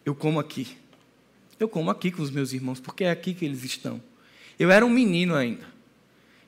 Eu 0.04 0.14
como 0.14 0.38
aqui. 0.38 0.76
Eu 1.58 1.68
como 1.68 1.90
aqui 1.90 2.10
com 2.10 2.22
os 2.22 2.30
meus 2.30 2.52
irmãos, 2.52 2.80
porque 2.80 3.04
é 3.04 3.10
aqui 3.10 3.32
que 3.32 3.44
eles 3.44 3.64
estão. 3.64 4.00
Eu 4.58 4.70
era 4.70 4.84
um 4.84 4.90
menino 4.90 5.34
ainda. 5.34 5.64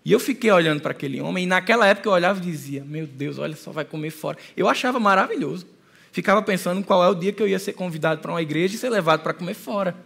E 0.04 0.12
eu 0.12 0.20
fiquei 0.20 0.50
olhando 0.50 0.80
para 0.80 0.92
aquele 0.92 1.20
homem, 1.20 1.44
e 1.44 1.46
naquela 1.46 1.86
época 1.86 2.08
eu 2.08 2.12
olhava 2.12 2.38
e 2.38 2.42
dizia: 2.42 2.84
Meu 2.84 3.06
Deus, 3.06 3.38
olha 3.38 3.56
só, 3.56 3.72
vai 3.72 3.84
comer 3.84 4.10
fora. 4.10 4.38
Eu 4.56 4.68
achava 4.68 5.00
maravilhoso. 5.00 5.66
Ficava 6.12 6.40
pensando 6.42 6.82
qual 6.84 7.02
é 7.04 7.08
o 7.08 7.14
dia 7.14 7.32
que 7.32 7.42
eu 7.42 7.48
ia 7.48 7.58
ser 7.58 7.72
convidado 7.72 8.20
para 8.20 8.30
uma 8.30 8.40
igreja 8.40 8.74
e 8.74 8.78
ser 8.78 8.88
levado 8.88 9.22
para 9.22 9.34
comer 9.34 9.54
fora. 9.54 9.96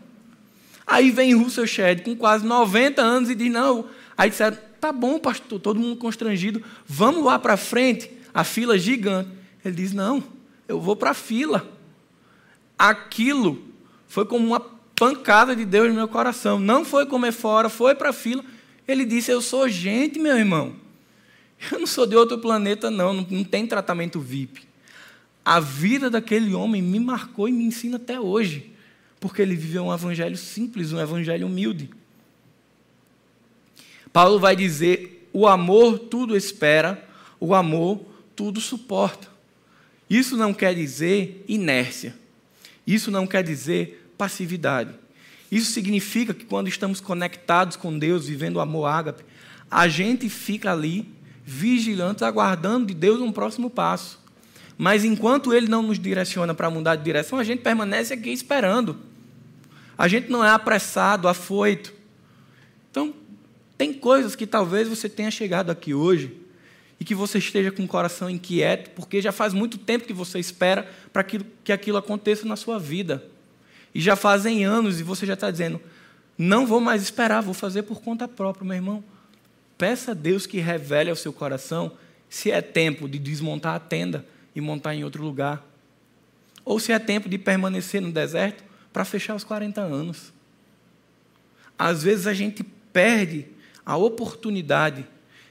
Aí 0.87 1.11
vem 1.11 1.35
Russell 1.35 1.67
Shedd 1.67 2.03
com 2.03 2.17
quase 2.17 2.47
90 2.47 3.03
anos 3.03 3.31
e 3.31 3.35
diz: 3.35 3.51
Não. 3.51 3.87
Aí 4.17 4.31
disseram: 4.31 4.57
Tá 4.81 4.91
bom, 4.91 5.19
pastor, 5.19 5.61
todo 5.61 5.79
mundo 5.79 5.97
constrangido, 5.97 6.63
vamos 6.87 7.23
lá 7.25 7.39
para 7.39 7.57
frente, 7.57 8.11
a 8.33 8.43
fila 8.43 8.79
gigante. 8.79 9.29
Ele 9.65 9.75
diz: 9.75 9.93
Não, 9.93 10.23
eu 10.67 10.81
vou 10.81 10.97
para 10.97 11.11
a 11.11 11.15
fila. 11.15 11.69
Aquilo 12.81 13.63
foi 14.09 14.25
como 14.25 14.47
uma 14.47 14.59
pancada 14.59 15.55
de 15.55 15.67
Deus 15.67 15.89
no 15.89 15.95
meu 15.95 16.09
coração. 16.09 16.59
Não 16.59 16.83
foi 16.83 17.05
comer 17.05 17.31
fora, 17.31 17.69
foi 17.69 17.95
para 17.95 18.09
a 18.09 18.13
fila. 18.15 18.43
Ele 18.89 19.05
disse: 19.05 19.31
Eu 19.31 19.43
sou 19.43 19.69
gente, 19.69 20.19
meu 20.19 20.35
irmão. 20.35 20.75
Eu 21.71 21.81
não 21.81 21.87
sou 21.87 22.07
de 22.07 22.17
outro 22.17 22.39
planeta, 22.39 22.91
não. 22.91 23.13
Não, 23.13 23.27
não 23.31 23.45
tem 23.45 23.67
tratamento 23.67 24.19
VIP. 24.19 24.63
A 25.45 25.61
vida 25.61 26.09
daquele 26.09 26.55
homem 26.55 26.81
me 26.81 26.99
marcou 26.99 27.47
e 27.47 27.53
me 27.53 27.65
ensina 27.65 27.99
até 27.99 28.19
hoje. 28.19 28.73
Porque 29.21 29.43
ele 29.43 29.55
viveu 29.55 29.85
um 29.85 29.93
evangelho 29.93 30.39
simples, 30.39 30.91
um 30.91 30.99
evangelho 30.99 31.47
humilde. 31.47 31.91
Paulo 34.11 34.41
vai 34.41 34.57
dizer: 34.57 35.29
o 35.35 35.47
amor 35.47 35.99
tudo 35.99 36.35
espera, 36.35 37.07
o 37.39 37.55
amor 37.55 38.01
tudo 38.35 38.59
suporta. 38.59 39.29
Isso 40.09 40.35
não 40.35 40.55
quer 40.55 40.75
dizer 40.75 41.45
inércia. 41.47 42.19
Isso 42.95 43.11
não 43.11 43.27
quer 43.27 43.45
dizer 43.45 44.13
passividade. 44.19 44.91
Isso 45.51 45.71
significa 45.73 46.35
que 46.35 46.45
quando 46.45 46.69
estamos 46.69 47.01
conectados 47.01 47.77
com 47.77 47.97
Deus, 47.97 48.27
vivendo 48.27 48.57
o 48.57 48.61
amor 48.61 48.87
ágape, 48.87 49.25
a 49.71 49.87
gente 49.87 50.29
fica 50.29 50.73
ali 50.73 51.09
vigilante, 51.45 52.25
aguardando 52.25 52.87
de 52.87 52.95
Deus 52.95 53.21
um 53.21 53.31
próximo 53.31 53.71
passo. 53.71 54.19
Mas 54.77 55.05
enquanto 55.05 55.55
Ele 55.55 55.69
não 55.69 55.83
nos 55.83 55.99
direciona 55.99 56.55
para 56.55 56.71
mudar 56.71 56.97
de 56.97 57.05
direção, 57.05 57.39
a 57.39 57.45
gente 57.45 57.63
permanece 57.63 58.15
aqui 58.15 58.31
esperando. 58.31 58.97
A 59.97 60.09
gente 60.09 60.31
não 60.31 60.45
é 60.45 60.51
apressado, 60.51 61.29
afoito. 61.29 61.93
Então, 62.91 63.15
Tem 63.77 63.93
coisas 63.95 64.35
que 64.35 64.47
talvez 64.47 64.89
você 64.89 65.09
tenha 65.09 65.31
chegado 65.31 65.71
aqui 65.71 65.95
hoje 65.95 66.40
e 67.01 67.05
que 67.05 67.15
você 67.15 67.39
esteja 67.39 67.73
com 67.73 67.83
o 67.83 67.89
coração 67.89 68.29
inquieto, 68.29 68.91
porque 68.91 69.23
já 69.23 69.33
faz 69.33 69.55
muito 69.55 69.79
tempo 69.79 70.05
que 70.05 70.13
você 70.13 70.39
espera 70.39 70.87
para 71.11 71.25
que, 71.25 71.73
aquilo 71.73 71.97
aconteça 71.97 72.47
na 72.47 72.57
sua 72.57 72.79
vida. 72.79 73.25
E 73.95 74.01
já 74.01 74.15
fazem 74.15 74.67
anos 74.67 75.01
e 75.01 75.03
você 75.03 75.25
já 75.25 75.33
está 75.33 75.51
dizendo: 75.51 75.81
não 76.37 76.67
vou 76.67 76.79
mais 76.79 77.03
esperar, 77.03 77.41
vou 77.41 77.55
fazer 77.55 77.85
por 77.85 78.03
conta 78.03 78.29
própria, 78.29 78.67
meu 78.67 78.77
irmão. 78.77 79.03
Peça 79.79 80.11
a 80.11 80.15
Deus 80.15 80.47
que 80.47 80.59
revele 80.59 81.09
ao 81.09 81.17
seu 81.17 81.33
coração 81.33 81.93
se 82.29 82.51
é 82.51 82.61
tempo 82.61 83.09
de 83.09 83.19
desmontar 83.19 83.75
a 83.75 83.81
tenda 83.81 84.27
e 84.55 84.61
montar 84.61 84.95
em 84.95 85.03
outro 85.03 85.23
lugar. 85.23 85.67
Ou 86.67 86.79
se 86.79 86.93
é 86.93 86.99
tempo 86.99 87.31
de 87.31 87.39
permanecer 87.39 88.03
no 88.03 88.13
deserto 88.13 88.63
para 88.93 89.07
fechar 89.07 89.35
os 89.35 89.43
40 89.43 89.81
anos. 89.81 90.35
Às 91.79 92.03
vezes 92.03 92.27
a 92.27 92.35
gente 92.35 92.63
perde 92.63 93.47
a 93.87 93.97
oportunidade 93.97 95.07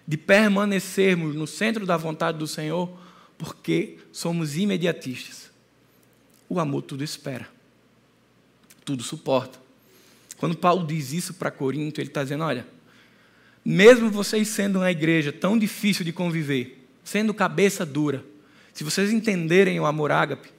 de 0.10 0.18
permanecermos 0.18 1.36
no 1.36 1.45
centro 1.45 1.86
da 1.86 1.95
vontade 1.95 2.39
do 2.39 2.47
Senhor 2.47 2.91
porque 3.38 3.99
somos 4.12 4.57
imediatistas. 4.57 5.51
O 6.49 6.60
amor 6.60 6.82
tudo 6.82 7.03
espera, 7.03 7.47
tudo 8.84 9.03
suporta. 9.03 9.60
Quando 10.38 10.57
Paulo 10.57 10.88
diz 10.88 11.14
isso 11.14 11.36
para 11.36 11.51
Corinto, 11.51 12.01
ele 12.01 12.07
está 12.07 12.24
dizendo: 12.24 12.43
olha, 12.43 12.66
mesmo 13.64 14.10
vocês 14.10 14.47
sendo 14.47 14.80
uma 14.80 14.89
igreja 14.89 15.32
tão 15.32 15.55
difícil 15.55 16.03
de 16.03 16.12
conviver, 16.12 16.84
sendo 17.03 17.32
cabeça 17.32 17.86
dura, 17.86 18.26
se 18.74 18.84
vocês 18.84 19.12
entenderem 19.12 19.80
o 19.80 19.86
amor 19.86 20.12
ágape, 20.12 20.49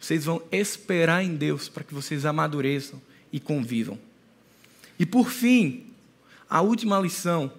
vocês 0.00 0.24
vão 0.24 0.42
esperar 0.50 1.22
em 1.22 1.36
Deus 1.36 1.68
para 1.68 1.84
que 1.84 1.94
vocês 1.94 2.26
amadureçam 2.26 3.00
e 3.32 3.38
convivam. 3.38 3.96
E 4.98 5.06
por 5.06 5.30
fim, 5.30 5.86
a 6.50 6.60
última 6.62 6.98
lição: 6.98 7.52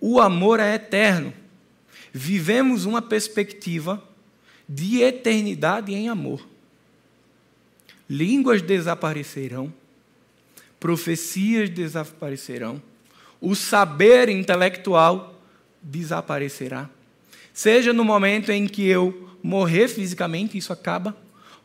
o 0.00 0.20
amor 0.20 0.60
é 0.60 0.74
eterno. 0.74 1.32
Vivemos 2.12 2.84
uma 2.84 3.02
perspectiva 3.02 4.02
de 4.68 5.02
eternidade 5.02 5.94
em 5.94 6.08
amor. 6.08 6.46
Línguas 8.08 8.62
desaparecerão, 8.62 9.72
profecias 10.78 11.68
desaparecerão, 11.68 12.80
o 13.40 13.54
saber 13.54 14.28
intelectual 14.28 15.40
desaparecerá. 15.82 16.88
Seja 17.52 17.92
no 17.92 18.04
momento 18.04 18.50
em 18.50 18.66
que 18.66 18.86
eu 18.86 19.30
morrer 19.42 19.88
fisicamente, 19.88 20.56
isso 20.56 20.72
acaba, 20.72 21.16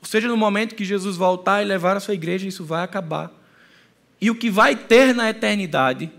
ou 0.02 0.08
seja 0.08 0.28
no 0.28 0.38
momento 0.38 0.76
que 0.76 0.86
Jesus 0.86 1.16
voltar 1.16 1.62
e 1.62 1.66
levar 1.66 1.96
a 1.96 2.00
sua 2.00 2.14
igreja, 2.14 2.48
isso 2.48 2.66
vai 2.66 2.84
acabar. 2.84 3.32
E 4.20 4.30
o 4.30 4.36
que 4.36 4.50
vai 4.50 4.76
ter 4.76 5.14
na 5.14 5.30
eternidade 5.30 6.12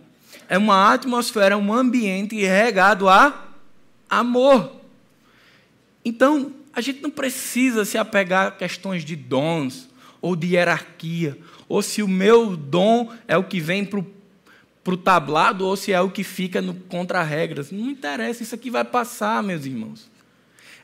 é 0.53 0.59
uma 0.59 0.93
atmosfera, 0.93 1.57
um 1.57 1.73
ambiente 1.73 2.37
regado 2.45 3.09
a 3.09 3.49
amor. 4.11 4.83
Então, 6.05 6.53
a 6.75 6.83
gente 6.83 7.01
não 7.01 7.09
precisa 7.09 7.87
se 7.87 7.97
apegar 7.97 8.49
a 8.49 8.51
questões 8.51 9.03
de 9.03 9.17
dons 9.17 9.89
ou 10.21 10.37
de 10.37 10.49
hierarquia, 10.49 11.39
ou 11.67 11.81
se 11.81 12.03
o 12.03 12.07
meu 12.07 12.55
dom 12.55 13.11
é 13.27 13.35
o 13.35 13.45
que 13.45 13.61
vem 13.61 13.83
para 13.83 13.99
o 13.99 14.97
tablado 14.99 15.65
ou 15.65 15.75
se 15.75 15.91
é 15.91 16.01
o 16.03 16.11
que 16.11 16.23
fica 16.23 16.61
no 16.61 16.75
contra-regras. 16.75 17.71
Não 17.71 17.89
interessa, 17.89 18.43
isso 18.43 18.55
aqui 18.55 18.69
vai 18.69 18.85
passar, 18.85 19.43
meus 19.43 19.65
irmãos. 19.65 20.11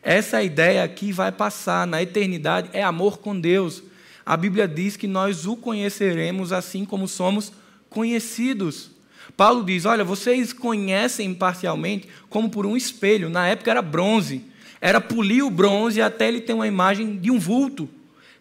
Essa 0.03 0.43
ideia 0.43 0.83
aqui 0.83 1.13
vai 1.13 1.31
passar. 1.31 1.87
Na 1.87 2.03
eternidade 2.03 2.71
é 2.73 2.83
amor 2.83 3.19
com 3.19 3.39
Deus. 3.39 3.83
A 4.25 4.35
Bíblia 4.35 4.67
diz 4.67 4.97
que 4.97 5.07
nós 5.07 5.45
o 5.45 5.59
conheceremos 5.59 6.55
assim 6.55 6.87
como 6.87 7.07
somos 7.07 7.53
conhecidos. 7.91 8.97
Paulo 9.37 9.65
diz: 9.65 9.85
Olha, 9.85 10.05
vocês 10.05 10.53
conhecem 10.53 11.35
parcialmente 11.35 12.09
como 12.29 12.51
por 12.51 12.67
um 12.67 12.77
espelho. 12.77 13.29
Na 13.29 13.47
época 13.47 13.71
era 13.71 13.83
bronze. 13.83 14.45
Era 14.81 15.01
polir 15.01 15.45
o 15.45 15.51
bronze 15.51 16.01
até 16.01 16.29
ele 16.29 16.41
ter 16.41 16.53
uma 16.53 16.67
imagem 16.67 17.17
de 17.17 17.31
um 17.31 17.39
vulto. 17.39 17.89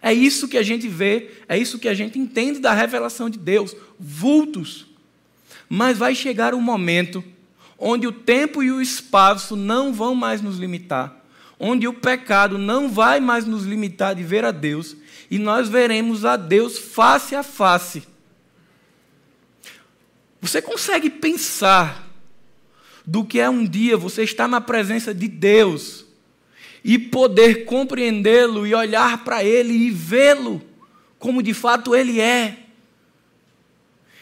É 0.01 0.13
isso 0.13 0.47
que 0.47 0.57
a 0.57 0.63
gente 0.63 0.87
vê, 0.87 1.31
é 1.49 1.57
isso 1.57 1.79
que 1.79 1.87
a 1.87 1.93
gente 1.93 2.19
entende 2.19 2.59
da 2.59 2.73
revelação 2.73 3.29
de 3.29 3.39
Deus. 3.39 3.75
Vultos. 3.99 4.85
Mas 5.67 5.97
vai 5.97 6.13
chegar 6.13 6.53
um 6.53 6.61
momento 6.61 7.23
onde 7.77 8.07
o 8.07 8.11
tempo 8.11 8.63
e 8.63 8.71
o 8.71 8.81
espaço 8.81 9.55
não 9.55 9.93
vão 9.93 10.15
mais 10.15 10.41
nos 10.41 10.57
limitar, 10.57 11.15
onde 11.59 11.87
o 11.87 11.93
pecado 11.93 12.57
não 12.57 12.89
vai 12.89 13.19
mais 13.19 13.45
nos 13.45 13.63
limitar 13.63 14.15
de 14.15 14.23
ver 14.23 14.43
a 14.43 14.51
Deus, 14.51 14.95
e 15.29 15.37
nós 15.37 15.69
veremos 15.69 16.25
a 16.25 16.35
Deus 16.35 16.77
face 16.77 17.35
a 17.35 17.43
face. 17.43 18.03
Você 20.41 20.61
consegue 20.61 21.09
pensar 21.09 22.07
do 23.05 23.23
que 23.23 23.39
é 23.39 23.49
um 23.49 23.65
dia 23.65 23.95
você 23.95 24.23
estar 24.23 24.47
na 24.47 24.59
presença 24.59 25.13
de 25.13 25.27
Deus 25.27 26.05
e 26.83 26.99
poder 26.99 27.65
compreendê-lo 27.65 28.67
e 28.67 28.75
olhar 28.75 29.23
para 29.23 29.43
Ele 29.43 29.73
e 29.73 29.89
vê-lo 29.89 30.61
como 31.17 31.41
de 31.41 31.53
fato 31.53 31.95
Ele 31.95 32.19
é? 32.19 32.59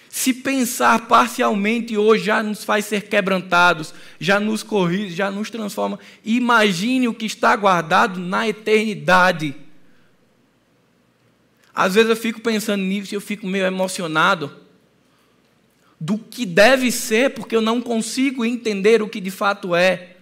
Se 0.07 0.33
pensar 0.33 1.07
parcialmente 1.07 1.97
hoje 1.97 2.23
já 2.23 2.41
nos 2.41 2.63
faz 2.63 2.85
ser 2.85 3.09
quebrantados, 3.09 3.93
já 4.17 4.39
nos 4.39 4.63
corrige, 4.63 5.13
já 5.13 5.29
nos 5.29 5.49
transforma. 5.49 5.99
Imagine 6.23 7.09
o 7.09 7.13
que 7.13 7.25
está 7.25 7.53
guardado 7.53 8.17
na 8.17 8.47
eternidade. 8.47 9.53
Às 11.73 11.95
vezes 11.95 12.09
eu 12.09 12.15
fico 12.15 12.39
pensando 12.39 12.81
nisso 12.81 13.13
e 13.13 13.17
eu 13.17 13.21
fico 13.21 13.45
meio 13.45 13.65
emocionado 13.65 14.64
do 16.05 16.19
que 16.19 16.45
deve 16.45 16.91
ser, 16.91 17.31
porque 17.31 17.55
eu 17.55 17.61
não 17.61 17.81
consigo 17.81 18.45
entender 18.45 19.01
o 19.01 19.09
que 19.09 19.19
de 19.19 19.31
fato 19.31 19.75
é, 19.75 20.17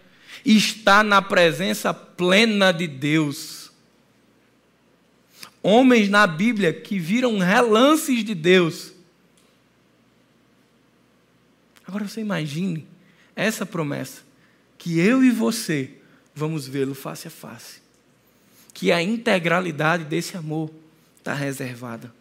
está 0.45 1.03
na 1.03 1.21
presença 1.21 1.93
plena 1.93 2.71
de 2.71 2.88
Deus. 2.88 3.69
Homens 5.61 6.07
na 6.07 6.25
Bíblia 6.25 6.71
que 6.71 6.97
viram 6.97 7.38
relances 7.38 8.23
de 8.23 8.34
Deus. 8.34 8.93
Agora 11.86 12.07
você 12.07 12.21
imagine 12.21 12.88
essa 13.36 13.65
promessa, 13.65 14.21
que 14.77 14.97
eu 14.99 15.21
e 15.21 15.31
você 15.31 15.91
vamos 16.34 16.65
vê-lo 16.65 16.95
face 16.95 17.27
a 17.27 17.31
face, 17.31 17.81
que 18.73 18.89
a 18.89 19.03
integralidade 19.03 20.05
desse 20.05 20.38
amor 20.38 20.71
está 21.17 21.34
reservada. 21.34 22.13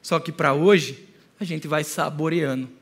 Só 0.00 0.18
que 0.18 0.32
para 0.32 0.54
hoje, 0.54 1.06
a 1.38 1.44
gente 1.44 1.68
vai 1.68 1.84
saboreando. 1.84 2.77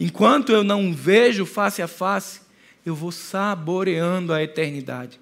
Enquanto 0.00 0.50
eu 0.50 0.64
não 0.64 0.94
vejo 0.94 1.44
face 1.44 1.82
a 1.82 1.86
face, 1.86 2.40
eu 2.86 2.94
vou 2.94 3.12
saboreando 3.12 4.32
a 4.32 4.42
eternidade. 4.42 5.20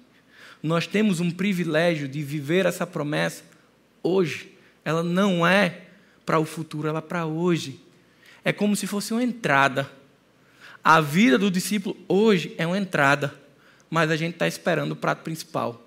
Nós 0.63 0.87
temos 0.87 1.19
um 1.19 1.29
privilégio 1.29 2.07
de 2.07 2.23
viver 2.23 2.65
essa 2.65 2.87
promessa 2.87 3.43
hoje. 4.01 4.55
Ela 4.85 5.03
não 5.03 5.45
é 5.45 5.81
para 6.25 6.39
o 6.39 6.45
futuro, 6.45 6.87
ela 6.87 6.99
é 6.99 7.01
para 7.01 7.25
hoje. 7.25 7.81
É 8.43 8.53
como 8.53 8.73
se 8.73 8.87
fosse 8.87 9.11
uma 9.11 9.21
entrada. 9.21 9.91
A 10.81 11.01
vida 11.01 11.37
do 11.37 11.51
discípulo 11.51 11.97
hoje 12.07 12.55
é 12.57 12.65
uma 12.65 12.77
entrada, 12.77 13.35
mas 13.89 14.09
a 14.09 14.15
gente 14.15 14.35
está 14.35 14.47
esperando 14.47 14.93
o 14.93 14.95
prato 14.95 15.23
principal. 15.23 15.85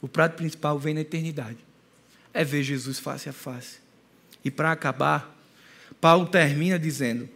O 0.00 0.06
prato 0.06 0.36
principal 0.36 0.78
vem 0.78 0.94
na 0.94 1.00
eternidade. 1.00 1.58
É 2.32 2.44
ver 2.44 2.62
Jesus 2.62 3.00
face 3.00 3.28
a 3.28 3.32
face. 3.32 3.80
E 4.44 4.52
para 4.52 4.70
acabar, 4.70 5.36
Paulo 6.00 6.26
termina 6.26 6.78
dizendo 6.78 7.28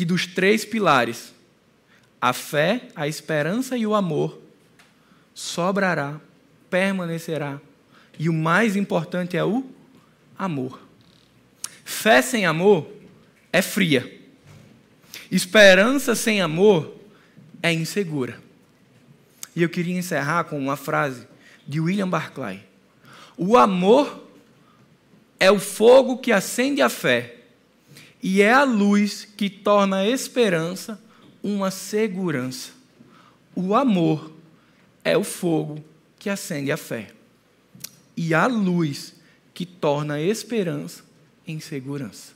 que 0.00 0.04
dos 0.06 0.26
três 0.26 0.64
pilares, 0.64 1.30
a 2.18 2.32
fé, 2.32 2.88
a 2.96 3.06
esperança 3.06 3.76
e 3.76 3.86
o 3.86 3.94
amor, 3.94 4.40
sobrará, 5.34 6.18
permanecerá. 6.70 7.60
E 8.18 8.26
o 8.26 8.32
mais 8.32 8.76
importante 8.76 9.36
é 9.36 9.44
o 9.44 9.62
amor. 10.38 10.80
Fé 11.84 12.22
sem 12.22 12.46
amor 12.46 12.90
é 13.52 13.60
fria. 13.60 14.10
Esperança 15.30 16.14
sem 16.14 16.40
amor 16.40 16.96
é 17.62 17.70
insegura. 17.70 18.40
E 19.54 19.62
eu 19.62 19.68
queria 19.68 19.98
encerrar 19.98 20.44
com 20.44 20.58
uma 20.58 20.78
frase 20.78 21.28
de 21.68 21.78
William 21.78 22.08
Barclay: 22.08 22.64
O 23.36 23.54
amor 23.54 24.26
é 25.38 25.50
o 25.50 25.58
fogo 25.60 26.16
que 26.16 26.32
acende 26.32 26.80
a 26.80 26.88
fé 26.88 27.39
e 28.22 28.42
é 28.42 28.52
a 28.52 28.64
luz 28.64 29.26
que 29.36 29.48
torna 29.48 29.98
a 29.98 30.08
esperança 30.08 31.00
uma 31.42 31.70
segurança. 31.70 32.72
O 33.54 33.74
amor 33.74 34.32
é 35.04 35.16
o 35.16 35.24
fogo 35.24 35.82
que 36.18 36.28
acende 36.28 36.70
a 36.70 36.76
fé 36.76 37.12
e 38.16 38.34
a 38.34 38.46
luz 38.46 39.14
que 39.54 39.64
torna 39.64 40.14
a 40.14 40.20
esperança 40.20 41.02
em 41.46 41.58
segurança. 41.60 42.32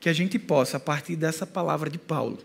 Que 0.00 0.08
a 0.08 0.12
gente 0.12 0.38
possa, 0.38 0.76
a 0.76 0.80
partir 0.80 1.16
dessa 1.16 1.46
palavra 1.46 1.88
de 1.88 1.98
Paulo, 1.98 2.38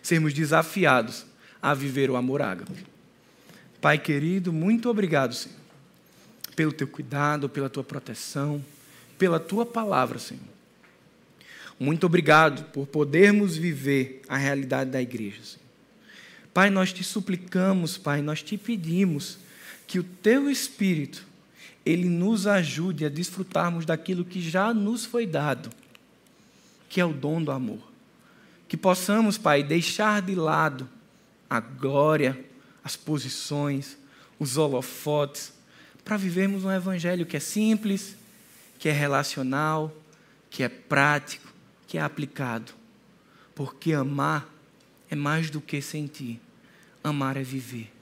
sermos 0.00 0.32
desafiados 0.32 1.26
a 1.60 1.74
viver 1.74 2.10
o 2.10 2.16
amor 2.16 2.42
ágape. 2.42 2.86
Pai 3.80 3.98
querido, 3.98 4.52
muito 4.52 4.88
obrigado, 4.88 5.34
Senhor, 5.34 5.58
pelo 6.54 6.72
teu 6.72 6.86
cuidado, 6.86 7.48
pela 7.48 7.68
tua 7.68 7.82
proteção 7.82 8.62
pela 9.22 9.38
tua 9.38 9.64
palavra, 9.64 10.18
Senhor. 10.18 10.42
Muito 11.82 12.06
obrigado 12.06 12.62
por 12.66 12.86
podermos 12.86 13.56
viver 13.56 14.22
a 14.28 14.36
realidade 14.36 14.88
da 14.88 15.02
igreja. 15.02 15.40
Pai, 16.54 16.70
nós 16.70 16.92
te 16.92 17.02
suplicamos, 17.02 17.98
Pai, 17.98 18.22
nós 18.22 18.40
te 18.40 18.56
pedimos 18.56 19.36
que 19.84 19.98
o 19.98 20.04
teu 20.04 20.48
Espírito 20.48 21.26
ele 21.84 22.08
nos 22.08 22.46
ajude 22.46 23.04
a 23.04 23.08
desfrutarmos 23.08 23.84
daquilo 23.84 24.24
que 24.24 24.40
já 24.40 24.72
nos 24.72 25.04
foi 25.04 25.26
dado, 25.26 25.70
que 26.88 27.00
é 27.00 27.04
o 27.04 27.12
dom 27.12 27.42
do 27.42 27.50
amor. 27.50 27.82
Que 28.68 28.76
possamos, 28.76 29.36
Pai, 29.36 29.64
deixar 29.64 30.22
de 30.22 30.36
lado 30.36 30.88
a 31.50 31.58
glória, 31.58 32.44
as 32.84 32.94
posições, 32.94 33.98
os 34.38 34.56
holofotes, 34.56 35.52
para 36.04 36.16
vivermos 36.16 36.64
um 36.64 36.70
evangelho 36.70 37.26
que 37.26 37.36
é 37.36 37.40
simples, 37.40 38.14
que 38.78 38.88
é 38.88 38.92
relacional, 38.92 39.92
que 40.48 40.62
é 40.62 40.68
prático, 40.68 41.51
que 41.92 41.98
é 41.98 42.00
aplicado. 42.00 42.72
Porque 43.54 43.92
amar 43.92 44.48
é 45.10 45.14
mais 45.14 45.50
do 45.50 45.60
que 45.60 45.82
sentir, 45.82 46.40
amar 47.04 47.36
é 47.36 47.42
viver. 47.42 47.92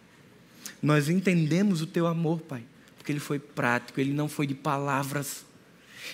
Nós 0.81 1.09
entendemos 1.09 1.83
o 1.83 1.89
teu 1.89 2.07
amor, 2.07 2.41
Pai, 2.41 2.63
porque 2.97 3.11
ele 3.11 3.19
foi 3.19 3.41
prático, 3.41 4.01
ele 4.01 4.13
não 4.13 4.29
foi 4.29 4.47
de 4.47 4.55
palavras. 4.55 5.45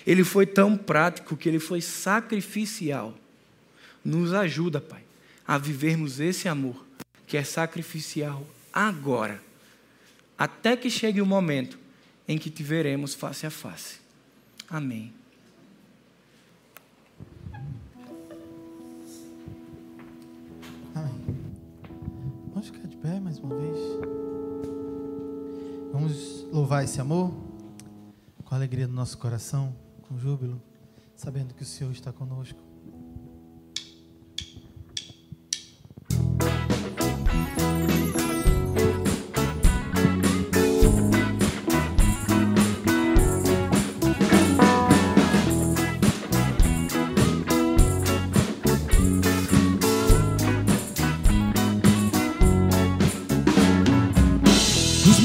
Ele 0.07 0.25
foi 0.25 0.47
tão 0.47 0.75
prático 0.75 1.37
que 1.37 1.51
ele 1.51 1.59
foi 1.59 1.83
sacrificial. 1.83 3.15
Nos 4.03 4.33
ajuda, 4.33 4.81
Pai, 4.81 5.05
a 5.47 5.59
vivermos 5.59 6.19
esse 6.19 6.49
amor 6.49 6.83
que 7.27 7.37
é 7.37 7.45
sacrificial 7.45 8.47
agora, 8.73 9.43
até 10.39 10.79
que 10.79 10.89
chegue 10.89 11.21
o 11.21 11.27
momento 11.27 11.79
em 12.27 12.39
que 12.39 12.49
te 12.49 12.63
veremos 12.63 13.15
face 13.15 13.45
a 13.45 13.51
face. 13.51 13.99
Amém. 14.67 15.13
Louvar 26.57 26.83
esse 26.83 26.99
amor 26.99 27.35
com 28.43 28.55
alegria 28.55 28.87
do 28.87 28.95
nosso 28.95 29.19
coração, 29.19 29.77
com 30.09 30.17
júbilo, 30.17 30.59
sabendo 31.15 31.53
que 31.53 31.63
o 31.63 31.67
Senhor 31.67 31.93
está 31.93 32.11
conosco. 32.11 32.66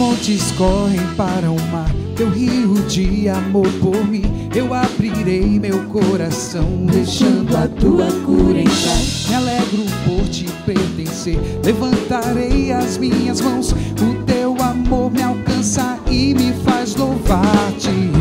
Montes 0.01 0.51
correm 0.53 0.99
para 1.15 1.51
o 1.51 1.61
mar, 1.71 1.93
teu 2.15 2.27
rio 2.27 2.73
de 2.87 3.29
amor 3.29 3.67
por 3.79 4.03
mim. 4.07 4.49
Eu 4.55 4.73
abrirei 4.73 5.59
meu 5.59 5.83
coração, 5.89 6.65
deixando 6.91 7.55
a 7.55 7.67
tua 7.67 8.07
cura 8.25 8.59
entrar. 8.59 9.29
Me 9.29 9.35
alegro 9.35 9.85
por 10.03 10.27
te 10.27 10.45
pertencer, 10.65 11.37
levantarei 11.63 12.71
as 12.71 12.97
minhas 12.97 13.41
mãos. 13.41 13.73
O 13.73 14.23
teu 14.25 14.55
amor 14.59 15.11
me 15.11 15.21
alcança 15.21 15.99
e 16.09 16.33
me 16.33 16.51
faz 16.63 16.95
louvar-te. 16.95 18.20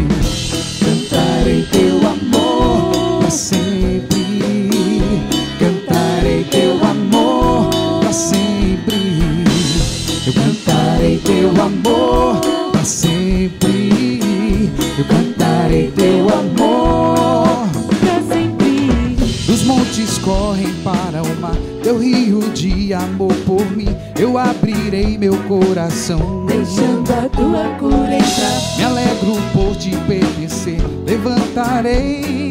De 22.91 22.95
amor 22.95 23.33
por 23.47 23.65
mim. 23.71 23.97
Eu 24.19 24.37
abrirei 24.37 25.17
meu 25.17 25.37
coração, 25.45 26.45
deixando 26.47 27.09
a 27.13 27.29
tua 27.29 27.69
cura 27.79 28.17
entrar. 28.17 28.77
Me 28.77 28.83
alegro 28.83 29.37
por 29.53 29.77
te 29.77 29.91
pertencer, 30.09 30.81
levantarei. 31.07 32.49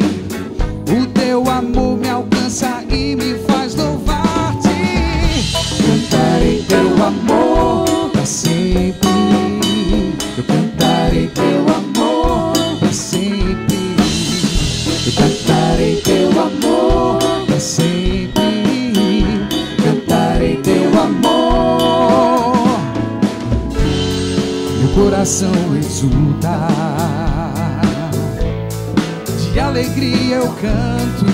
O 0.90 1.06
teu 1.08 1.46
amor 1.46 1.98
me 1.98 2.08
alcança 2.08 2.82
e 2.88 3.14
me 3.16 3.34
faz 3.46 3.74
louvar-te. 3.74 4.70
Cantarei 5.76 6.64
teu 6.66 7.04
amor 7.04 8.10
para 8.10 8.24
sempre. 8.24 9.10
Eu 10.38 10.44
cantarei 10.44 11.26
teu 11.34 11.60
amor 11.60 11.69
coração 25.20 25.52
exulta. 25.76 26.68
De 29.52 29.60
alegria 29.60 30.36
eu 30.36 30.48
canto. 30.48 31.26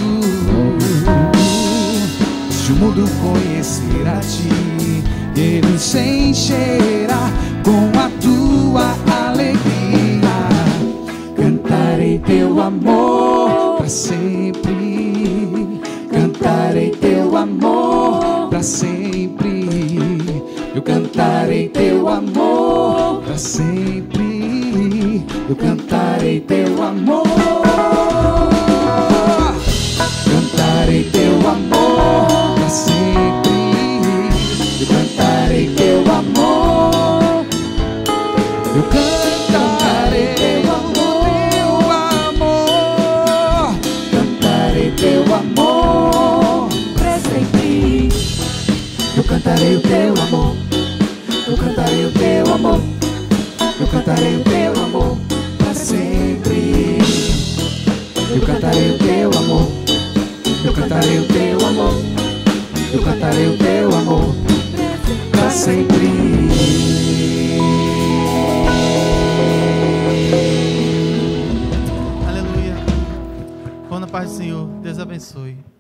Se 2.51 2.72
o 2.72 2.76
mundo 2.76 3.05
conhecer 3.22 4.09
a 4.09 4.18
ti, 4.18 5.05
ele 5.37 5.78
se 5.78 6.01
encherá 6.01 7.30
com 7.62 7.97
a 7.97 8.11
tua 8.20 8.97
alegria. 9.28 10.30
Cantarei 11.37 12.18
teu 12.18 12.61
amor 12.61 13.76
para 13.76 13.89
sempre. 13.89 14.45
Cantarei 21.66 21.68
teu 21.68 22.08
amor 22.08 23.22
para 23.22 23.38
sempre. 23.38 25.24
Eu 25.48 25.56
cantarei 25.56 26.40
teu 26.40 26.82
amor. 26.82 27.45
Cantarei 54.16 54.36
o 54.36 54.44
teu 54.44 54.84
amor 54.84 55.18
para 55.58 55.74
sempre. 55.74 56.98
Eu 58.34 58.46
cantarei 58.46 58.90
o 58.90 58.98
teu 58.98 59.30
amor. 59.38 59.68
Eu 60.64 60.72
cantarei 60.72 61.18
o 61.18 61.26
teu 61.26 61.66
amor. 61.66 61.94
Eu 62.92 63.02
cantarei 63.02 63.46
o 63.48 63.58
teu 63.58 63.94
amor 63.94 64.34
para 65.30 65.50
sempre. 65.50 66.08
Aleluia. 72.26 72.74
Vão 73.90 74.00
na 74.00 74.06
paz 74.06 74.30
do 74.30 74.36
Senhor. 74.36 74.66
Deus 74.82 74.98
abençoe. 74.98 75.75